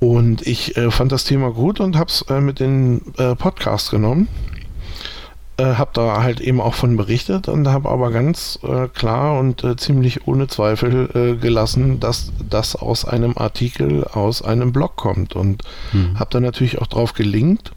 [0.00, 3.90] Und ich äh, fand das Thema gut und habe es äh, mit in äh, Podcast
[3.90, 4.26] genommen.
[5.58, 9.62] Äh, habe da halt eben auch von berichtet und habe aber ganz äh, klar und
[9.62, 15.36] äh, ziemlich ohne Zweifel äh, gelassen, dass das aus einem Artikel aus einem Blog kommt
[15.36, 15.62] und
[15.92, 16.18] mhm.
[16.18, 17.72] habe dann natürlich auch drauf gelinkt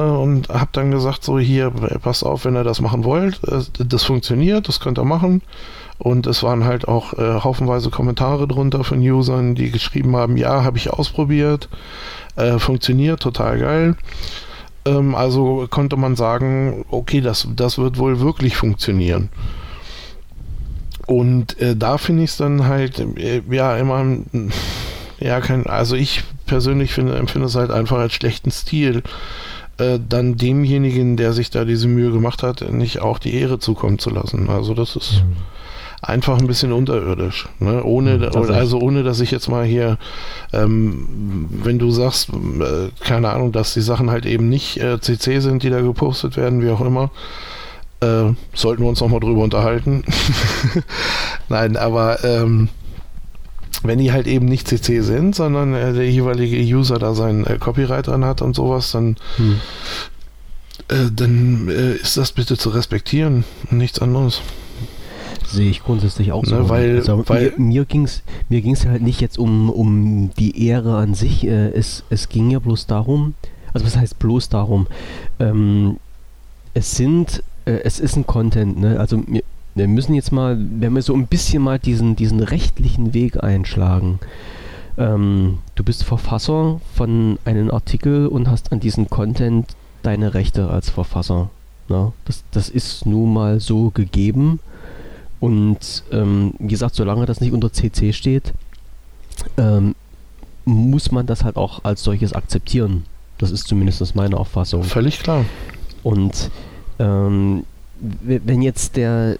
[0.00, 3.40] und habe dann gesagt so hier passt auf, wenn ihr das machen wollt,
[3.78, 5.42] das funktioniert, das könnt ihr machen
[5.98, 10.64] und es waren halt auch äh, haufenweise Kommentare drunter von Usern, die geschrieben haben, ja,
[10.64, 11.68] habe ich ausprobiert,
[12.36, 13.96] äh, funktioniert, total geil.
[14.84, 19.28] Ähm, also konnte man sagen, okay, das, das wird wohl wirklich funktionieren.
[21.06, 24.04] Und äh, da finde ich es dann halt, äh, ja, immer,
[25.20, 29.02] ja, kein, also ich persönlich finde, empfinde es halt einfach als schlechten Stil,
[29.82, 33.98] äh, dann demjenigen, der sich da diese Mühe gemacht hat, nicht auch die Ehre zukommen
[33.98, 34.48] zu lassen.
[34.48, 35.24] Also das ist.
[35.24, 35.36] Mhm
[36.02, 37.48] einfach ein bisschen unterirdisch.
[37.60, 37.82] Ne?
[37.84, 39.98] Ohne, mhm, also ohne, dass ich jetzt mal hier,
[40.52, 45.38] ähm, wenn du sagst, äh, keine Ahnung, dass die Sachen halt eben nicht äh, CC
[45.38, 47.10] sind, die da gepostet werden, wie auch immer,
[48.00, 50.02] äh, sollten wir uns nochmal drüber unterhalten.
[51.48, 52.68] Nein, aber ähm,
[53.82, 57.58] wenn die halt eben nicht CC sind, sondern äh, der jeweilige User da sein äh,
[57.58, 59.60] Copyright dran hat und sowas, dann, hm.
[60.88, 64.40] äh, dann äh, ist das bitte zu respektieren und nichts anderes.
[65.46, 66.54] Sehe ich grundsätzlich auch so.
[66.54, 70.30] Ne, weil, also, weil mir, mir ging es mir ging's halt nicht jetzt um, um
[70.38, 71.46] die Ehre an sich.
[71.46, 73.34] Äh, es, es ging ja bloß darum,
[73.72, 74.86] also was heißt bloß darum?
[75.38, 75.98] Ähm,
[76.74, 78.98] es sind, äh, es ist ein Content, ne?
[78.98, 79.42] Also wir,
[79.74, 84.18] wir müssen jetzt mal, wenn wir so ein bisschen mal diesen, diesen rechtlichen Weg einschlagen.
[84.98, 90.90] Ähm, du bist Verfasser von einem Artikel und hast an diesem Content deine Rechte als
[90.90, 91.50] Verfasser.
[91.88, 92.12] Ne?
[92.26, 94.60] Das, das ist nun mal so gegeben.
[95.40, 98.52] Und ähm, wie gesagt, solange das nicht unter CC steht,
[99.56, 99.94] ähm,
[100.64, 103.04] muss man das halt auch als solches akzeptieren.
[103.38, 104.84] Das ist zumindest meine Auffassung.
[104.84, 105.44] Völlig klar.
[106.04, 106.50] Und
[106.98, 107.64] ähm,
[107.98, 109.36] wenn jetzt der,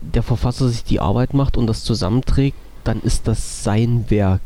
[0.00, 4.40] der Verfasser sich die Arbeit macht und das zusammenträgt, dann ist das sein Werk.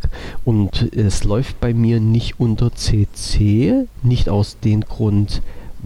[0.45, 5.43] Und es läuft bei mir nicht unter CC, nicht aus dem Grund,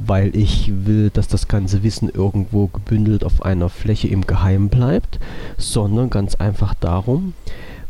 [0.06, 5.18] weil ich will, dass das ganze Wissen irgendwo gebündelt auf einer Fläche im Geheim bleibt,
[5.56, 7.34] sondern ganz einfach darum,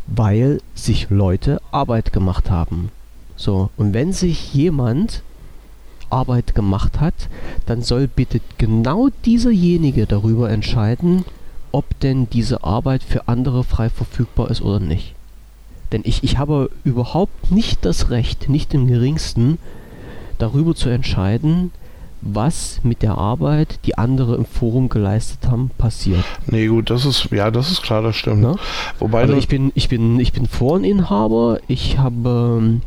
[0.07, 2.91] weil sich Leute Arbeit gemacht haben.
[3.37, 5.23] So, und wenn sich jemand
[6.11, 7.15] Arbeit gemacht hat,
[7.67, 11.25] dann soll bitte genau dieserjenige darüber entscheiden,
[11.73, 15.15] ob denn diese Arbeit für andere frei verfügbar ist oder nicht.
[15.93, 19.59] Denn ich, ich habe überhaupt nicht das Recht, nicht im geringsten,
[20.39, 21.73] darüber zu entscheiden,
[22.21, 26.25] was mit der Arbeit, die andere im Forum geleistet haben, passiert.
[26.47, 28.41] Nee, gut, das ist, ja, das ist klar, das stimmt.
[28.41, 28.57] Ne?
[28.99, 32.81] Wobei also ich bin, ich bin, ich bin Foreninhaber, ich habe,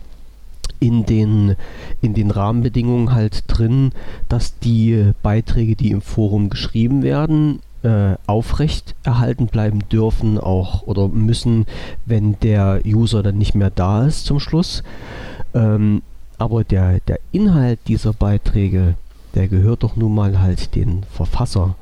[0.82, 1.56] in den,
[2.02, 3.92] in den Rahmenbedingungen halt drin,
[4.28, 11.08] dass die Beiträge, die im Forum geschrieben werden, äh, aufrecht erhalten bleiben dürfen auch oder
[11.08, 11.66] müssen,
[12.06, 14.84] wenn der User dann nicht mehr da ist zum Schluss.
[15.54, 16.02] Ähm,
[16.38, 18.96] aber der, der Inhalt dieser Beiträge,
[19.36, 21.76] der gehört doch nun mal halt den Verfasser.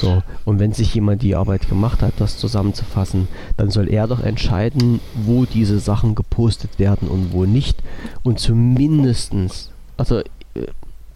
[0.00, 4.20] So, und wenn sich jemand die Arbeit gemacht hat, das zusammenzufassen, dann soll er doch
[4.20, 7.82] entscheiden, wo diese Sachen gepostet werden und wo nicht.
[8.22, 10.22] Und zumindestens, also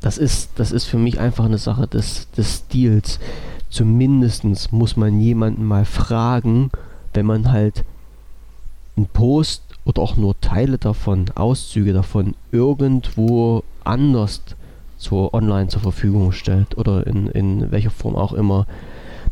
[0.00, 3.20] das ist, das ist für mich einfach eine Sache des, des Stils.
[3.68, 6.70] Zumindestens muss man jemanden mal fragen,
[7.14, 7.84] wenn man halt
[8.96, 14.42] einen Post oder auch nur Teile davon, Auszüge davon irgendwo anders
[14.98, 18.66] zur online zur Verfügung stellt oder in, in welcher Form auch immer,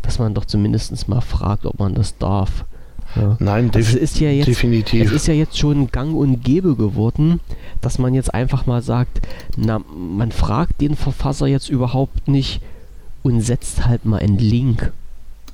[0.02, 2.64] dass man doch zumindest mal fragt, ob man das darf.
[3.16, 3.36] Ja.
[3.38, 5.06] Nein, also es ist ja jetzt, definitiv.
[5.06, 7.40] Es ist ja jetzt schon gang und gäbe geworden,
[7.80, 9.26] dass man jetzt einfach mal sagt,
[9.56, 12.60] na, man fragt den Verfasser jetzt überhaupt nicht
[13.22, 14.92] und setzt halt mal einen Link.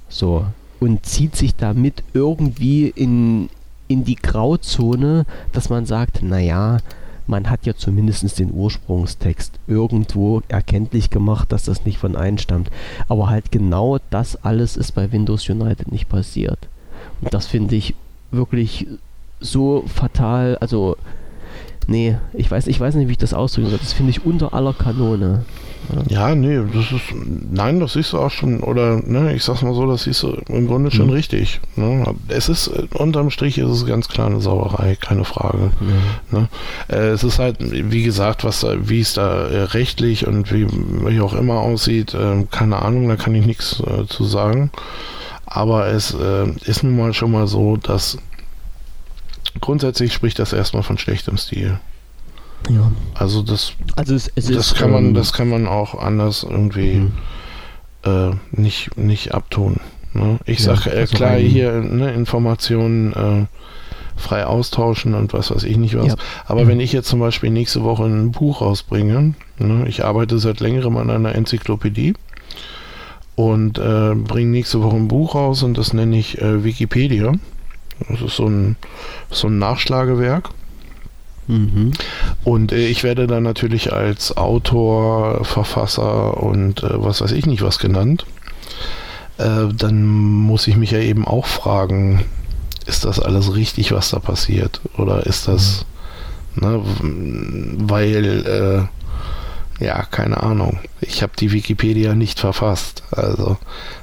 [0.09, 0.47] So.
[0.81, 3.49] Und zieht sich damit irgendwie in,
[3.89, 6.79] in die Grauzone, dass man sagt, naja,
[7.27, 12.71] man hat ja zumindest den Ursprungstext irgendwo erkenntlich gemacht, dass das nicht von einem stammt.
[13.09, 16.69] Aber halt genau das alles ist bei Windows United nicht passiert.
[17.31, 17.95] Das finde ich
[18.31, 18.87] wirklich
[19.41, 20.97] so fatal, also
[21.87, 23.79] nee, ich weiß, ich weiß nicht, wie ich das ausdrücken soll.
[23.79, 25.45] Das finde ich unter aller Kanone.
[26.09, 27.03] Ja, nee, das ist,
[27.51, 30.39] nein, das siehst du auch schon, oder, ne, ich sag's mal so, das siehst du
[30.49, 31.13] im Grunde schon mhm.
[31.13, 31.61] richtig.
[31.77, 32.15] Ne?
[32.29, 35.71] Es ist, unterm Strich ist es ganz klar eine Sauerei, keine Frage.
[35.81, 36.39] Mhm.
[36.39, 36.49] Ne?
[36.89, 40.67] Äh, es ist halt, wie gesagt, was da, wie es da äh, rechtlich und wie,
[41.07, 44.71] wie auch immer aussieht, äh, keine Ahnung, da kann ich nichts äh, zu sagen.
[45.47, 48.19] Aber es äh, ist nun mal schon mal so, dass
[49.61, 51.79] grundsätzlich spricht das erstmal von schlechtem Stil.
[52.71, 52.91] Ja.
[53.15, 56.45] Also das, also es, es das ist, kann man, ähm, das kann man auch anders
[56.49, 57.13] irgendwie mhm.
[58.05, 59.81] äh, nicht, nicht abtun.
[60.15, 60.39] Ne?
[60.47, 63.47] Ich ja, sage äh, also klar hier ne, Informationen äh,
[64.17, 66.07] frei austauschen und was weiß ich nicht was.
[66.07, 66.15] Ja.
[66.47, 66.69] Aber mhm.
[66.69, 70.97] wenn ich jetzt zum Beispiel nächste Woche ein Buch rausbringe, ne, ich arbeite seit längerem
[70.97, 72.15] an einer Enzyklopädie
[73.37, 77.33] und äh, bringe nächste Woche ein Buch raus und das nenne ich äh, Wikipedia.
[78.09, 78.77] Das ist so ein,
[79.31, 80.51] so ein Nachschlagewerk.
[81.47, 81.93] Mhm.
[82.45, 87.63] Und äh, ich werde dann natürlich als Autor, Verfasser und äh, was weiß ich nicht
[87.63, 88.25] was genannt.
[89.39, 92.25] Äh, dann muss ich mich ja eben auch fragen,
[92.87, 94.81] ist das alles richtig, was da passiert?
[94.97, 95.85] Oder ist das,
[96.55, 96.63] mhm.
[96.63, 96.81] ne,
[97.89, 99.04] weil, äh,
[99.81, 100.79] ja, keine Ahnung.
[101.01, 103.03] Ich habe die Wikipedia nicht verfasst.
[103.11, 103.57] Also,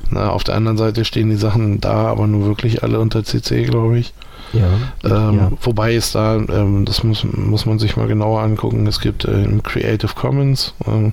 [0.10, 3.64] na, auf der anderen Seite stehen die Sachen da, aber nur wirklich alle unter CC,
[3.64, 4.14] glaube ich.
[4.54, 4.68] Ja,
[5.06, 5.52] ähm, ja.
[5.62, 9.44] Wobei es da, ähm, das muss, muss man sich mal genauer angucken, es gibt äh,
[9.44, 11.12] im Creative Commons, äh,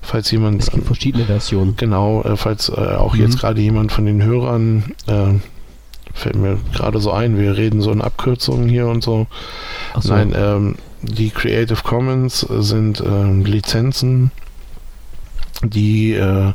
[0.00, 0.62] falls jemand...
[0.62, 1.76] Es gibt verschiedene Versionen.
[1.76, 3.20] Genau, äh, falls äh, auch mhm.
[3.20, 5.34] jetzt gerade jemand von den Hörern, äh,
[6.14, 9.26] fällt mir gerade so ein, wir reden so in Abkürzungen hier und so.
[10.00, 10.12] so.
[10.12, 14.30] Nein, ähm, die Creative Commons sind ähm, Lizenzen,
[15.62, 16.52] die äh,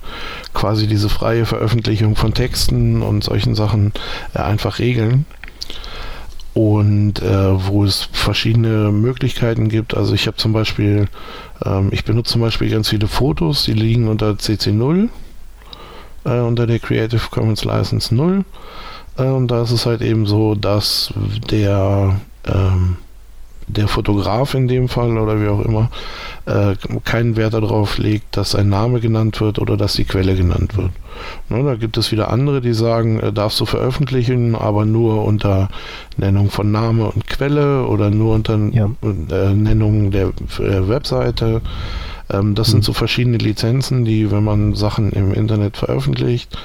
[0.53, 3.93] quasi diese freie Veröffentlichung von Texten und solchen Sachen
[4.33, 5.25] äh, einfach regeln
[6.53, 9.95] und äh, wo es verschiedene Möglichkeiten gibt.
[9.95, 11.07] Also ich habe zum Beispiel,
[11.65, 15.09] ähm, ich benutze zum Beispiel ganz viele Fotos, die liegen unter CC0,
[16.25, 18.45] äh, unter der Creative Commons License 0.
[19.17, 21.13] Äh, und da ist es halt eben so, dass
[21.49, 22.97] der ähm,
[23.67, 25.89] der Fotograf in dem Fall oder wie auch immer
[26.45, 30.77] äh, keinen Wert darauf legt, dass sein Name genannt wird oder dass die Quelle genannt
[30.77, 30.91] wird.
[31.49, 35.69] Ne, da gibt es wieder andere, die sagen, äh, darfst du veröffentlichen, aber nur unter
[36.17, 38.89] Nennung von Name und Quelle oder nur unter ja.
[39.03, 40.27] äh, Nennung der
[40.59, 41.61] äh, Webseite.
[42.29, 42.71] Ähm, das mhm.
[42.71, 46.57] sind so verschiedene Lizenzen, die, wenn man Sachen im Internet veröffentlicht,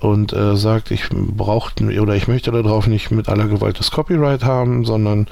[0.00, 4.44] und äh, sagt, ich brauche oder ich möchte darauf nicht mit aller Gewalt das Copyright
[4.44, 5.26] haben, sondern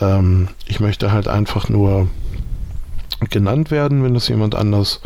[0.00, 2.08] ähm, ich möchte halt einfach nur
[3.30, 5.00] genannt werden, wenn das jemand anders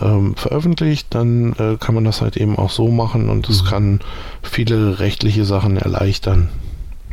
[0.00, 3.66] ähm, veröffentlicht, dann äh, kann man das halt eben auch so machen und es mhm.
[3.66, 4.00] kann
[4.42, 6.48] viele rechtliche Sachen erleichtern.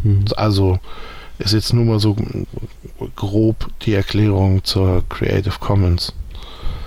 [0.03, 0.25] Mhm.
[0.35, 0.79] Also
[1.39, 2.15] ist jetzt nur mal so
[3.15, 6.13] grob die Erklärung zur Creative Commons.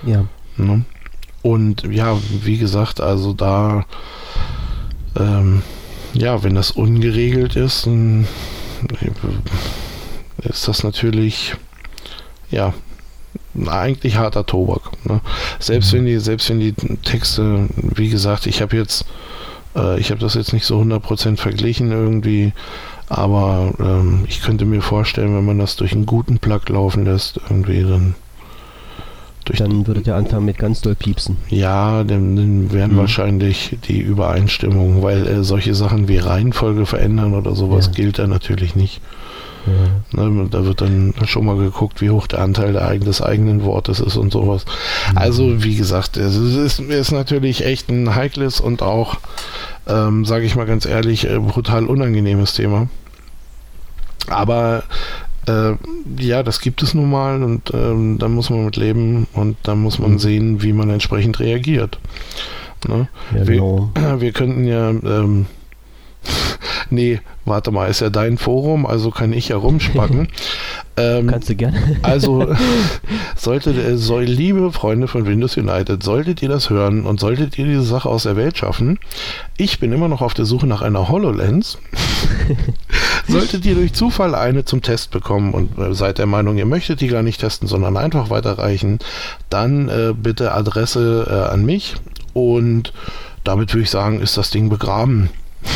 [0.05, 0.25] Ja.
[0.57, 0.85] Ne?
[1.41, 3.85] Und ja, wie gesagt, also da,
[5.17, 5.63] ähm,
[6.13, 8.27] ja, wenn das ungeregelt ist, dann
[10.43, 11.55] ist das natürlich,
[12.49, 12.73] ja,
[13.67, 14.91] eigentlich harter Tobak.
[15.05, 15.21] Ne?
[15.59, 15.97] Selbst mhm.
[15.97, 16.73] wenn die, selbst wenn die
[17.03, 19.05] Texte, wie gesagt, ich habe jetzt,
[19.75, 22.53] äh, ich habe das jetzt nicht so 100% verglichen irgendwie,
[23.11, 27.41] Aber ähm, ich könnte mir vorstellen, wenn man das durch einen guten Plug laufen lässt,
[27.49, 28.15] irgendwie dann.
[29.59, 31.37] Dann würde der anfangen mit ganz doll piepsen.
[31.49, 32.97] Ja, dann, dann wären mhm.
[32.97, 37.91] wahrscheinlich die Übereinstimmungen, weil äh, solche Sachen wie Reihenfolge verändern oder sowas ja.
[37.93, 39.01] gilt da natürlich nicht.
[39.65, 40.23] Ja.
[40.23, 43.99] Ne, da wird dann schon mal geguckt, wie hoch der Anteil der, des eigenen Wortes
[43.99, 44.65] ist und sowas.
[45.11, 45.17] Mhm.
[45.17, 49.17] Also, wie gesagt, es ist, ist, natürlich echt ein heikles und auch,
[49.87, 52.87] ähm, sage ich mal ganz ehrlich, äh, brutal unangenehmes Thema.
[54.27, 54.83] Aber
[55.47, 55.73] äh,
[56.19, 59.75] ja, das gibt es nun mal und ähm, da muss man mit leben und da
[59.75, 60.19] muss man mhm.
[60.19, 61.99] sehen, wie man entsprechend reagiert.
[62.87, 63.07] Ne?
[63.35, 63.91] Ja, genau.
[63.95, 65.45] wir, wir könnten ja ähm,
[66.89, 70.27] nee, warte mal, ist ja dein Forum, also kann ich ja rumspacken.
[70.97, 71.97] ähm, Kannst du gerne.
[72.01, 72.53] also,
[73.35, 77.65] solltet, äh, soll, liebe Freunde von Windows United, solltet ihr das hören und solltet ihr
[77.65, 78.99] diese Sache aus der Welt schaffen,
[79.57, 81.77] ich bin immer noch auf der Suche nach einer HoloLens.
[83.31, 87.01] Solltet ihr durch Zufall eine zum Test bekommen und äh, seid der Meinung, ihr möchtet
[87.01, 88.99] die gar nicht testen, sondern einfach weiterreichen,
[89.49, 91.95] dann äh, bitte Adresse äh, an mich
[92.33, 92.93] und
[93.43, 95.29] damit würde ich sagen, ist das Ding begraben.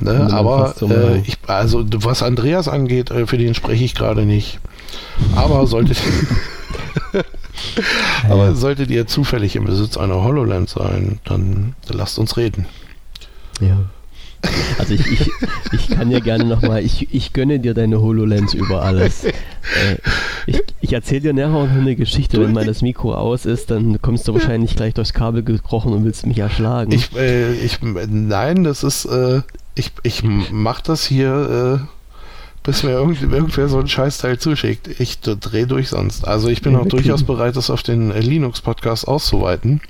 [0.00, 0.28] Ne?
[0.32, 4.58] Aber äh, ich, also was Andreas angeht, äh, für den spreche ich gerade nicht.
[5.36, 5.98] Aber solltet,
[8.28, 12.66] aber solltet ihr zufällig im Besitz einer HoloLens sein, dann, dann lasst uns reden.
[13.60, 13.76] Ja.
[14.78, 15.30] Also ich, ich,
[15.72, 19.24] ich kann ja gerne nochmal, ich, ich gönne dir deine HoloLens über alles.
[19.86, 19.96] Äh,
[20.46, 23.70] ich ich erzähle dir nachher auch noch eine Geschichte, wenn mal das Mikro aus ist,
[23.70, 26.90] dann kommst du wahrscheinlich gleich durchs Kabel gekrochen und willst mich erschlagen.
[26.90, 29.42] Ich, äh, ich, nein, das ist, äh,
[29.76, 31.86] ich, ich mach das hier, äh,
[32.62, 34.88] bis mir irgend, irgendwer so ein Scheißteil zuschickt.
[35.00, 36.26] Ich drehe durch sonst.
[36.26, 39.80] Also ich bin ja, auch durchaus bereit, das auf den äh, Linux-Podcast auszuweiten,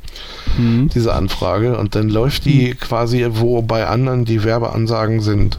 [0.57, 0.89] mhm.
[0.95, 1.77] diese Anfrage.
[1.77, 2.79] Und dann läuft die mhm.
[2.79, 5.59] quasi, wo bei anderen die Werbeansagen sind.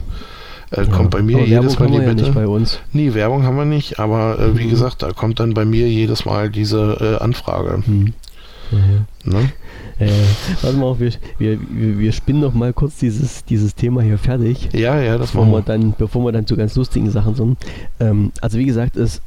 [0.72, 0.88] Äh, ja.
[0.88, 2.08] Kommt bei mir aber jedes Mal die Bitte.
[2.08, 2.80] Ja nicht bei uns.
[2.94, 4.72] Nee, Werbung haben wir nicht, aber äh, wie mhm.
[4.72, 7.84] gesagt, da kommt dann bei mir jedes Mal diese äh, Anfrage.
[7.86, 8.14] Mhm.
[9.24, 9.52] Ne?
[10.00, 10.10] Äh,
[10.62, 14.70] warte mal, wir, wir, wir spinnen noch mal kurz dieses, dieses Thema hier fertig.
[14.74, 17.58] Ja, ja, das bevor wir dann, Bevor wir dann zu ganz lustigen Sachen sind.
[18.00, 19.22] Ähm, also wie gesagt, es,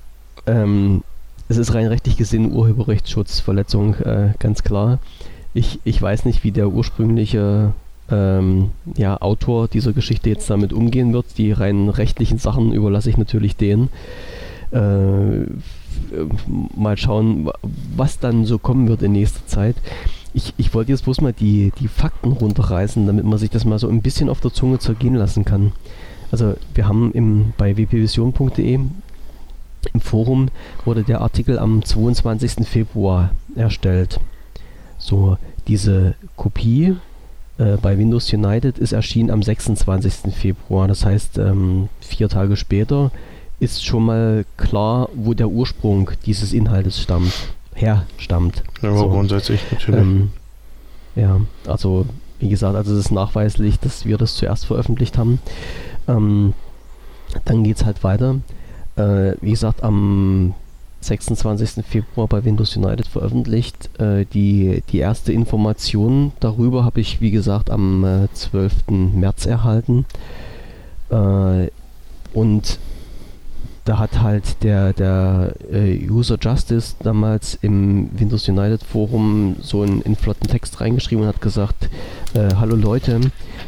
[0.46, 1.02] ähm,
[1.48, 4.98] es ist rein rechtlich gesehen Urheberrechtsschutzverletzung, äh, ganz klar.
[5.54, 7.72] Ich, ich weiß nicht, wie der ursprüngliche
[8.10, 11.26] ähm, ja, Autor dieser Geschichte jetzt damit umgehen wird.
[11.38, 13.88] Die rein rechtlichen Sachen überlasse ich natürlich denen.
[14.70, 15.46] Äh,
[16.76, 17.50] mal schauen,
[17.96, 19.76] was dann so kommen wird in nächster Zeit.
[20.36, 23.78] Ich, ich wollte jetzt bloß mal die, die Fakten runterreißen, damit man sich das mal
[23.78, 25.72] so ein bisschen auf der Zunge zergehen lassen kann.
[26.30, 28.74] Also wir haben im, bei wpvision.de
[29.94, 30.48] im Forum
[30.84, 32.68] wurde der Artikel am 22.
[32.68, 34.20] Februar erstellt.
[34.98, 35.38] So,
[35.68, 36.96] diese Kopie
[37.56, 40.34] äh, bei Windows United ist erschienen am 26.
[40.34, 40.86] Februar.
[40.86, 43.10] Das heißt, ähm, vier Tage später
[43.58, 48.62] ist schon mal klar, wo der Ursprung dieses Inhaltes stammt herstammt.
[48.82, 49.08] Ja, so.
[49.08, 50.00] grundsätzlich natürlich.
[50.00, 50.30] Ähm,
[51.14, 52.06] ja, also
[52.38, 55.40] wie gesagt, also es ist nachweislich, dass wir das zuerst veröffentlicht haben.
[56.08, 56.52] Ähm,
[57.44, 58.36] dann geht es halt weiter.
[58.96, 60.54] Äh, wie gesagt, am
[61.00, 61.84] 26.
[61.84, 63.90] Februar bei Windows United veröffentlicht.
[64.00, 68.88] Äh, die, die erste Information darüber habe ich, wie gesagt, am äh, 12.
[68.88, 70.04] März erhalten.
[71.10, 71.68] Äh,
[72.32, 72.78] und
[73.86, 80.02] da hat halt der, der äh, User Justice damals im Windows United Forum so einen,
[80.02, 81.88] einen flotten Text reingeschrieben und hat gesagt,
[82.34, 83.20] äh, hallo Leute,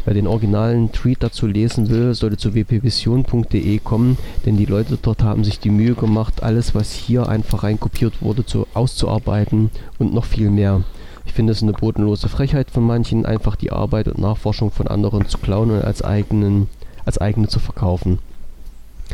[0.05, 5.23] wer den originalen Tweet dazu lesen will, sollte zu wpvision.de kommen, denn die Leute dort
[5.23, 9.70] haben sich die Mühe gemacht, alles was hier einfach reinkopiert wurde, zu, auszuarbeiten
[10.01, 10.82] und noch viel mehr.
[11.27, 15.28] Ich finde es eine bodenlose Frechheit von manchen, einfach die Arbeit und Nachforschung von anderen
[15.28, 16.69] zu klauen und als, eigenen,
[17.05, 18.19] als eigene zu verkaufen.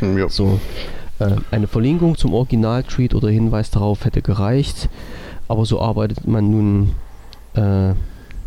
[0.01, 0.29] Ja.
[0.29, 0.59] So.
[1.19, 4.89] Äh, eine Verlinkung zum Original-Tweet oder Hinweis darauf hätte gereicht,
[5.47, 6.91] aber so arbeitet man nun,
[7.53, 7.93] äh,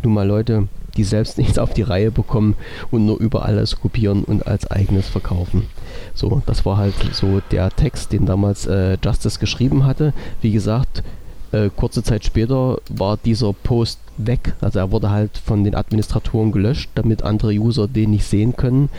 [0.03, 2.55] nun mal Leute, die selbst nichts auf die Reihe bekommen
[2.91, 5.67] und nur über alles kopieren und als eigenes verkaufen.
[6.13, 10.13] So, das war halt so der Text, den damals äh, Justice geschrieben hatte.
[10.41, 11.03] Wie gesagt,
[11.51, 14.53] äh, kurze Zeit später war dieser Post weg.
[14.61, 18.89] Also er wurde halt von den Administratoren gelöscht, damit andere User den nicht sehen können.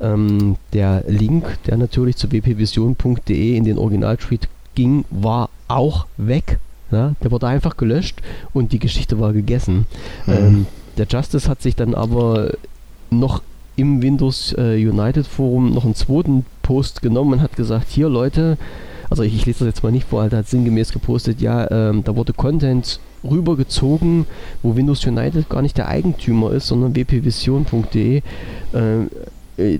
[0.00, 6.58] Ähm, der Link, der natürlich zu wpvision.de in den Original-Tweet ging, war auch weg.
[6.90, 7.14] Ja?
[7.22, 8.20] Der wurde einfach gelöscht
[8.52, 9.86] und die Geschichte war gegessen.
[10.26, 10.32] Mhm.
[10.32, 10.66] Ähm,
[10.96, 12.52] der Justice hat sich dann aber
[13.10, 13.42] noch
[13.76, 18.58] im Windows äh, United Forum noch einen zweiten Post genommen und hat gesagt, hier Leute,
[19.08, 22.02] also ich, ich lese das jetzt mal nicht vor, er hat sinngemäß gepostet, ja, ähm,
[22.04, 24.26] da wurde Content rübergezogen,
[24.62, 28.18] wo Windows United gar nicht der Eigentümer ist, sondern wpvision.de.
[28.18, 28.22] Äh,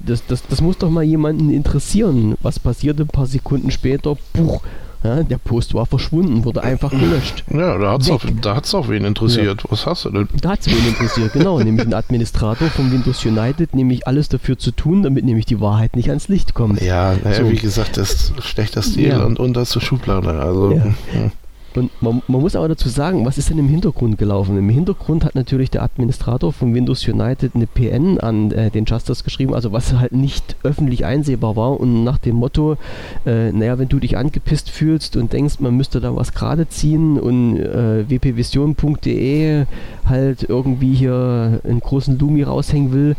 [0.05, 2.37] das, das, das muss doch mal jemanden interessieren.
[2.43, 4.17] Was passiert ein paar Sekunden später?
[4.33, 4.63] Buch,
[5.05, 7.45] ja, der Post war verschwunden, wurde einfach gelöscht.
[7.51, 9.63] Ja, da hat es auch, auch wen interessiert.
[9.63, 9.71] Ja.
[9.71, 10.29] Was hast du denn?
[10.41, 11.59] Da hat es wen interessiert, genau.
[11.63, 15.95] nämlich ein Administrator von Windows United, nämlich alles dafür zu tun, damit nämlich die Wahrheit
[15.95, 16.83] nicht ans Licht kommt.
[16.83, 17.51] Ja, naja, so.
[17.51, 19.25] wie gesagt, das ist schlechter Stil ja.
[19.25, 20.31] und unterste Schublade.
[20.31, 21.31] Also, ja.
[21.79, 24.59] Und man, man, muss aber dazu sagen, was ist denn im Hintergrund gelaufen?
[24.59, 29.23] Im Hintergrund hat natürlich der Administrator von Windows United eine PN an äh, den Justice
[29.23, 32.77] geschrieben, also was halt nicht öffentlich einsehbar war und nach dem Motto,
[33.25, 37.19] äh, naja, wenn du dich angepisst fühlst und denkst, man müsste da was gerade ziehen
[37.19, 39.67] und äh, wpvision.de
[40.07, 43.17] halt irgendwie hier einen großen Lumi raushängen will,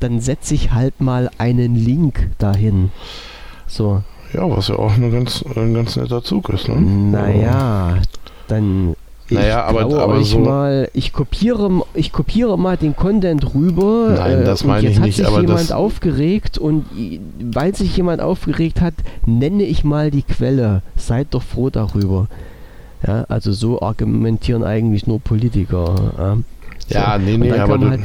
[0.00, 2.90] dann setze ich halt mal einen Link dahin.
[3.66, 4.02] So,
[4.32, 6.76] ja, was ja auch eine ganz, ein ganz netter Zug ist, ne?
[6.76, 7.98] Naja,
[8.46, 8.94] dann.
[9.30, 14.14] Naja, aber, aber so mal, ich kopiere, ich kopiere mal den Content rüber.
[14.16, 15.18] Nein, das äh, meine ich nicht.
[15.18, 16.86] Jetzt hat sich jemand aufgeregt und
[17.52, 18.94] weil sich jemand aufgeregt hat,
[19.26, 20.80] nenne ich mal die Quelle.
[20.96, 22.28] Seid doch froh darüber.
[23.06, 26.44] Ja, also so argumentieren eigentlich nur Politiker.
[26.88, 28.00] Ja, ja nee, nee, aber du, halt,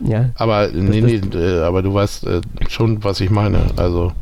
[0.00, 3.60] ja, aber nee, nee, äh, aber du weißt äh, schon, was ich meine.
[3.76, 4.12] Also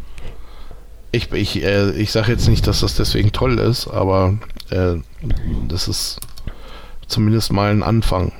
[1.12, 4.39] ich, ich, äh, ich sage jetzt nicht, dass das deswegen toll ist, aber
[4.70, 4.95] äh,
[5.69, 6.20] das ist
[7.07, 8.32] zumindest mal ein Anfang.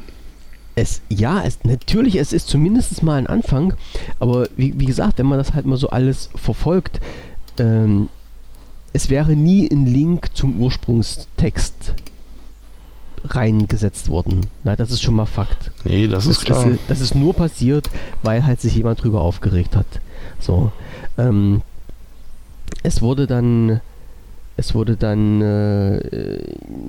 [0.77, 3.75] Es, ja, es, natürlich, es ist zumindest mal ein Anfang,
[4.21, 7.01] aber wie, wie gesagt, wenn man das halt mal so alles verfolgt,
[7.59, 8.09] ähm,
[8.93, 11.95] es wäre nie ein Link zum Ursprungstext
[13.25, 14.47] reingesetzt worden.
[14.65, 15.71] Na, das ist schon mal Fakt.
[15.85, 16.65] Nee, das, das ist klar.
[16.65, 17.91] Das, das, ist nur passiert,
[18.23, 19.87] weil halt sich jemand drüber aufgeregt hat.
[20.39, 20.73] So.
[21.19, 21.63] Ähm,
[22.83, 23.81] es wurde dann,
[24.57, 26.39] es wurde dann, äh,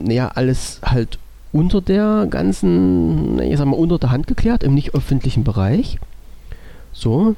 [0.04, 1.20] naja, alles halt
[1.54, 6.00] unter der ganzen, ich sag mal, unter der Hand geklärt, im nicht öffentlichen Bereich.
[6.94, 7.36] So.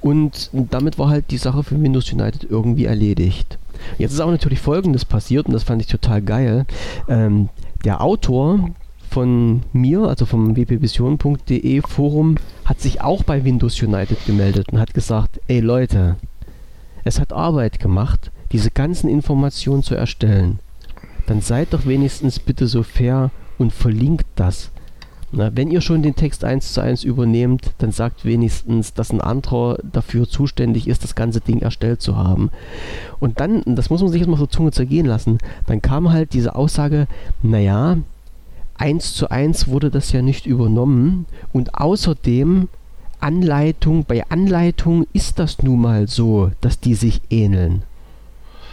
[0.00, 3.58] Und damit war halt die Sache für Windows United irgendwie erledigt.
[3.98, 6.66] Jetzt ist auch natürlich Folgendes passiert und das fand ich total geil.
[7.08, 7.48] Ähm,
[7.84, 8.70] der Autor
[9.10, 14.94] von mir, also vom wpvision.de Forum, hat sich auch bei Windows United gemeldet und hat
[14.94, 16.16] gesagt, ey Leute,
[17.04, 20.58] es hat Arbeit gemacht, diese ganzen Informationen zu erstellen.
[21.26, 24.70] Dann seid doch wenigstens bitte so fair und verlinkt das.
[25.32, 29.20] Na, wenn ihr schon den Text eins zu eins übernehmt, dann sagt wenigstens, dass ein
[29.20, 32.50] anderer dafür zuständig ist, das ganze Ding erstellt zu haben.
[33.20, 36.32] Und dann, das muss man sich jetzt mal so Zunge zergehen lassen, dann kam halt
[36.32, 37.06] diese Aussage,
[37.42, 37.98] naja,
[38.76, 42.68] eins zu eins wurde das ja nicht übernommen und außerdem
[43.22, 47.82] Anleitung, bei Anleitung ist das nun mal so, dass die sich ähneln.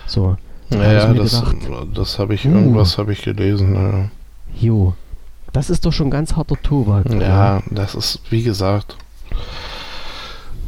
[0.05, 0.37] So.
[0.69, 1.43] Ja, das,
[1.93, 3.75] das habe ich, uh, irgendwas habe ich gelesen.
[3.75, 4.09] Ja.
[4.59, 4.93] Jo.
[5.53, 7.09] Das ist doch schon ganz harter Tobak.
[7.09, 7.63] Ja, oder?
[7.71, 8.97] das ist, wie gesagt.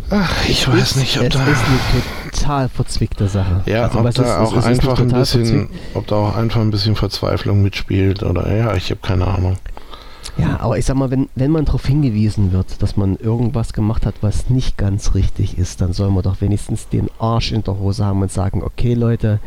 [0.09, 1.45] Ach, ich es weiß ist, nicht, ob es da.
[1.45, 3.61] ist eine total verzwickte Sache.
[3.65, 6.95] Ja, also, ob da ist, auch einfach ein bisschen, ob da auch einfach ein bisschen
[6.95, 9.57] Verzweiflung mitspielt oder ja, ich habe keine Ahnung.
[10.37, 14.05] Ja, aber ich sag mal, wenn, wenn man darauf hingewiesen wird, dass man irgendwas gemacht
[14.05, 17.79] hat, was nicht ganz richtig ist, dann soll man doch wenigstens den Arsch in der
[17.79, 19.39] Hose haben und sagen, okay Leute,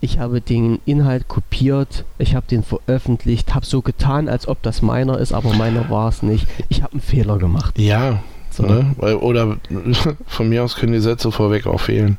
[0.00, 4.82] ich habe den Inhalt kopiert, ich habe den veröffentlicht, habe so getan, als ob das
[4.82, 6.46] meiner ist, aber meiner war es nicht.
[6.68, 7.78] Ich habe einen Fehler gemacht.
[7.78, 8.64] Ja, so.
[8.64, 8.94] ne?
[9.20, 9.56] oder
[10.26, 12.18] von mir aus können die Sätze vorweg auch fehlen.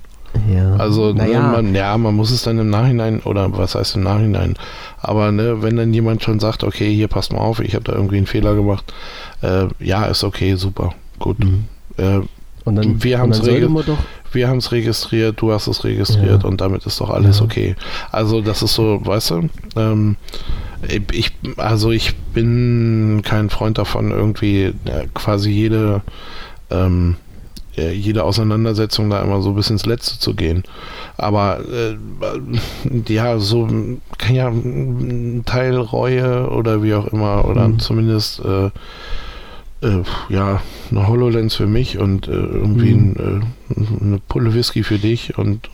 [0.54, 0.76] Ja.
[0.76, 1.42] Also naja.
[1.42, 4.56] ne, man, ja, man muss es dann im Nachhinein, oder was heißt im Nachhinein,
[5.02, 7.94] aber ne, wenn dann jemand schon sagt, okay, hier passt mal auf, ich habe da
[7.94, 8.94] irgendwie einen Fehler gemacht,
[9.42, 11.40] äh, ja, ist okay, super, gut.
[11.40, 11.66] Mhm.
[11.98, 12.22] Äh,
[12.66, 16.50] und dann, wir haben es haben's registriert, du hast es registriert ja.
[16.50, 17.46] und damit ist doch alles ja.
[17.46, 17.76] okay.
[18.12, 20.18] Also das ist so, weißt du, ähm,
[21.12, 26.02] ich, also ich bin kein Freund davon, irgendwie äh, quasi jede
[26.70, 27.27] ähm, äh,
[27.78, 30.64] jede Auseinandersetzung da immer so bis ins Letzte zu gehen.
[31.18, 31.96] Aber äh,
[33.08, 33.68] ja, so
[34.18, 37.80] kann ja ein Teil Reue oder wie auch immer, oder mhm.
[37.80, 38.72] zumindest äh,
[39.82, 43.16] äh, ja, eine HoloLens für mich und äh, irgendwie mhm.
[43.16, 43.44] ein,
[43.76, 45.70] äh, eine Pulle Whisky für dich und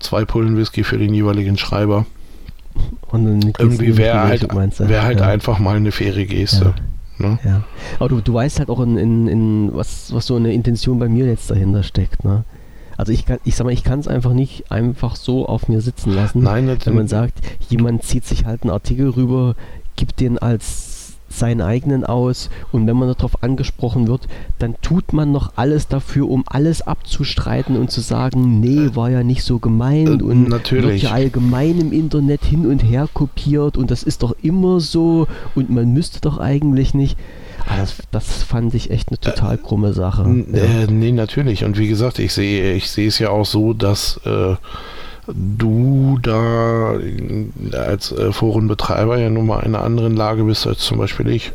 [0.00, 2.04] zwei Pullen Whisky für den jeweiligen Schreiber.
[3.58, 5.26] irgendwie wäre halt, wär halt ja.
[5.26, 6.74] einfach mal eine faire Geste.
[6.76, 6.84] Ja.
[7.20, 7.38] Ne?
[7.44, 7.64] Ja.
[7.98, 11.08] Aber du, du weißt halt auch, in, in, in was, was so eine Intention bei
[11.08, 12.24] mir jetzt dahinter steckt.
[12.24, 12.44] Ne?
[12.96, 15.80] Also ich kann, ich sag mal, ich kann es einfach nicht einfach so auf mir
[15.80, 16.42] sitzen lassen.
[16.42, 17.38] Nein, wenn man sagt,
[17.68, 19.54] jemand zieht sich halt einen Artikel rüber,
[19.96, 20.89] gibt den als
[21.30, 24.26] seinen eigenen aus und wenn man darauf angesprochen wird,
[24.58, 29.10] dann tut man noch alles dafür, um alles abzustreiten und zu sagen, nee, äh, war
[29.10, 31.02] ja nicht so gemeint äh, und natürlich.
[31.02, 35.28] wird ja allgemein im Internet hin und her kopiert und das ist doch immer so
[35.54, 37.16] und man müsste doch eigentlich nicht.
[37.66, 40.22] Ah, das, das fand ich echt eine total krumme Sache.
[40.52, 41.62] Äh, nee, natürlich.
[41.64, 44.56] Und wie gesagt, ich sehe, ich sehe es ja auch so, dass äh,
[45.34, 46.96] du da
[47.72, 51.52] als äh, Forenbetreiber ja nun mal in einer anderen Lage bist als zum Beispiel ich.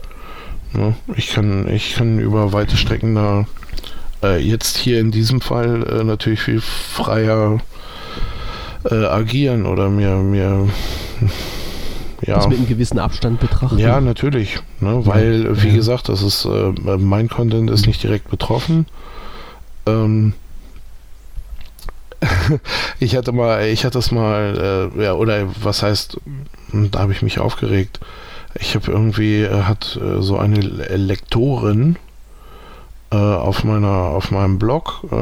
[0.74, 0.96] Ne?
[1.16, 3.46] Ich kann, ich kann über weite Strecken da
[4.24, 7.60] äh, jetzt hier in diesem Fall äh, natürlich viel freier
[8.88, 10.68] agieren oder mir, mir
[12.22, 12.36] ja.
[12.36, 13.80] Das mit einem gewissen Abstand betrachten.
[13.80, 14.60] Ja, natürlich.
[14.80, 15.04] Ne?
[15.08, 15.76] Weil, wie ja.
[15.76, 16.48] gesagt, das ist
[17.00, 18.86] mein Content ist nicht direkt betroffen.
[19.88, 20.34] Ähm,
[23.00, 26.18] ich hatte mal, ich hatte es mal, äh, ja, oder was heißt,
[26.72, 28.00] hm, da habe ich mich aufgeregt.
[28.60, 31.98] Ich habe irgendwie, äh, hat äh, so eine Le- Lektorin
[33.12, 35.16] äh, auf meiner, auf meinem Blog äh,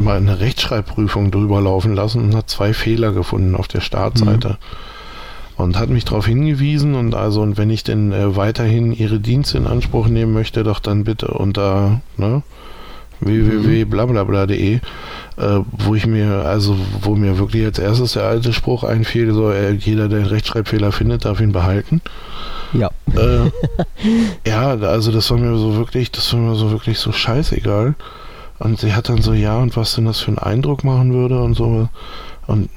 [0.00, 4.58] mal eine Rechtschreibprüfung drüber laufen lassen und hat zwei Fehler gefunden auf der Startseite
[5.56, 9.66] und hat mich darauf hingewiesen und also und wenn ich denn weiterhin ihre Dienste in
[9.66, 12.42] Anspruch nehmen möchte, doch dann bitte unter ne,
[13.20, 14.80] www.blablabla.de, äh,
[15.36, 19.72] wo ich mir also wo mir wirklich als erstes der alte Spruch einfiel, so äh,
[19.72, 22.00] jeder der einen Rechtschreibfehler findet, darf ihn behalten.
[22.72, 22.90] Ja.
[23.16, 23.50] Äh,
[24.48, 27.94] ja, also das war mir so wirklich, das war mir so wirklich so scheißegal.
[28.58, 31.42] Und sie hat dann so, ja, und was denn das für einen Eindruck machen würde
[31.42, 31.88] und so.
[32.46, 32.68] Und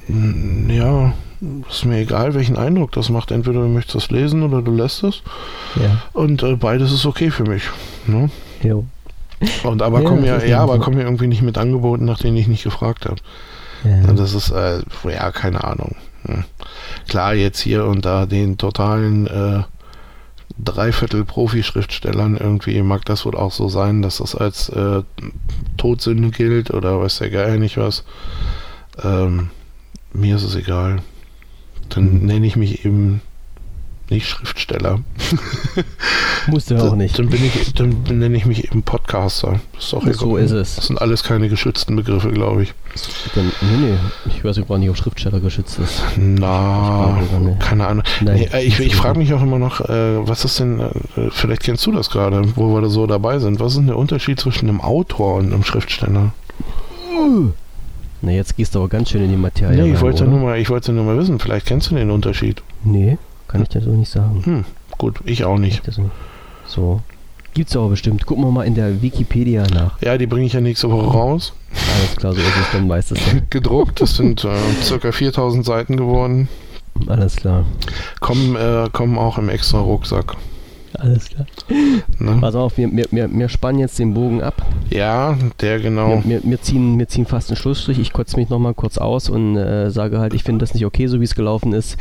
[0.68, 1.12] ja,
[1.68, 3.30] ist mir egal, welchen Eindruck das macht.
[3.30, 5.22] Entweder du möchtest das lesen oder du lässt es.
[5.76, 6.02] Ja.
[6.12, 7.64] Und äh, beides ist okay für mich.
[8.06, 8.30] Ne?
[8.62, 8.86] Jo.
[9.64, 12.36] Und aber Ja, kommen ja, ja, aber kommen ja irgendwie nicht mit Angeboten, nach denen
[12.36, 13.16] ich nicht gefragt habe.
[13.84, 14.12] Ja.
[14.12, 15.96] Das ist, äh, ja, keine Ahnung.
[16.24, 16.44] Hm.
[17.08, 19.62] Klar, jetzt hier und da den totalen äh,
[20.62, 25.02] Dreiviertel Profi-Schriftstellern irgendwie mag das wohl auch so sein, dass das als äh,
[25.76, 28.04] Todsünde gilt oder weiß der Geier nicht was.
[29.02, 29.50] Ähm,
[30.12, 31.02] mir ist es egal.
[31.88, 32.26] Dann Mhm.
[32.26, 33.20] nenne ich mich eben
[34.10, 35.00] nicht Schriftsteller.
[36.46, 37.18] Musste auch nicht.
[37.18, 39.60] Dann, bin ich, dann nenne ich mich eben Podcaster.
[39.78, 40.76] Ist doch So ist es.
[40.76, 42.74] Das sind alles keine geschützten Begriffe, glaube ich.
[43.34, 43.98] Dann, nee, nee.
[44.26, 46.02] Ich weiß überhaupt nicht, ob Schriftsteller geschützt ist.
[46.16, 47.56] Na, glaube, ne.
[47.58, 48.04] keine Ahnung.
[48.20, 50.90] Nein, Nee, äh, ich ich frage mich auch immer noch, äh, was ist denn, äh,
[51.30, 53.58] vielleicht kennst du das gerade, wo wir da so dabei sind.
[53.60, 56.34] Was ist denn der Unterschied zwischen einem Autor und einem Schriftsteller?
[58.20, 59.76] Na, jetzt gehst du aber ganz schön in die Materie.
[59.82, 60.32] nee, ich rein, wollte oder?
[60.32, 62.62] nur mal, ich wollte nur mal wissen, vielleicht kennst du den Unterschied.
[62.82, 63.18] Nee,
[63.54, 64.42] kann ich dir so nicht sagen.
[64.44, 64.64] Hm,
[64.98, 65.86] gut, ich auch nicht.
[65.86, 66.10] Das so.
[66.66, 67.00] so.
[67.54, 68.26] Gibt's aber bestimmt.
[68.26, 70.02] Gucken wir mal in der Wikipedia nach.
[70.02, 71.52] Ja, die bringe ich ja nächste Woche raus.
[71.70, 73.20] Alles klar, so ist es dann meistens.
[73.50, 76.48] Gedruckt, das sind äh, circa 4000 Seiten geworden.
[77.06, 77.64] Alles klar.
[78.18, 80.34] Kommen, äh, kommen auch im extra Rucksack.
[80.98, 81.46] Alles klar.
[82.18, 82.38] Ne?
[82.40, 84.64] Pass auf, wir, wir, wir, spannen jetzt den Bogen ab.
[84.90, 86.22] Ja, der genau.
[86.24, 87.98] Wir, wir, wir, ziehen, wir ziehen fast einen Schlussstrich.
[87.98, 91.06] Ich kotze mich nochmal kurz aus und äh, sage halt, ich finde das nicht okay,
[91.06, 91.96] so wie es gelaufen ist.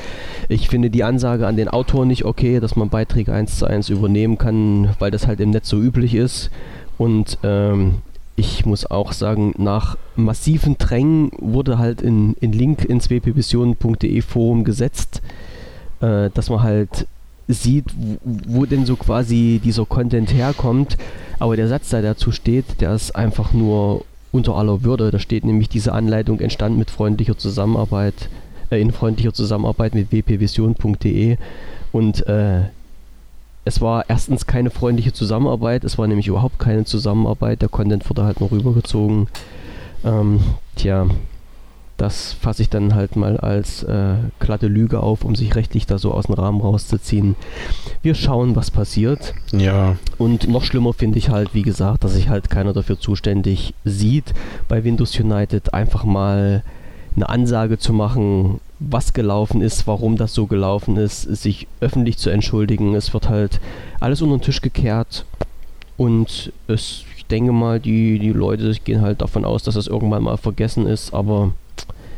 [0.49, 3.89] Ich finde die Ansage an den Autor nicht okay, dass man Beiträge eins zu eins
[3.89, 6.51] übernehmen kann, weil das halt im Netz so üblich ist.
[6.97, 7.95] Und ähm,
[8.35, 14.63] ich muss auch sagen, nach massiven Drängen wurde halt ein in Link ins wpvision.de Forum
[14.63, 15.21] gesetzt,
[16.01, 17.07] äh, dass man halt
[17.47, 17.85] sieht,
[18.23, 20.97] wo, denn so quasi dieser Content herkommt.
[21.39, 25.11] Aber der Satz, der dazu steht, der ist einfach nur unter aller Würde.
[25.11, 28.29] Da steht nämlich, diese Anleitung entstand mit freundlicher Zusammenarbeit,
[28.69, 31.37] äh, in freundlicher Zusammenarbeit mit wpvision.de
[31.91, 32.61] und äh,
[33.65, 38.25] es war erstens keine freundliche Zusammenarbeit, es war nämlich überhaupt keine Zusammenarbeit, der Content wurde
[38.25, 39.27] halt noch rübergezogen.
[40.03, 40.41] Ähm,
[40.75, 41.07] tja,
[41.97, 45.97] das fasse ich dann halt mal als äh, glatte Lüge auf, um sich rechtlich da
[45.97, 47.35] so aus dem Rahmen rauszuziehen.
[48.01, 49.33] Wir schauen, was passiert.
[49.51, 53.73] Ja, Und noch schlimmer finde ich halt, wie gesagt, dass sich halt keiner dafür zuständig
[53.85, 54.33] sieht,
[54.67, 56.63] bei Windows United einfach mal
[57.15, 62.29] eine Ansage zu machen, was gelaufen ist, warum das so gelaufen ist, sich öffentlich zu
[62.29, 62.95] entschuldigen.
[62.95, 63.59] Es wird halt
[63.99, 65.25] alles unter den Tisch gekehrt
[65.95, 70.23] und es, ich denke mal, die, die Leute gehen halt davon aus, dass das irgendwann
[70.23, 71.51] mal vergessen ist, aber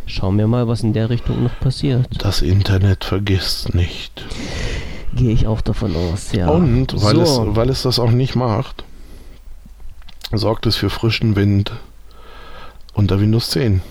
[0.06, 2.07] schauen wir mal, was in der Richtung noch passiert.
[2.19, 4.26] das Internet vergisst nicht.
[5.15, 6.49] Gehe ich auch davon aus, ja.
[6.49, 7.22] Und weil, so.
[7.22, 8.84] es, weil es das auch nicht macht,
[10.34, 11.72] sorgt es für frischen Wind
[12.94, 13.82] unter Windows 10.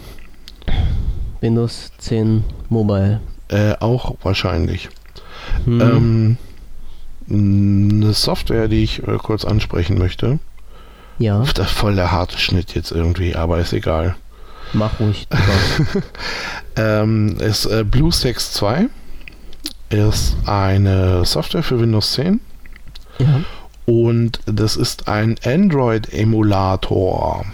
[1.40, 3.20] Windows 10 Mobile.
[3.48, 4.88] Äh, auch wahrscheinlich.
[5.64, 5.80] Hm.
[5.80, 6.38] Ähm,
[7.28, 10.38] eine Software, die ich äh, kurz ansprechen möchte.
[11.18, 14.16] ja, voll der harte Schnitt jetzt irgendwie, aber ist egal.
[14.74, 15.26] Mach ruhig.
[16.76, 18.88] Ähm, ist äh, BlueStacks 2.
[19.90, 22.40] Ist eine Software für Windows 10
[23.20, 23.42] ja.
[23.86, 27.44] und das ist ein Android-Emulator.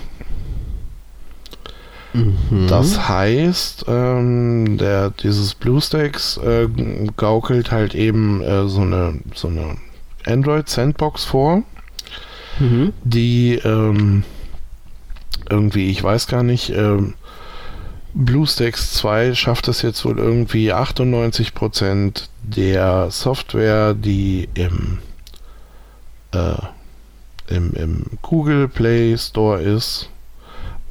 [2.15, 2.67] Mhm.
[2.69, 6.69] Das heißt, ähm, der, dieses BlueStacks äh,
[7.17, 9.77] gaukelt halt eben äh, so eine, so eine
[10.27, 11.63] Android Sandbox vor,
[12.59, 12.93] Mhm.
[13.05, 14.23] die ähm,
[15.49, 17.15] irgendwie, ich weiß gar nicht, ähm,
[18.15, 24.99] BlueStacks 2 schafft es jetzt wohl irgendwie 98% der Software, die im,
[26.33, 26.55] äh,
[27.49, 30.09] im, im Google Play Store ist,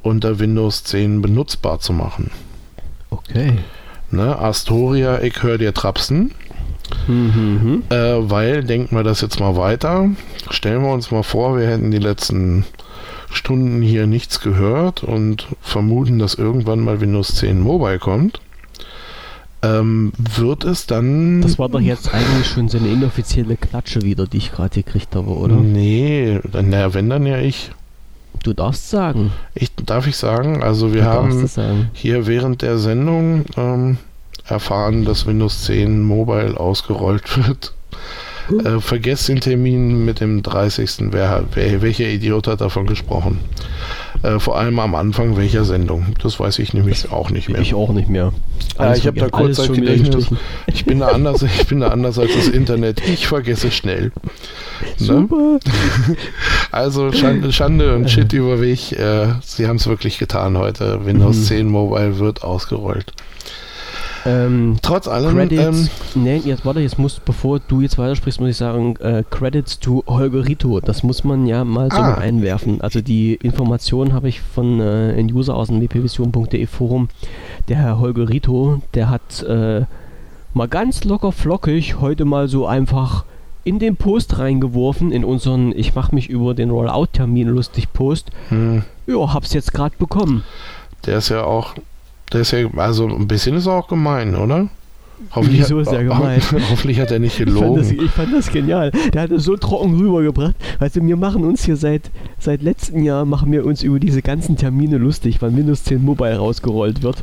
[0.02, 2.30] unter Windows 10 benutzbar zu machen.
[3.10, 3.58] Okay.
[4.10, 4.38] Ne?
[4.38, 6.32] Astoria, ich höre dir trapsen.
[7.06, 7.84] Mhm.
[7.90, 10.08] Äh, weil, denken wir das jetzt mal weiter,
[10.50, 12.64] stellen wir uns mal vor, wir hätten die letzten
[13.30, 18.40] Stunden hier nichts gehört und vermuten, dass irgendwann mal Windows 10 Mobile kommt.
[19.62, 21.42] Ähm, wird es dann.
[21.42, 25.14] Das war doch jetzt eigentlich schon so eine inoffizielle Klatsche wieder, die ich gerade gekriegt
[25.14, 25.56] habe, oder?
[25.56, 27.70] Nee, naja, wenn dann ja ich.
[28.42, 29.32] Du darfst sagen.
[29.54, 29.70] ich.
[29.84, 30.62] Darf ich sagen?
[30.62, 31.48] Also, wir du haben
[31.92, 33.98] hier während der Sendung ähm,
[34.46, 37.74] erfahren, dass Windows 10 Mobile ausgerollt wird.
[38.64, 41.12] Äh, vergesst den Termin mit dem 30.
[41.12, 43.38] Wer, wer, welcher Idiot hat davon gesprochen?
[44.22, 46.14] Äh, vor allem am Anfang welcher Sendung.
[46.22, 47.60] Das weiß ich nämlich auch nicht mehr.
[47.60, 48.32] Ich auch nicht mehr.
[48.78, 50.26] Ja, ich habe da alles kurz schon wieder Gedächtnis.
[50.66, 53.00] Ich bin da anders, ich bin da anders als das Internet.
[53.08, 54.12] Ich vergesse schnell.
[54.98, 55.06] Ne?
[55.06, 55.58] Super.
[56.72, 58.96] Also Schande, Schande und Shit über mich.
[58.98, 61.04] Äh, sie haben es wirklich getan heute.
[61.04, 61.42] Windows Mhm.
[61.42, 63.12] 10 Mobile wird ausgerollt.
[64.26, 65.62] Ähm, Trotz allem, Credits.
[66.14, 69.78] ähm, nee, jetzt warte, jetzt musst, bevor du jetzt weitersprichst, muss ich sagen, äh, Credits
[69.80, 70.80] to Holgerito.
[70.80, 72.10] Das muss man ja mal so Ah.
[72.10, 72.80] mit einwerfen.
[72.80, 77.08] Also die Information habe ich von äh, einem User aus dem wpvision.de Forum.
[77.68, 79.82] Der Herr Holgerito, der hat äh,
[80.52, 83.24] mal ganz locker flockig heute mal so einfach
[83.64, 88.30] in den Post reingeworfen, in unseren Ich mache mich über den Rollout-Termin lustig Post.
[88.48, 90.44] hm, Ja, hab's jetzt gerade bekommen.
[91.06, 91.74] der ist ja auch,
[92.32, 94.68] der ist ja, also ein bisschen ist er auch gemein, oder?
[95.32, 96.40] Hoffentlich Wieso ist er gemein?
[96.70, 98.06] hoffentlich hat er nicht Ich fand, das, gelogen.
[98.06, 98.90] ich fand das genial.
[99.12, 100.54] Der hat es so trocken rübergebracht.
[100.78, 104.22] Weißt du, wir machen uns hier seit, seit letztem Jahr, machen wir uns über diese
[104.22, 107.22] ganzen Termine lustig, wann Windows 10 Mobile rausgerollt wird.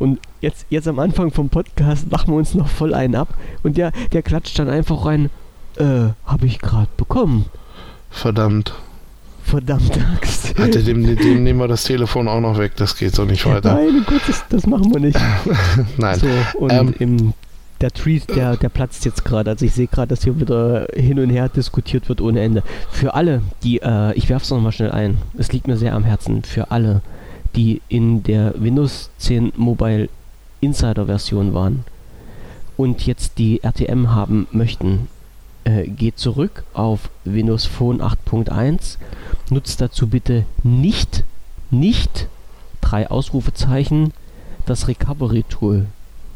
[0.00, 3.28] Und jetzt, jetzt am Anfang vom Podcast lachen wir uns noch voll einen ab.
[3.62, 5.30] Und der, der klatscht dann einfach rein,
[5.76, 7.46] äh, habe ich gerade bekommen.
[8.10, 8.74] Verdammt.
[9.48, 10.58] Verdammte Axt.
[10.58, 12.72] Alter, dem, dem nehmen wir das Telefon auch noch weg.
[12.76, 13.74] Das geht so nicht weiter.
[13.74, 15.18] Nein, Gott, das, das machen wir nicht.
[15.96, 16.18] Nein.
[16.18, 17.32] So, und Ähm, im,
[17.80, 19.48] der Tweet, der, der platzt jetzt gerade.
[19.50, 22.62] Also ich sehe gerade, dass hier wieder hin und her diskutiert wird ohne Ende.
[22.90, 26.04] Für alle, die, äh, ich werfe es nochmal schnell ein, es liegt mir sehr am
[26.04, 27.00] Herzen, für alle,
[27.56, 30.10] die in der Windows 10 Mobile
[30.60, 31.84] Insider Version waren
[32.76, 35.08] und jetzt die RTM haben möchten,
[35.68, 38.96] äh, geht zurück auf Windows Phone 8.1,
[39.50, 41.24] nutzt dazu bitte nicht,
[41.70, 42.26] nicht
[42.80, 44.12] drei Ausrufezeichen,
[44.64, 45.86] das Recovery Tool.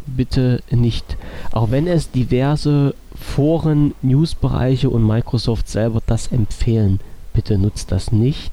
[0.05, 1.17] Bitte nicht.
[1.53, 7.01] Auch wenn es diverse Foren, Newsbereiche und Microsoft selber das empfehlen,
[7.33, 8.53] bitte nutzt das nicht.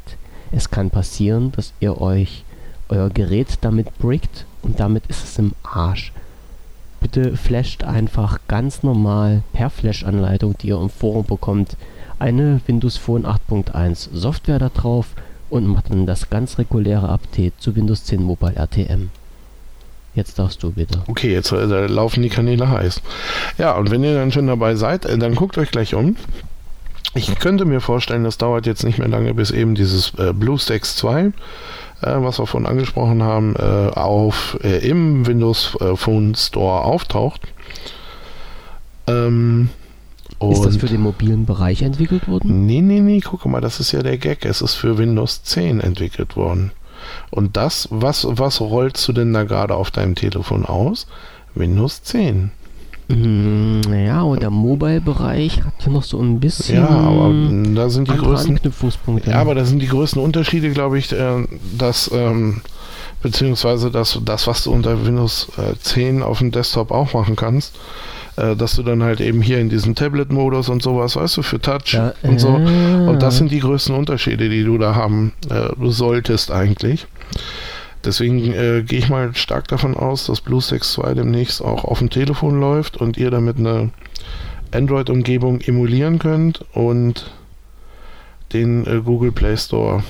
[0.51, 2.45] Es kann passieren, dass ihr euch
[2.87, 6.13] euer Gerät damit brickt und damit ist es im Arsch.
[6.99, 11.77] Bitte flasht einfach ganz normal per Flash-Anleitung, die ihr im Forum bekommt,
[12.19, 15.07] eine Windows Phone 8.1 Software da drauf
[15.49, 19.09] und macht dann das ganz reguläre Update zu Windows 10 Mobile RTM.
[20.15, 21.01] Jetzt darfst du bitte.
[21.07, 23.01] Okay, jetzt äh, laufen die Kanäle heiß.
[23.57, 26.17] Ja, und wenn ihr dann schon dabei seid, äh, dann guckt euch gleich um.
[27.15, 30.95] Ich könnte mir vorstellen, das dauert jetzt nicht mehr lange, bis eben dieses äh, BlueStacks
[30.97, 31.31] 2, äh,
[32.01, 37.41] was wir vorhin angesprochen haben, äh, auf, äh, im Windows äh, Phone Store auftaucht.
[39.07, 39.69] Ähm,
[40.41, 42.65] Ist das für den mobilen Bereich entwickelt worden?
[42.65, 44.45] Nee, nee, nee, guck mal, das ist ja der Gag.
[44.45, 46.71] Es ist für Windows 10 entwickelt worden.
[47.29, 51.07] Und das, was, was rollst du denn da gerade auf deinem Telefon aus?
[51.55, 52.51] Windows 10.
[53.09, 57.33] Mm, Naja, und der Mobile-Bereich hat ja noch so ein bisschen Ja, aber
[57.75, 58.51] da sind die größten.
[58.55, 59.31] Anknüpfungspunkte.
[59.31, 61.45] Ja, aber da sind die größten Unterschiede, glaube ich, äh,
[61.77, 62.61] dass, ähm,
[63.23, 67.75] beziehungsweise das, das, was du unter Windows äh, 10 auf dem Desktop auch machen kannst,
[68.37, 71.59] äh, dass du dann halt eben hier in diesem Tablet-Modus und sowas, weißt du, für
[71.59, 72.49] Touch Ja, und so.
[72.49, 77.07] äh, Und das sind die größten Unterschiede, die du da haben äh, solltest eigentlich.
[78.05, 82.09] Deswegen äh, gehe ich mal stark davon aus, dass BlueStacks 2 demnächst auch auf dem
[82.09, 83.89] Telefon läuft und ihr damit eine
[84.71, 87.31] Android-Umgebung emulieren könnt und
[88.53, 90.03] den äh, Google Play Store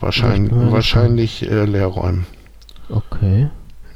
[0.00, 2.26] wahrscheinlich, wahrscheinlich äh, leer räumen.
[2.88, 3.48] Okay.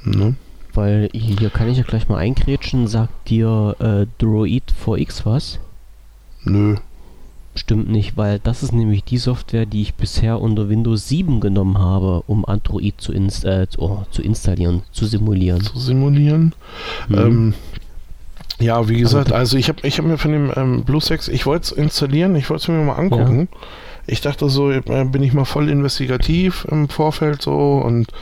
[0.05, 0.37] Ne?
[0.73, 2.87] Weil hier kann ich ja gleich mal eingrätschen.
[2.87, 5.59] Sagt dir äh, Droid 4X was?
[6.45, 6.77] Nö.
[7.57, 11.79] Stimmt nicht, weil das ist nämlich die Software, die ich bisher unter Windows 7 genommen
[11.79, 15.63] habe, um Android zu, inst äh, zu, oh, zu installieren, zu simulieren.
[15.63, 16.55] Zu simulieren.
[17.09, 17.19] Mhm.
[17.19, 17.55] Ähm,
[18.59, 21.65] Ja, wie gesagt, also ich habe ich hab mir von dem ähm, BlueSex, ich wollte
[21.65, 23.49] es installieren, ich wollte es mir mal angucken.
[23.51, 23.59] Ja.
[24.07, 28.13] Ich dachte so, äh, bin ich mal voll investigativ im Vorfeld so und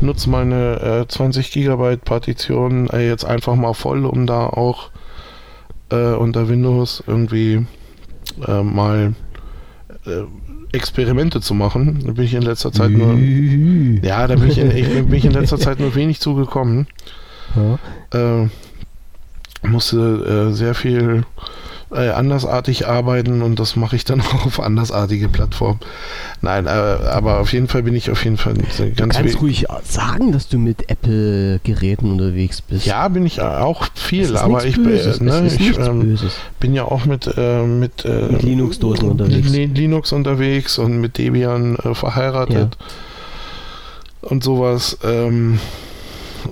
[0.00, 4.90] nutze meine äh, 20 Gigabyte Partition äh, jetzt einfach mal voll, um da auch
[5.90, 7.66] äh, unter Windows irgendwie
[8.46, 9.14] äh, mal
[10.06, 10.22] äh,
[10.72, 12.02] Experimente zu machen.
[12.06, 13.18] Da bin ich in letzter Zeit nur.
[14.02, 16.86] ja, da bin ich, in, ich bin ich in letzter Zeit nur wenig zugekommen.
[18.12, 18.42] Ja.
[18.42, 18.48] Äh,
[19.66, 21.24] musste äh, sehr viel
[21.92, 25.80] äh, andersartig arbeiten und das mache ich dann auch auf andersartige Plattformen.
[26.40, 29.66] Nein, äh, aber auf jeden Fall bin ich auf jeden Fall ganz Du kannst ruhig
[29.82, 32.86] sagen, dass du mit Apple-Geräten unterwegs bist.
[32.86, 35.20] Ja, bin ich auch viel, aber ich, Böses.
[35.20, 36.16] Ne, ich ähm,
[36.60, 39.50] bin ja auch mit, äh, mit, äh, mit Linux-Dosen unterwegs.
[39.50, 44.28] Linux unterwegs und mit Debian äh, verheiratet ja.
[44.28, 44.98] und sowas.
[45.02, 45.58] Ähm,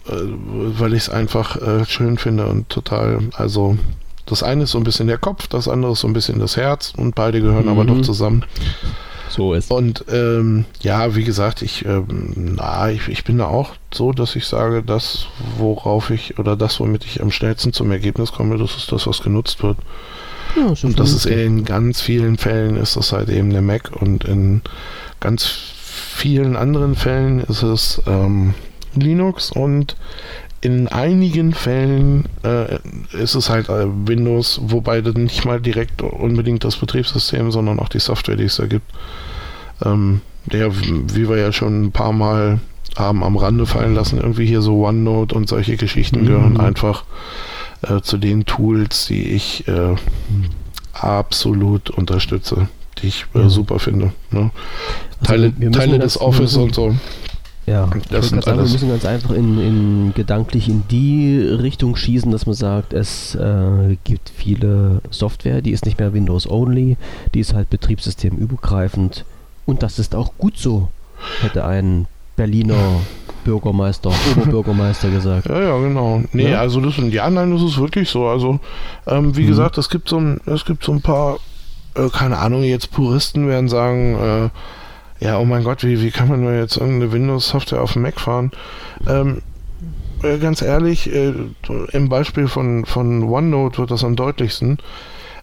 [0.07, 3.79] äh, weil ich es einfach schön finde und total, also
[4.29, 6.57] das eine ist so ein bisschen der Kopf, das andere ist so ein bisschen das
[6.57, 7.71] Herz und beide gehören mhm.
[7.71, 8.45] aber doch zusammen.
[9.31, 9.71] So ist.
[9.71, 14.37] Und ähm, ja, wie gesagt, ich, ähm, na, ich, ich bin da auch so, dass
[14.37, 15.27] ich sage, das,
[15.59, 19.23] worauf ich oder das, womit ich am schnellsten zum Ergebnis komme, das ist das, was
[19.23, 19.77] genutzt wird.
[20.57, 24.25] Ja, und das ist in ganz vielen Fällen ist das halt eben der Mac und
[24.25, 24.63] in
[25.21, 28.55] ganz vielen anderen Fällen ist es ähm,
[28.95, 29.97] Linux und
[30.61, 32.79] in einigen Fällen äh,
[33.13, 37.89] ist es halt äh, Windows, wobei dann nicht mal direkt unbedingt das Betriebssystem, sondern auch
[37.89, 38.91] die Software, die es da gibt.
[39.85, 42.59] Ähm, der, wie wir ja schon ein paar Mal
[42.97, 46.27] haben am Rande fallen lassen, irgendwie hier so OneNote und solche Geschichten mhm.
[46.27, 47.05] gehören einfach
[47.83, 49.95] äh, zu den Tools, die ich äh,
[50.93, 52.69] absolut unterstütze,
[53.01, 54.13] die ich äh, super finde.
[54.31, 54.51] Ne?
[55.21, 56.97] Also Teile, Teile des Office und so.
[57.69, 62.33] Ja, das sind sagen, wir müssen ganz einfach in, in, gedanklich in die Richtung schießen,
[62.33, 66.97] dass man sagt, es äh, gibt viele Software, die ist nicht mehr Windows-only,
[67.35, 69.27] die ist halt betriebssystemübergreifend
[69.67, 70.89] und das ist auch gut so,
[71.43, 73.01] hätte ein Berliner
[73.45, 75.49] Bürgermeister, Oberbürgermeister gesagt.
[75.49, 76.23] Ja, ja, genau.
[76.33, 76.61] Nee, ja?
[76.61, 78.27] also das sind ja, nein, das ist wirklich so.
[78.27, 78.61] Also,
[79.07, 79.49] ähm, wie mhm.
[79.49, 81.39] gesagt, es gibt so ein, es gibt so ein paar,
[81.95, 84.49] äh, keine Ahnung, jetzt Puristen werden sagen, äh,
[85.21, 88.21] ja, oh mein Gott, wie, wie kann man nur jetzt irgendeine Windows-Software auf dem Mac
[88.21, 88.53] fahren?
[89.07, 89.43] Ähm,
[90.23, 91.33] äh, ganz ehrlich, äh,
[91.93, 94.79] im Beispiel von, von OneNote wird das am deutlichsten.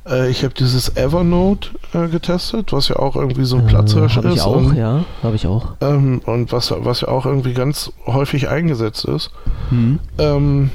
[0.08, 4.24] Äh, ich habe dieses Evernote äh, getestet, was ja auch irgendwie so ein Platzhirsch ist.
[4.24, 5.74] Habe ich auch, und, ja, habe ich auch.
[5.82, 9.32] Ähm, und was, was ja auch irgendwie ganz häufig eingesetzt ist.
[9.72, 10.00] Mhm.
[10.18, 10.72] Ähm,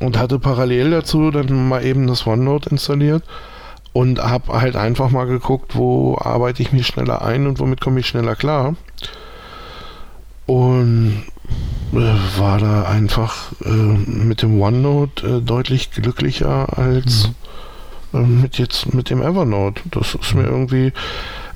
[0.00, 3.22] und hatte parallel dazu dann mal eben das OneNote installiert
[3.92, 8.00] und habe halt einfach mal geguckt, wo arbeite ich mich schneller ein und womit komme
[8.00, 8.74] ich schneller klar.
[10.46, 11.24] Und
[11.92, 17.30] äh, war da einfach äh, mit dem OneNote äh, deutlich glücklicher als
[18.12, 18.40] mhm.
[18.42, 19.82] mit jetzt mit dem Evernote.
[19.90, 20.92] Das ist mir irgendwie,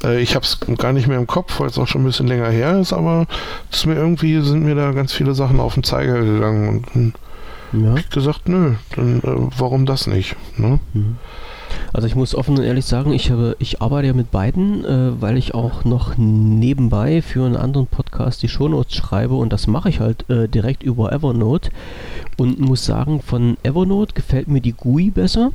[0.05, 2.29] äh, ich habe es gar nicht mehr im Kopf, weil es auch schon ein bisschen
[2.29, 3.27] länger her ist, aber
[3.73, 7.85] ist mir irgendwie sind mir da ganz viele Sachen auf den Zeiger gegangen und, und
[7.85, 7.97] ja.
[7.97, 10.37] ich gesagt, nö, dann äh, warum das nicht?
[10.59, 10.81] Ne?
[10.93, 11.17] Mhm.
[11.93, 15.21] Also ich muss offen und ehrlich sagen, ich, habe, ich arbeite ja mit beiden, äh,
[15.21, 19.89] weil ich auch noch nebenbei für einen anderen Podcast die Shownotes schreibe und das mache
[19.89, 21.71] ich halt äh, direkt über Evernote
[22.37, 25.53] und muss sagen, von Evernote gefällt mir die GUI besser.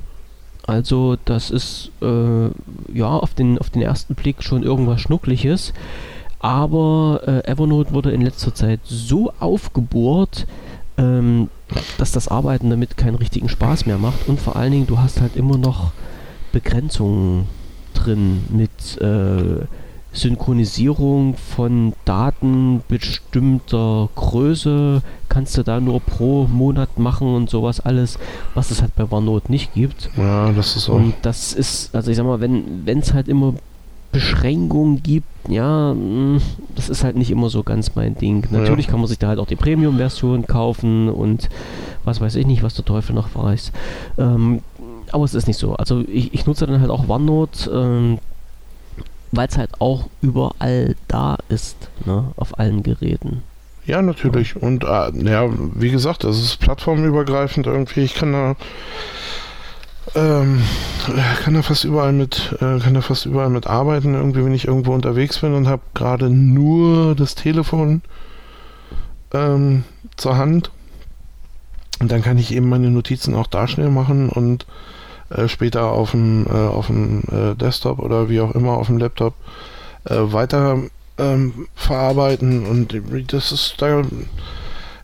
[0.66, 2.46] Also das ist äh,
[2.94, 5.74] ja auf den, auf den ersten Blick schon irgendwas Schnuckliches.
[6.40, 10.48] Aber äh, Evernote wurde in letzter Zeit so aufgebohrt,
[10.98, 11.50] ähm,
[11.98, 15.22] dass das Arbeiten damit keinen richtigen Spaß mehr macht und vor allen Dingen du hast
[15.22, 15.92] halt immer noch
[16.52, 17.48] Begrenzungen
[17.94, 19.66] drin mit äh,
[20.14, 28.20] Synchronisierung von Daten bestimmter Größe kannst du da nur pro Monat machen und sowas alles,
[28.54, 30.10] was es halt bei OneNote nicht gibt.
[30.18, 30.94] Ja, das ist so.
[30.94, 33.54] Und das ist, also ich sag mal, wenn es halt immer
[34.12, 36.42] Beschränkungen gibt, ja, mm,
[36.76, 38.46] das ist halt nicht immer so ganz mein Ding.
[38.52, 38.92] Natürlich ja.
[38.92, 41.50] kann man sich da halt auch die Premium-Version kaufen und
[42.04, 43.72] was weiß ich nicht, was der Teufel noch weiß.
[44.18, 44.62] Ähm,
[45.14, 45.76] aber es ist nicht so.
[45.76, 48.20] Also ich, ich nutze dann halt auch OneNote, ähm,
[49.32, 53.44] weil es halt auch überall da ist, ne, auf allen Geräten.
[53.86, 54.56] Ja, natürlich.
[54.56, 58.02] Und äh, ja, wie gesagt, das ist plattformübergreifend irgendwie.
[58.02, 58.56] Ich kann da
[60.16, 60.62] ähm,
[61.44, 64.68] kann da fast überall mit, äh, kann da fast überall mit arbeiten, irgendwie, wenn ich
[64.68, 68.02] irgendwo unterwegs bin und habe gerade nur das Telefon
[69.34, 69.84] ähm,
[70.18, 70.72] zur Hand.
[72.00, 74.66] Und dann kann ich eben meine Notizen auch da schnell machen und
[75.36, 78.98] äh, später auf dem, äh, auf dem äh, Desktop oder wie auch immer auf dem
[78.98, 79.34] Laptop
[80.06, 80.80] äh, weiter
[81.18, 82.66] ähm, verarbeiten.
[82.66, 82.96] Und
[83.32, 84.04] das ist da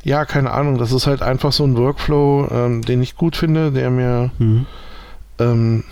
[0.03, 3.71] ja, keine Ahnung, das ist halt einfach so ein Workflow, ähm, den ich gut finde,
[3.73, 4.65] der mir, Mhm.
[5.37, 5.83] ähm,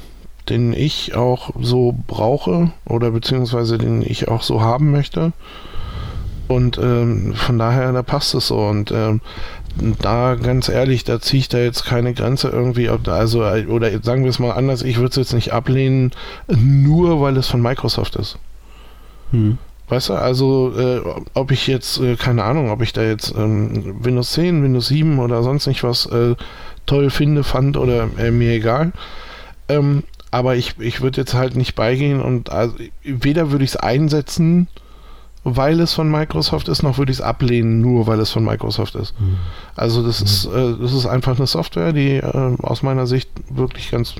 [0.47, 5.33] den ich auch so brauche oder beziehungsweise den ich auch so haben möchte.
[6.47, 8.59] Und ähm, von daher, da passt es so.
[8.59, 9.19] Und ähm,
[10.01, 13.91] da ganz ehrlich, da ziehe ich da jetzt keine Grenze irgendwie, ob da- also oder
[14.03, 16.11] sagen wir es mal anders, ich würde es jetzt nicht ablehnen,
[16.47, 18.37] nur weil es von Microsoft ist.
[19.31, 19.57] Mhm.
[19.87, 21.01] Weißt du, also äh,
[21.35, 25.19] ob ich jetzt, äh, keine Ahnung, ob ich da jetzt ähm, Windows 10, Windows 7
[25.19, 26.35] oder sonst nicht was äh,
[26.87, 28.93] toll finde, fand oder äh, mir egal.
[29.69, 33.77] Ähm, aber ich, ich würde jetzt halt nicht beigehen und also, weder würde ich es
[33.77, 34.67] einsetzen,
[35.47, 38.95] weil es von Microsoft ist, noch würde ich es ablehnen, nur weil es von Microsoft
[38.95, 39.17] ist.
[39.19, 39.37] Mhm.
[39.75, 43.91] Also das ist, äh, das ist einfach eine Software, die äh, aus meiner Sicht wirklich
[43.91, 44.15] ganz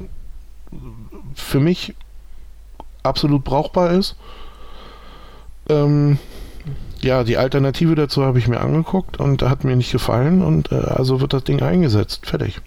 [1.34, 1.95] für mich
[3.02, 4.15] absolut brauchbar ist.
[5.68, 6.19] Ähm,
[7.02, 10.76] ja, die Alternative dazu habe ich mir angeguckt und hat mir nicht gefallen und äh,
[10.76, 12.27] also wird das Ding eingesetzt.
[12.27, 12.61] Fertig.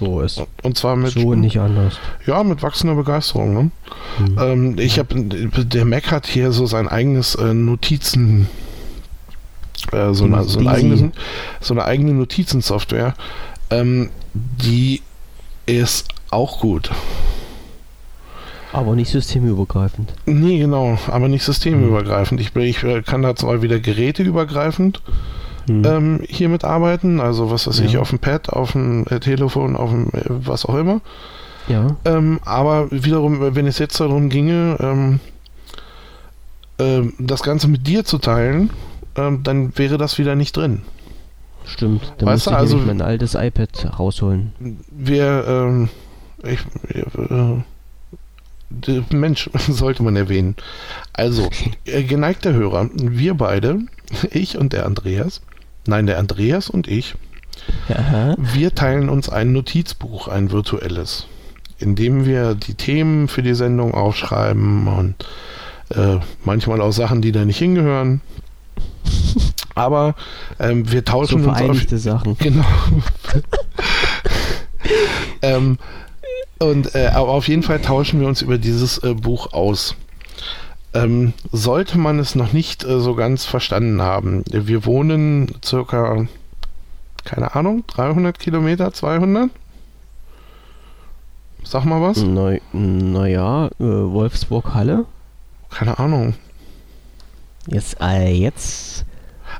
[0.00, 0.42] So ist.
[0.62, 1.98] Und zwar mit So nicht anders.
[2.26, 3.52] ja, mit wachsender Begeisterung.
[3.52, 3.70] Ne?
[4.18, 4.38] Mhm.
[4.40, 8.48] Ähm, ich habe der Mac hat hier so sein eigenes äh, Notizen
[9.92, 11.10] äh, so, eine, so, ein Ding eigenes, Sie.
[11.60, 13.14] so eine eigene Notizensoftware,
[13.70, 15.02] ähm, die
[15.66, 16.90] ist auch gut.
[18.72, 20.14] Aber nicht systemübergreifend.
[20.26, 22.40] Nee, genau, aber nicht systemübergreifend.
[22.40, 25.02] Ich, ich äh, kann da zwar wieder geräteübergreifend
[25.78, 25.84] Mhm.
[25.84, 28.00] ähm, hier mitarbeiten, also was weiß ich, Ja.
[28.00, 31.00] auf dem Pad, auf dem äh, Telefon, auf dem äh, was auch immer.
[31.68, 31.96] ja.
[32.04, 35.20] Ähm, aber wiederum, wenn es jetzt darum ginge, ähm,
[36.78, 38.70] ähm, das Ganze mit dir zu teilen,
[39.16, 40.82] ähm, dann wäre das wieder nicht drin.
[41.66, 42.14] Stimmt.
[42.18, 44.52] Da Weißt müsste du, ich also- mein altes iPad rausholen.
[44.90, 45.88] Wir, ähm,
[46.42, 46.60] ich,
[46.94, 47.62] äh,
[48.70, 50.56] der Mensch sollte man erwähnen.
[51.12, 51.48] Also,
[51.84, 53.80] äh, geneigter Hörer, wir beide,
[54.30, 55.42] ich und der Andreas,
[55.86, 57.14] nein, der Andreas und ich,
[57.88, 58.34] Ja.
[58.38, 61.26] wir teilen uns ein Notizbuch, ein virtuelles,
[61.78, 65.14] in dem wir die Themen für die Sendung aufschreiben und
[65.90, 68.20] äh, manchmal auch Sachen, die da nicht hingehören.
[69.74, 70.14] Aber
[70.58, 72.36] ähm, wir So tauschen uns auf, vereinigte Sachen.
[72.38, 72.64] Genau.
[75.42, 75.78] ähm,
[76.58, 79.94] und äh, aber auf jeden Fall tauschen wir uns über dieses äh, Buch aus.
[80.92, 86.26] Ähm, sollte man es noch nicht äh, so ganz verstanden haben, wir wohnen circa,
[87.24, 89.50] keine Ahnung, 300 Kilometer, 200?
[91.62, 92.22] Sag mal was?
[92.22, 95.04] Naja, na ja, äh, Wolfsburg-Halle.
[95.70, 96.34] Keine Ahnung.
[97.68, 99.04] Jetzt, äh, jetzt.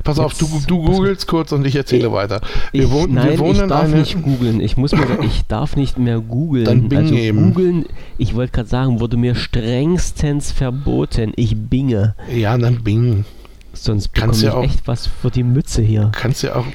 [0.04, 2.40] Pass auf, du, Jetzt- du googelst kurz und ich erzähle Ich- weiter.
[2.72, 4.60] Wir ich, wohnen- wir nein, wohnen ich darf eine- nicht googeln.
[4.60, 6.64] Ich muss mir, ich darf nicht mehr googeln.
[6.64, 7.52] Dann Bing also eben.
[7.52, 7.86] googeln,
[8.18, 11.32] ich wollte gerade sagen, wurde mir strengstens verboten.
[11.36, 12.14] Ich binge.
[12.34, 13.24] Ja, dann Bing.
[13.72, 16.10] Sonst Kannst bekomme ja ich auch- echt was für die Mütze hier.
[16.14, 16.66] kannst ja auch.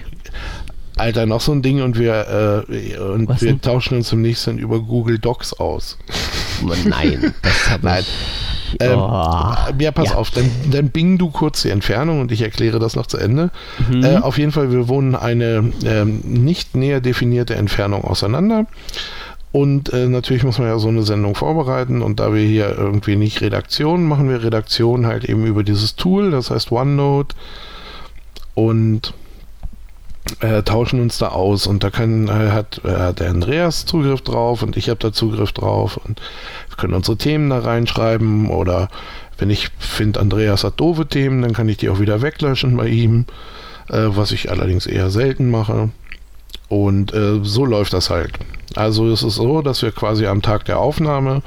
[0.97, 3.60] Alter, noch so ein Ding und wir, äh, und Was wir denn?
[3.61, 5.97] tauschen uns demnächst dann über Google Docs aus.
[6.86, 8.02] Nein, das habe Nein.
[8.02, 8.07] ich.
[8.80, 9.53] Ähm, oh.
[9.80, 10.15] ja, pass ja.
[10.15, 13.52] auf, dann, dann bing du kurz die Entfernung und ich erkläre das noch zu Ende.
[13.90, 14.03] Mhm.
[14.03, 18.65] Äh, auf jeden Fall, wir wohnen eine ähm, nicht näher definierte Entfernung auseinander.
[19.52, 22.02] Und äh, natürlich muss man ja so eine Sendung vorbereiten.
[22.02, 26.32] Und da wir hier irgendwie nicht Redaktion machen, wir Redaktion halt eben über dieses Tool,
[26.32, 27.36] das heißt OneNote.
[28.53, 29.14] Und
[30.39, 31.68] äh, tauschen uns da aus.
[31.68, 35.52] Und da kann, äh, hat, äh, der Andreas Zugriff drauf und ich habe da Zugriff
[35.52, 35.97] drauf.
[35.97, 36.22] Und
[36.69, 38.49] wir können unsere Themen da reinschreiben.
[38.49, 38.89] Oder
[39.38, 42.88] wenn ich finde, Andreas hat doofe Themen, dann kann ich die auch wieder weglöschen bei
[42.88, 43.26] ihm.
[43.89, 45.89] Äh, was ich allerdings eher selten mache.
[46.69, 48.34] Und äh, so läuft das halt.
[48.76, 51.43] Also es ist so, dass wir quasi am Tag der Aufnahme,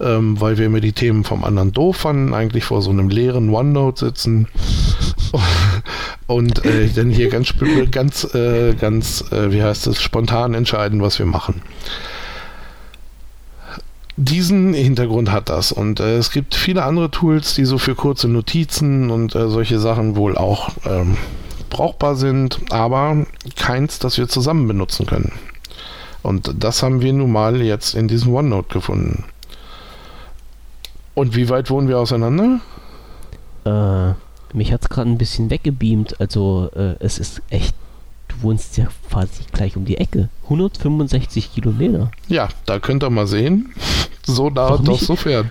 [0.00, 3.50] ähm, weil wir immer die Themen vom anderen doof fanden, eigentlich vor so einem leeren
[3.50, 4.48] OneNote sitzen
[6.26, 7.54] und äh, dann hier ganz,
[7.90, 11.62] ganz, äh, ganz, äh, wie heißt es, spontan entscheiden, was wir machen.
[14.16, 18.28] Diesen Hintergrund hat das und äh, es gibt viele andere Tools, die so für kurze
[18.28, 21.16] Notizen und äh, solche Sachen wohl auch ähm,
[21.70, 23.24] brauchbar sind, aber
[23.56, 25.32] keins, das wir zusammen benutzen können.
[26.22, 29.24] Und das haben wir nun mal jetzt in diesem OneNote gefunden.
[31.14, 32.60] Und wie weit wohnen wir auseinander?
[33.64, 34.14] Äh,
[34.56, 36.20] mich hat es gerade ein bisschen weggebeamt.
[36.20, 37.74] Also, äh, es ist echt.
[38.28, 40.28] Du wohnst ja quasi gleich um die Ecke.
[40.44, 42.10] 165 Kilometer.
[42.28, 43.72] Ja, da könnt ihr mal sehen.
[44.22, 45.50] So nah Doch und doch so fern.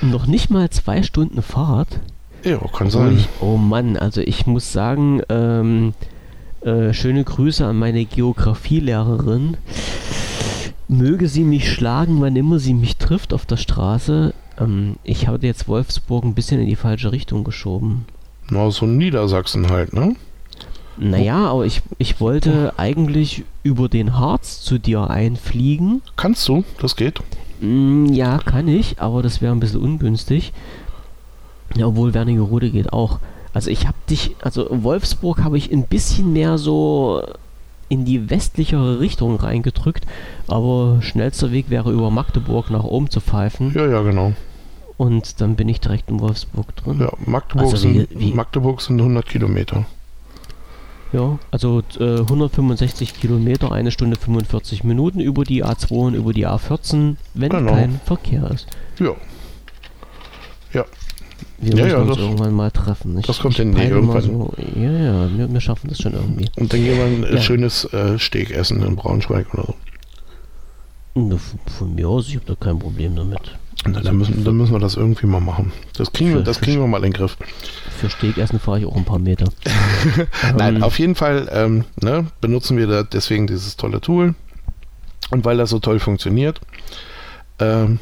[0.00, 2.00] Noch nicht mal zwei Stunden Fahrt.
[2.42, 3.18] Ja, kann sein.
[3.18, 5.92] Ich, oh Mann, also ich muss sagen, ähm,
[6.62, 9.56] äh, schöne Grüße an meine Geografielehrerin.
[10.88, 14.32] Möge sie mich schlagen, wann immer sie mich trifft auf der Straße.
[14.58, 18.06] Ähm, ich habe jetzt Wolfsburg ein bisschen in die falsche Richtung geschoben.
[18.50, 20.16] Na, so Niedersachsen halt, ne?
[20.96, 26.02] Naja, aber ich, ich wollte eigentlich über den Harz zu dir einfliegen.
[26.16, 26.64] Kannst du?
[26.80, 27.20] Das geht.
[27.60, 30.52] Mm, ja, kann ich, aber das wäre ein bisschen ungünstig.
[31.76, 33.20] Ja, obwohl Wernigerode geht auch.
[33.52, 37.22] Also ich habe dich, also Wolfsburg habe ich ein bisschen mehr so
[37.88, 40.04] in die westlichere Richtung reingedrückt,
[40.46, 43.72] aber schnellster Weg wäre über Magdeburg nach oben zu pfeifen.
[43.74, 44.34] Ja, ja, genau.
[44.98, 46.98] Und dann bin ich direkt in Wolfsburg drin.
[47.00, 49.86] Ja, Magdeburg, Also wie- sind, wie- Magdeburg sind 100 Kilometer.
[51.12, 56.46] Ja, also äh, 165 Kilometer, eine Stunde 45 Minuten über die A2 und über die
[56.46, 57.72] A14, wenn Genau.
[57.72, 58.66] kein Verkehr ist.
[58.98, 59.14] Ja,
[61.60, 63.18] Wir Ja, müssen ja, uns das- irgendwann mal treffen.
[63.18, 64.20] Ich, das kommt hin, nee, irgendwann.
[64.22, 66.46] So, ja, ja, wir, wir schaffen das schon irgendwie.
[66.56, 67.40] und dann gehen wir ein äh, Ja.
[67.40, 69.74] schönes äh, Steak essen in Braunschweig oder
[71.14, 71.38] so.
[71.78, 73.58] Von mir aus, ich habe da kein Problem damit.
[73.86, 75.72] Na, dann, müssen, dann müssen wir das irgendwie mal machen.
[75.96, 77.36] Das kriegen, wir, Für- das für- kriegen wir mal in den Griff.
[77.98, 79.46] Für Steakessen fahre ich auch ein paar Meter.
[80.56, 84.34] Nein, Ähm, auf jeden Fall ähm, ne, benutzen wir da deswegen dieses tolle Tool.
[85.30, 86.60] Und weil das so toll funktioniert,
[87.58, 87.98] ähm,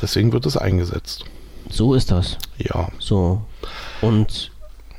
[0.00, 1.24] deswegen wird es eingesetzt.
[1.68, 2.38] So ist das.
[2.58, 2.88] Ja.
[2.98, 3.42] So.
[4.00, 4.50] Und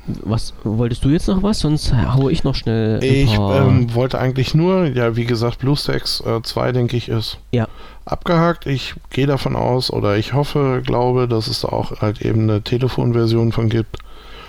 [0.06, 1.60] was wolltest du jetzt noch was?
[1.60, 6.72] Sonst haue ich noch schnell Ich ähm, wollte eigentlich nur, ja, wie gesagt, BlueStacks 2,
[6.72, 7.68] denke ich, ist Ja.
[8.04, 8.66] abgehakt.
[8.66, 12.62] Ich gehe davon aus oder ich hoffe, glaube, dass es da auch halt eben eine
[12.62, 13.98] Telefonversion von gibt.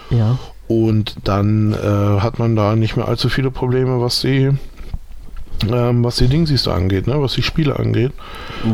[0.10, 0.38] ja.
[0.70, 4.50] Und dann äh, hat man da nicht mehr allzu viele Probleme, was die,
[5.70, 7.22] ähm, was die Dingsies da angeht, ne?
[7.22, 8.14] was die Spiele angeht.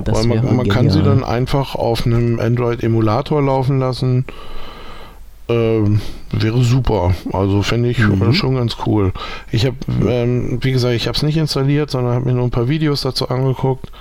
[0.06, 4.26] Das Weil man, man kann sie dann einfach auf einem Android-Emulator laufen lassen.
[5.50, 6.00] Ähm,
[6.32, 7.16] wäre super.
[7.34, 8.34] Also fände ich Mhm.
[8.34, 9.12] schon ganz cool.
[9.52, 9.78] Ich habe,
[10.08, 13.02] ähm, wie gesagt, ich habe es nicht installiert, sondern habe mir nur ein paar Videos
[13.02, 13.92] dazu angeguckt.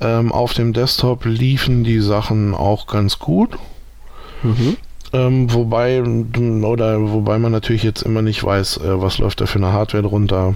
[0.00, 3.50] Ähm, auf dem Desktop liefen die Sachen auch ganz gut.
[4.42, 4.76] Mhm.
[5.12, 9.58] Ähm, wobei, oder wobei man natürlich jetzt immer nicht weiß, äh, was läuft da für
[9.58, 10.54] eine Hardware drunter.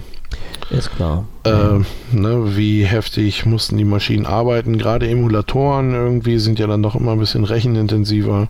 [0.69, 1.25] Ist klar.
[1.43, 1.79] Äh,
[2.11, 4.77] ne, wie heftig mussten die Maschinen arbeiten.
[4.77, 8.47] Gerade Emulatoren irgendwie sind ja dann doch immer ein bisschen rechenintensiver.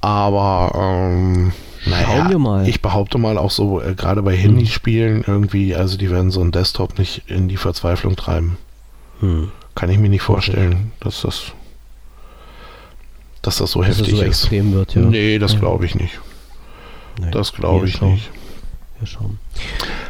[0.00, 1.52] Aber ähm,
[1.86, 2.68] naja, Schauen wir mal.
[2.68, 6.52] ich behaupte mal auch so, äh, gerade bei Handyspielen irgendwie, also die werden so einen
[6.52, 8.56] Desktop nicht in die Verzweiflung treiben.
[9.20, 9.50] Hm.
[9.74, 11.52] Kann ich mir nicht vorstellen, dass das
[13.42, 14.26] dass das so Dass heftig so ist.
[14.26, 15.00] extrem wird, ja.
[15.02, 15.60] Nee, das Ja.
[15.60, 16.18] glaube ich nicht.
[17.18, 17.30] Nee.
[17.30, 18.12] Das glaube ich schauen.
[18.14, 18.30] nicht.
[18.98, 19.38] Wir schauen.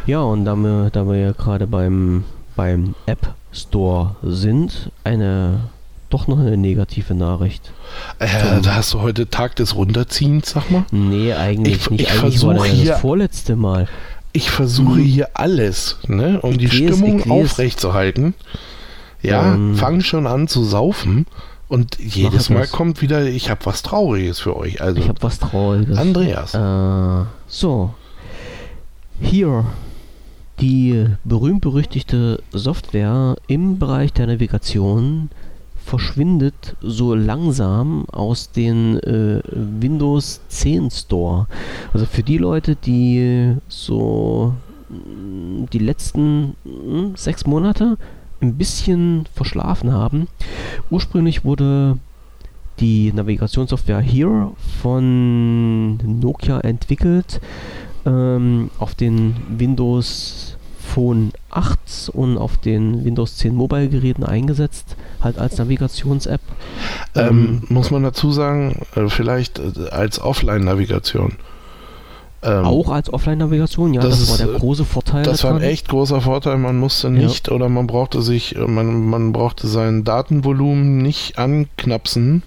[0.07, 2.25] Ja, und da wir, da wir ja gerade beim,
[2.57, 5.61] beim App Store sind, eine
[6.11, 7.73] doch noch eine negative Nachricht.
[8.19, 8.29] Äh,
[8.63, 10.85] da hast du heute Tag des Runterziehens, sag mal.
[10.91, 12.01] Nee, eigentlich Ich- nicht.
[12.03, 13.89] ich eigentlich war das hier- das vorletzte Mal.
[14.33, 15.05] Ich versuche Mhm.
[15.05, 18.35] hier alles, ne, um Ich die lese, Stimmung aufrechtzuerhalten.
[19.23, 19.75] Ja, Ähm.
[19.77, 21.27] fang schon an zu saufen
[21.69, 22.71] und jedes Mal das.
[22.73, 24.81] kommt wieder, ich habe was Trauriges für euch.
[24.81, 25.99] Also, Ich habe was Trauriges.
[25.99, 26.55] Andreas.
[26.55, 27.93] Äh, so.
[29.21, 29.65] Hier
[30.61, 35.31] die berühmt-berüchtigte Software im Bereich der Navigation
[35.91, 41.49] verschwindet so langsam aus den äh, Windows 10 Store.
[41.93, 44.55] Also für die Leute, die so
[44.89, 47.99] mm, die letzten mm, sechs Monate
[48.41, 50.29] ein bisschen verschlafen haben.
[50.91, 51.99] Ursprünglich wurde
[52.79, 57.41] die Navigationssoftware Here von Nokia entwickelt
[58.07, 60.57] ähm, auf den Windows
[60.95, 66.41] Phone 8 und auf den Windows 10 Mobile Geräten eingesetzt, halt als Navigations-App.
[67.15, 71.37] ähm, muss man dazu sagen, äh, vielleicht äh, als Offline-Navigation.
[72.43, 75.25] Ähm, auch als Offline-Navigation, ja, das das, war der äh, große Vorteil.
[75.25, 76.57] Das war ein echt großer Vorteil.
[76.57, 82.43] Man musste nicht oder man brauchte sich, man, man brauchte sein Datenvolumen nicht anknapsen.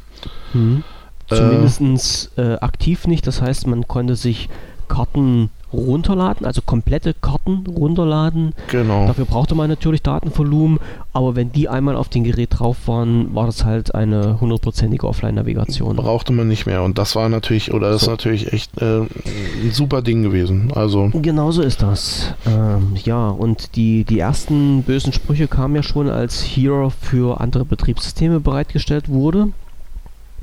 [0.53, 4.49] Äh, Zumindest äh, aktiv nicht, das heißt, man konnte sich
[4.87, 8.53] Karten runterladen, also komplette Karten runterladen.
[8.69, 9.07] Genau.
[9.07, 10.79] Dafür brauchte man natürlich Datenvolumen,
[11.13, 15.95] aber wenn die einmal auf dem Gerät drauf waren, war das halt eine hundertprozentige Offline-Navigation.
[15.95, 16.83] brauchte man nicht mehr.
[16.83, 18.11] Und das war natürlich, oder das ist So.
[18.11, 20.71] natürlich echt äh, ein super Ding gewesen.
[20.75, 22.33] Also, Genauso ist das.
[22.47, 27.65] Ähm, ja, und die, die ersten bösen Sprüche kamen ja schon, als Here für andere
[27.65, 29.49] Betriebssysteme bereitgestellt wurde.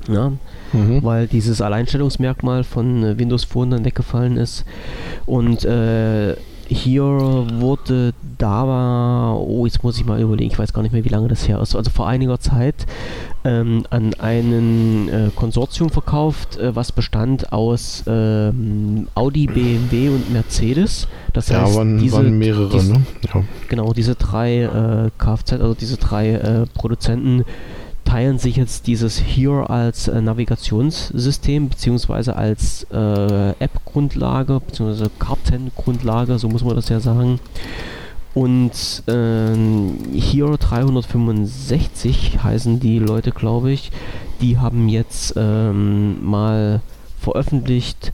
[0.08, 0.32] Ja,
[0.72, 1.02] mhm.
[1.02, 4.64] weil dieses Alleinstellungsmerkmal von äh, Windows Phone dann weggefallen ist.
[5.26, 6.36] Und äh,
[6.72, 11.08] hier wurde da, oh, jetzt muss ich mal überlegen, ich weiß gar nicht mehr, wie
[11.08, 11.74] lange das her ist.
[11.74, 12.86] Also vor einiger Zeit
[13.44, 21.08] ähm, an einen äh, Konsortium verkauft, äh, was bestand aus ähm, Audi, BMW und Mercedes.
[21.32, 23.02] Das ja, heißt, waren, diese, waren mehrere, diese- ne?
[23.34, 23.42] Ja.
[23.68, 27.44] genau diese drei äh, Kfz, also diese drei äh, Produzenten
[28.10, 36.48] teilen sich jetzt dieses Here als äh, Navigationssystem beziehungsweise als äh, App-Grundlage beziehungsweise Kartengrundlage, so
[36.48, 37.38] muss man das ja sagen.
[38.34, 39.54] Und äh,
[40.18, 43.92] Hero 365 heißen die Leute, glaube ich.
[44.40, 46.80] Die haben jetzt ähm, mal
[47.20, 48.12] veröffentlicht,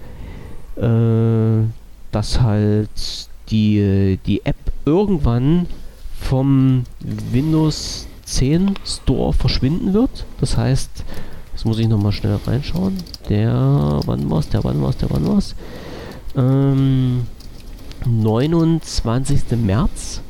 [0.77, 1.64] äh,
[2.12, 5.66] dass halt die, die App irgendwann
[6.20, 6.85] vom
[7.32, 10.27] Windows 10 Store verschwinden wird.
[10.40, 10.90] Das heißt,
[11.53, 12.98] jetzt muss ich nochmal schnell reinschauen.
[13.28, 15.55] Der, wann war's, der, wann war's, der, wann war's?
[16.36, 17.27] Ähm,
[18.05, 19.43] 29.
[19.65, 20.20] März.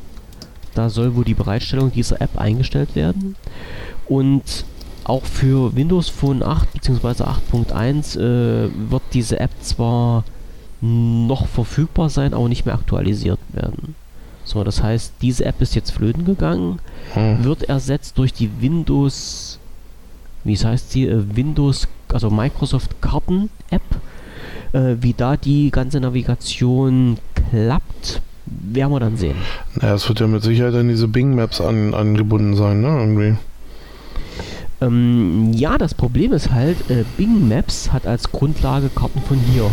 [0.73, 3.35] Da soll wohl die Bereitstellung dieser App eingestellt werden.
[4.07, 4.65] Und
[5.03, 7.23] auch für Windows Phone 8 bzw.
[7.23, 10.23] 8.1 äh, wird diese App zwar
[10.81, 13.95] noch verfügbar sein, aber nicht mehr aktualisiert werden.
[14.47, 16.79] So, das heißt, diese App ist jetzt flöten gegangen,
[17.13, 17.43] hm.
[17.43, 19.59] wird ersetzt durch die Windows,
[20.45, 23.81] wie heißt sie, äh, Windows, also Microsoft Karten App.
[24.71, 27.17] Äh, wie da die ganze Navigation
[27.51, 29.35] klappt, werden wir dann sehen.
[29.75, 32.87] Naja, es wird ja mit Sicherheit an diese Bing Maps an, angebunden sein, ne?
[32.87, 33.35] Irgendwie.
[34.79, 39.69] Ähm, ja, das Problem ist halt, äh, Bing Maps hat als Grundlage Karten von hier.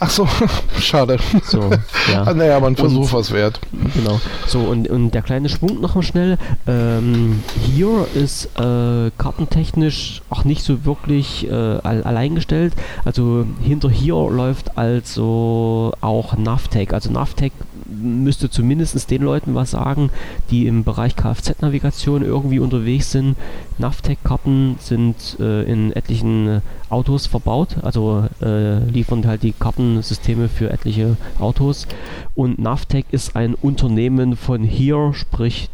[0.00, 0.28] Ach so,
[0.80, 1.18] schade.
[1.44, 1.70] So,
[2.12, 2.24] ja.
[2.24, 3.60] Ah, naja, man Versuch was wert.
[3.94, 4.20] Genau.
[4.46, 6.38] So, und, und der kleine Schwung noch mal schnell.
[6.66, 12.74] Ähm, hier ist äh, kartentechnisch auch nicht so wirklich äh, allein gestellt.
[13.04, 16.92] Also hinter hier läuft also auch Navtec.
[16.92, 17.52] Also Navtec
[17.86, 20.10] müsste zumindest den Leuten was sagen,
[20.50, 23.36] die im Bereich Kfz-Navigation irgendwie unterwegs sind.
[23.78, 26.62] Navtec-Karten sind äh, in etlichen
[26.92, 31.86] Autos verbaut, also äh, liefern halt die Kartensysteme für etliche Autos.
[32.34, 35.70] Und Navtec ist ein Unternehmen von hier, sprich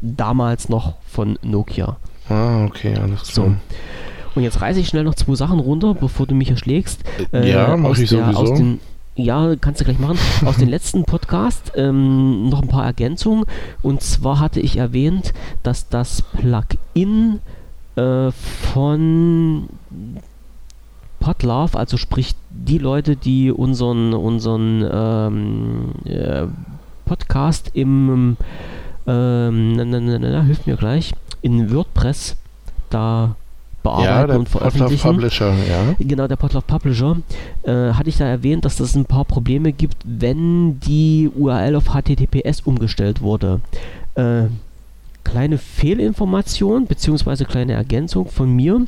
[0.00, 1.96] damals noch von Nokia.
[2.28, 3.46] Ah, okay, alles klar.
[3.46, 3.54] So.
[4.34, 7.04] Und jetzt reiße ich schnell noch zwei Sachen runter, bevor du mich erschlägst.
[7.32, 8.54] Äh, ja, mach ich der, sowieso.
[8.54, 8.80] Den,
[9.14, 10.18] ja, kannst du gleich machen.
[10.44, 13.44] Aus dem letzten Podcast ähm, noch ein paar Ergänzungen.
[13.82, 17.40] Und zwar hatte ich erwähnt, dass das Plugin
[17.96, 18.30] äh,
[18.72, 19.68] von
[21.22, 26.46] Podlove, also sprich die Leute, die unseren, unseren ähm, äh,
[27.04, 28.36] Podcast im,
[29.06, 32.36] ähm, na, na, na, na, hilft mir gleich, in WordPress
[32.90, 33.36] da
[33.84, 35.12] bearbeiten ja, und veröffentlichen.
[35.12, 35.94] Publisher, ja.
[36.00, 37.16] Genau, der Podlove Publisher.
[37.62, 41.90] Äh, hatte ich da erwähnt, dass es ein paar Probleme gibt, wenn die URL auf
[41.94, 43.60] HTTPS umgestellt wurde.
[44.16, 44.44] Äh,
[45.22, 47.44] kleine Fehlinformation bzw.
[47.44, 48.86] kleine Ergänzung von mir.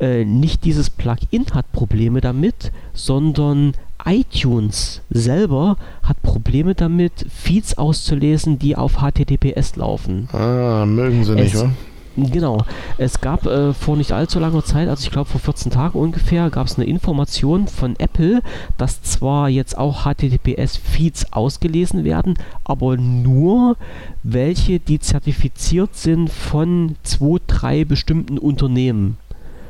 [0.00, 8.58] Äh, nicht dieses Plugin hat Probleme damit, sondern iTunes selber hat Probleme damit, Feeds auszulesen,
[8.58, 10.28] die auf HTTPS laufen.
[10.32, 11.70] Ah, mögen sie nicht, wa?
[12.16, 12.64] Genau.
[12.96, 16.50] Es gab äh, vor nicht allzu langer Zeit, also ich glaube vor 14 Tagen ungefähr,
[16.50, 18.42] gab es eine Information von Apple,
[18.76, 22.34] dass zwar jetzt auch HTTPS-Feeds ausgelesen werden,
[22.64, 23.76] aber nur
[24.24, 29.16] welche, die zertifiziert sind von zwei, drei bestimmten Unternehmen.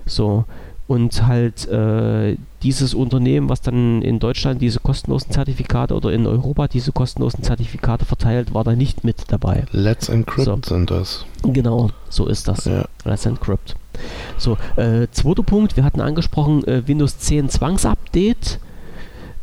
[0.08, 0.44] So.
[0.86, 6.66] Und halt äh, dieses Unternehmen, was dann in Deutschland diese kostenlosen Zertifikate oder in Europa
[6.66, 9.64] diese kostenlosen Zertifikate verteilt, war da nicht mit dabei.
[9.70, 10.74] Let's Encrypt so.
[10.74, 11.26] sind das.
[11.42, 12.64] Genau, so ist das.
[12.64, 12.86] Ja.
[13.04, 13.76] Let's Encrypt.
[14.38, 18.58] So, äh, zweiter Punkt, wir hatten angesprochen äh, Windows 10 Zwangsupdate.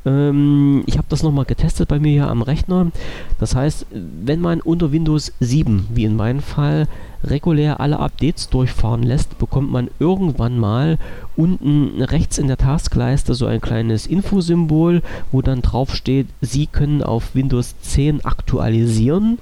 [0.06, 2.91] Ähm, ich habe das nochmal getestet bei mir hier am Rechner.
[3.40, 6.88] Das heißt, wenn man unter Windows 7, wie in meinem Fall,
[7.23, 10.99] regulär alle Updates durchfahren lässt, bekommt man irgendwann mal
[11.36, 15.02] unten rechts in der Taskleiste so ein kleines Infosymbol,
[15.32, 19.40] wo dann drauf steht, Sie können auf Windows 10 aktualisieren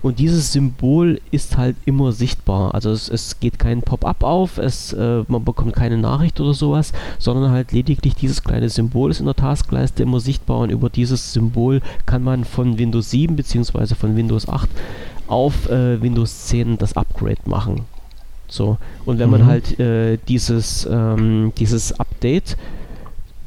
[0.00, 2.74] und dieses Symbol ist halt immer sichtbar.
[2.74, 6.92] Also es, es geht kein Pop-up auf, es, äh, man bekommt keine Nachricht oder sowas,
[7.18, 11.32] sondern halt lediglich dieses kleine Symbol ist in der Taskleiste immer sichtbar und über dieses
[11.32, 13.94] Symbol kann man von Windows 7 bzw.
[13.94, 14.68] von Windows 8
[15.28, 17.82] auf äh, Windows 10 das Upgrade machen.
[18.48, 19.30] So, und wenn mhm.
[19.30, 22.56] man halt äh, dieses, ähm, dieses Update,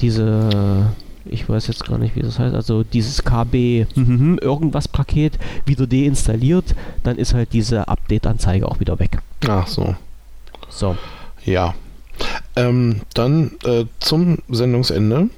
[0.01, 0.89] diese
[1.25, 5.87] ich weiß jetzt gar nicht, wie das heißt, also dieses KB mhm, irgendwas Paket wieder
[5.87, 9.19] deinstalliert, dann ist halt diese Update-Anzeige auch wieder weg.
[9.47, 9.95] Ach so.
[10.69, 10.95] So.
[11.43, 11.73] Ja.
[12.55, 15.29] Ähm, dann äh, zum Sendungsende.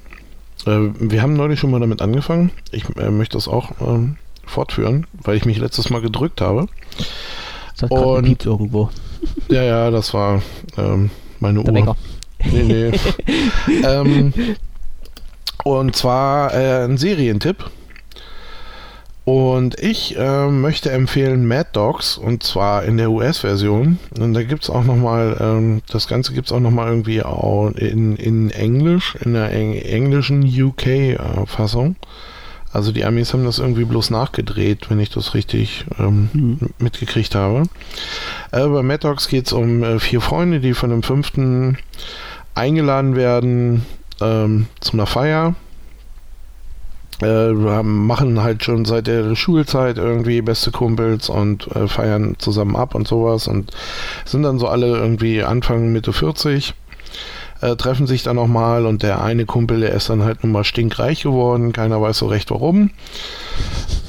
[0.65, 2.51] Äh, wir haben neulich schon mal damit angefangen.
[2.71, 6.67] Ich äh, möchte das auch ähm, fortführen, weil ich mich letztes Mal gedrückt habe.
[7.73, 8.89] Das hat Und irgendwo.
[9.49, 10.43] Ja, ja, das war
[10.77, 11.09] ähm,
[11.39, 11.79] meine Der Uhr.
[11.79, 11.95] Wecker.
[12.51, 13.83] Nee, nee.
[13.83, 14.33] ähm,
[15.63, 17.69] und zwar äh, ein Serientipp.
[19.27, 23.99] Und ich äh, möchte empfehlen Mad Dogs und zwar in der US-Version.
[24.17, 27.71] Und da gibt es auch nochmal, ähm, das Ganze gibt es auch nochmal irgendwie auch
[27.71, 31.97] in, in Englisch, in der eng englischen UK-Fassung.
[32.71, 36.59] also die Amis haben das irgendwie bloß nachgedreht, wenn ich das richtig ähm, mhm.
[36.79, 37.63] mitgekriegt habe.
[38.53, 41.77] Äh, bei Mad Dogs geht es um äh, vier Freunde, die von dem fünften
[42.55, 43.85] eingeladen werden
[44.21, 45.55] ähm, zu einer Feier
[47.21, 52.93] äh, machen halt schon seit der Schulzeit irgendwie beste Kumpels und äh, feiern zusammen ab
[52.93, 53.71] und sowas und
[54.25, 56.75] sind dann so alle irgendwie Anfang, Mitte 40.
[57.61, 60.63] Äh, treffen sich dann nochmal und der eine Kumpel, der ist dann halt nun mal
[60.63, 62.91] stinkreich geworden, keiner weiß so recht warum.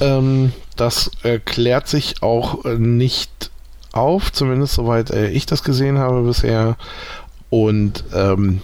[0.01, 1.09] Ähm, das
[1.45, 3.49] klärt sich auch nicht
[3.91, 6.77] auf, zumindest soweit äh, ich das gesehen habe bisher.
[7.49, 8.61] Und ähm,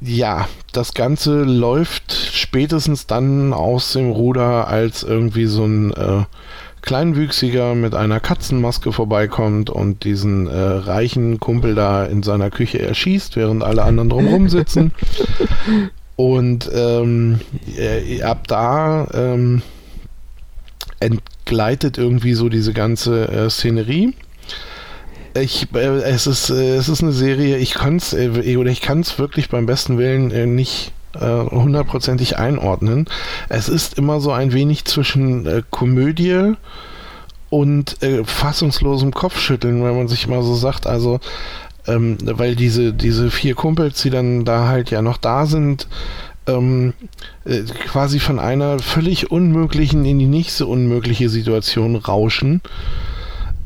[0.00, 6.24] ja, das Ganze läuft spätestens dann aus dem Ruder, als irgendwie so ein äh,
[6.82, 13.36] Kleinwüchsiger mit einer Katzenmaske vorbeikommt und diesen äh, reichen Kumpel da in seiner Küche erschießt,
[13.36, 14.92] während alle anderen drumherum sitzen.
[16.16, 17.40] und ähm,
[17.76, 19.62] äh, ab da ähm,
[21.00, 24.14] entgleitet irgendwie so diese ganze äh, Szenerie.
[25.34, 28.80] Ich, äh, es, ist, äh, es ist eine Serie, ich kann es äh, oder ich
[28.80, 33.06] kann es wirklich beim besten Willen äh, nicht äh, hundertprozentig einordnen.
[33.48, 36.54] Es ist immer so ein wenig zwischen äh, Komödie
[37.48, 37.96] und
[38.26, 40.86] fassungslosem Kopfschütteln, wenn man sich mal so sagt.
[40.86, 41.18] Also,
[41.88, 45.88] ähm, weil diese, diese vier Kumpels, die dann da halt ja noch da sind,
[46.46, 46.92] ähm,
[47.88, 52.60] quasi von einer völlig unmöglichen in die nächste unmögliche Situation rauschen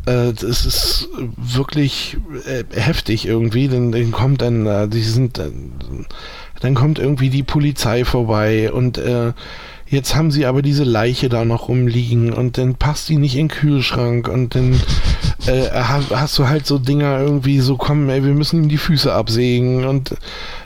[0.07, 2.17] äh, das ist wirklich
[2.47, 3.69] äh, heftig irgendwie.
[3.69, 5.51] Dann, dann kommt dann, äh, die sind, äh,
[6.61, 9.33] dann kommt irgendwie die Polizei vorbei und äh,
[9.87, 13.49] jetzt haben sie aber diese Leiche da noch rumliegen und dann passt die nicht in
[13.49, 14.81] den Kühlschrank und dann
[15.47, 19.13] äh, hast du halt so Dinger irgendwie so, komm, ey, wir müssen ihm die Füße
[19.13, 20.15] absägen und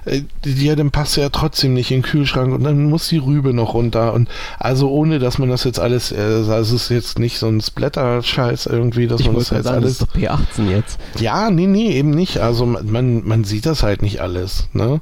[0.05, 3.19] äh, ja, dann passt er ja trotzdem nicht in den Kühlschrank und dann muss die
[3.19, 4.29] Rübe noch runter und
[4.59, 7.61] also ohne, dass man das jetzt alles, äh, also es ist jetzt nicht so ein
[7.61, 9.99] Splatter-Scheiß irgendwie, dass ich man das jetzt sagen, alles...
[9.99, 10.99] Das ist doch P18 jetzt.
[11.19, 15.01] Ja, nee, nee, eben nicht, also man, man sieht das halt nicht alles, ne?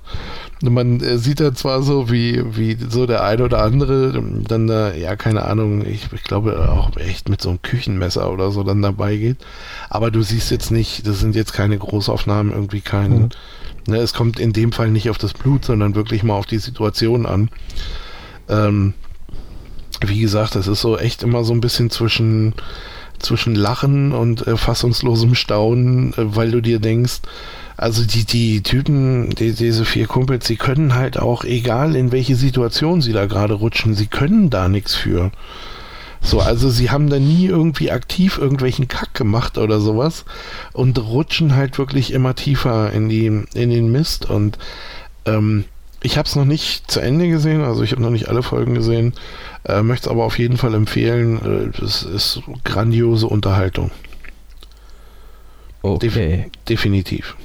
[0.62, 4.94] Man äh, sieht da zwar so, wie, wie so der eine oder andere dann da,
[4.94, 8.80] ja, keine Ahnung, ich, ich glaube auch echt mit so einem Küchenmesser oder so dann
[8.80, 9.36] dabei geht.
[9.88, 13.28] Aber du siehst jetzt nicht, das sind jetzt keine Großaufnahmen, irgendwie kein, mhm.
[13.86, 16.58] ne, es kommt in dem Fall nicht auf das Blut, sondern wirklich mal auf die
[16.58, 17.50] Situation an.
[18.48, 18.94] Ähm,
[20.04, 22.54] wie gesagt, das ist so echt immer so ein bisschen zwischen,
[23.18, 27.20] zwischen Lachen und äh, fassungslosem Staunen, äh, weil du dir denkst,
[27.76, 32.36] also die, die Typen, die, diese vier Kumpels, sie können halt auch, egal in welche
[32.36, 35.30] Situation sie da gerade rutschen, sie können da nichts für.
[36.26, 40.24] So, also sie haben da nie irgendwie aktiv irgendwelchen Kack gemacht oder sowas
[40.72, 44.58] und rutschen halt wirklich immer tiefer in die in den Mist und
[45.24, 45.66] ähm,
[46.02, 48.74] ich habe es noch nicht zu Ende gesehen, also ich habe noch nicht alle Folgen
[48.74, 49.14] gesehen,
[49.68, 51.72] äh, möchte es aber auf jeden Fall empfehlen.
[51.80, 53.92] Es äh, ist grandiose Unterhaltung.
[55.82, 56.08] Okay.
[56.08, 57.36] Def definitiv.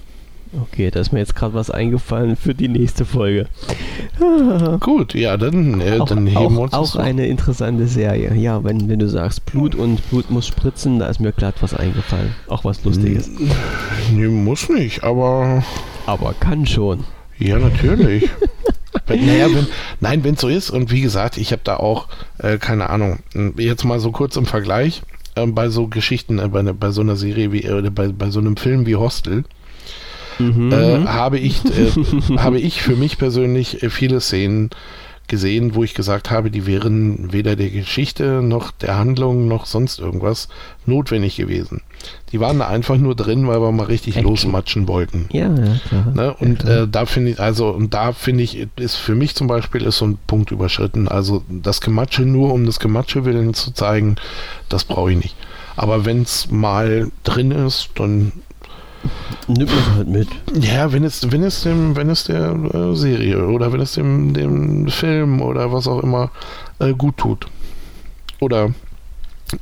[0.54, 3.48] Okay, da ist mir jetzt gerade was eingefallen für die nächste Folge.
[4.82, 8.34] Gut, ja, dann, äh, auch, dann heben wir uns Auch eine interessante Serie.
[8.36, 11.74] Ja, wenn, wenn du sagst Blut und Blut muss spritzen, da ist mir gerade was
[11.74, 12.36] eingefallen.
[12.48, 13.30] Auch was Lustiges.
[14.12, 15.64] Nee, muss nicht, aber.
[16.06, 17.06] Aber kann schon.
[17.38, 18.30] Ja, natürlich.
[19.08, 19.68] wenn, naja, wenn,
[20.02, 22.08] nein, wenn es so ist, und wie gesagt, ich habe da auch,
[22.40, 23.20] äh, keine Ahnung,
[23.58, 25.02] jetzt mal so kurz im Vergleich,
[25.36, 28.40] äh, bei so Geschichten, äh, bei, bei, so einer Serie wie, äh, bei, bei so
[28.40, 29.46] einem Film wie Hostel,
[30.40, 30.72] mhm.
[30.72, 31.92] äh, habe, ich, äh,
[32.38, 34.70] habe ich für mich persönlich äh, viele Szenen
[35.32, 39.98] gesehen, wo ich gesagt habe, die wären weder der Geschichte noch der Handlung noch sonst
[39.98, 40.50] irgendwas
[40.86, 41.82] notwendig gewesen.
[42.34, 44.30] Die waren einfach nur drin, weil wir mal richtig Action.
[44.30, 45.30] losmatschen wollten.
[45.32, 46.12] Ja, ja.
[46.14, 46.34] Ne?
[46.38, 49.48] Und ja, Äh, da finde ich, also, und da finde ich, ist für mich zum
[49.48, 51.08] Beispiel ist so ein Punkt überschritten.
[51.08, 54.18] Also das Gematsche nur um das Gematsche willen zu zeigen,
[54.68, 55.36] das brauche ich nicht.
[55.78, 58.34] Aber wenn es mal drin ist, dann
[59.48, 60.28] Nimmt man halt mit.
[60.60, 64.34] Ja, wenn es, wenn es dem, wenn es der äh, Serie oder wenn es dem,
[64.34, 66.32] dem Film oder was auch immer
[66.80, 67.48] äh, gut tut.
[68.40, 68.74] Oder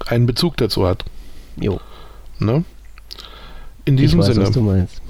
[0.07, 1.05] einen Bezug dazu hat.
[1.59, 1.79] Jo.
[2.39, 2.63] Ne?
[3.85, 4.45] In diesem ich weiß, Sinne.
[4.45, 5.01] Was du meinst.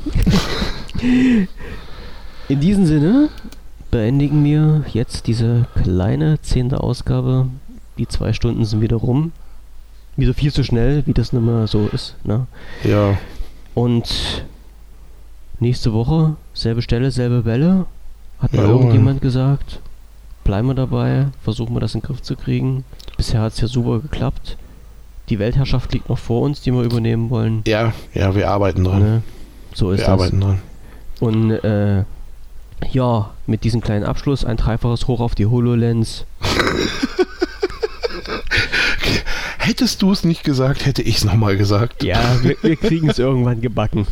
[2.49, 3.29] In diesem Sinne
[3.91, 7.47] beendigen wir jetzt diese kleine zehnte Ausgabe.
[7.97, 9.31] Die zwei Stunden sind wieder rum.
[10.15, 12.15] Wieder viel zu schnell, wie das nun mal so ist.
[12.23, 12.47] Ne?
[12.83, 13.17] Ja.
[13.79, 14.43] Und
[15.61, 17.85] nächste Woche, selbe Stelle, selbe Welle.
[18.39, 19.79] Hat mal ja, irgendjemand gesagt.
[20.43, 22.83] Bleiben wir dabei, versuchen wir das in den Griff zu kriegen.
[23.15, 24.57] bisher hat es ja super geklappt.
[25.29, 27.61] Die Weltherrschaft liegt noch vor uns, die wir übernehmen wollen.
[27.67, 28.99] Ja, ja, wir arbeiten dran.
[28.99, 29.21] Ne?
[29.73, 30.13] So ist wir das.
[30.13, 30.59] arbeiten dran.
[31.21, 32.03] Und äh,
[32.91, 36.25] ja, mit diesem kleinen Abschluss ein dreifaches Hoch auf die HoloLens.
[39.61, 42.01] Hättest du es nicht gesagt, hätte ich es nochmal gesagt.
[42.03, 44.07] Ja, wir, wir kriegen es irgendwann gebacken.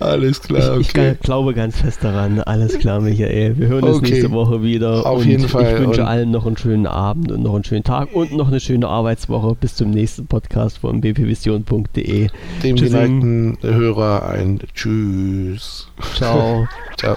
[0.00, 1.12] Alles klar, Ich, ich okay.
[1.12, 2.40] ga- glaube ganz fest daran.
[2.40, 3.56] Alles klar, Michael.
[3.56, 4.10] Wir hören uns Okay.
[4.10, 5.06] nächste Woche wieder.
[5.06, 5.74] Auf jeden Fall.
[5.74, 8.48] Ich wünsche Und- allen noch einen schönen Abend und noch einen schönen Tag und noch
[8.48, 9.54] eine schöne Arbeitswoche.
[9.60, 12.28] Bis zum nächsten Podcast von bpvision.de.
[12.62, 15.88] Dem geneigten Hörer ein Tschüss.
[16.16, 16.66] Ciao.
[16.98, 17.16] Ciao.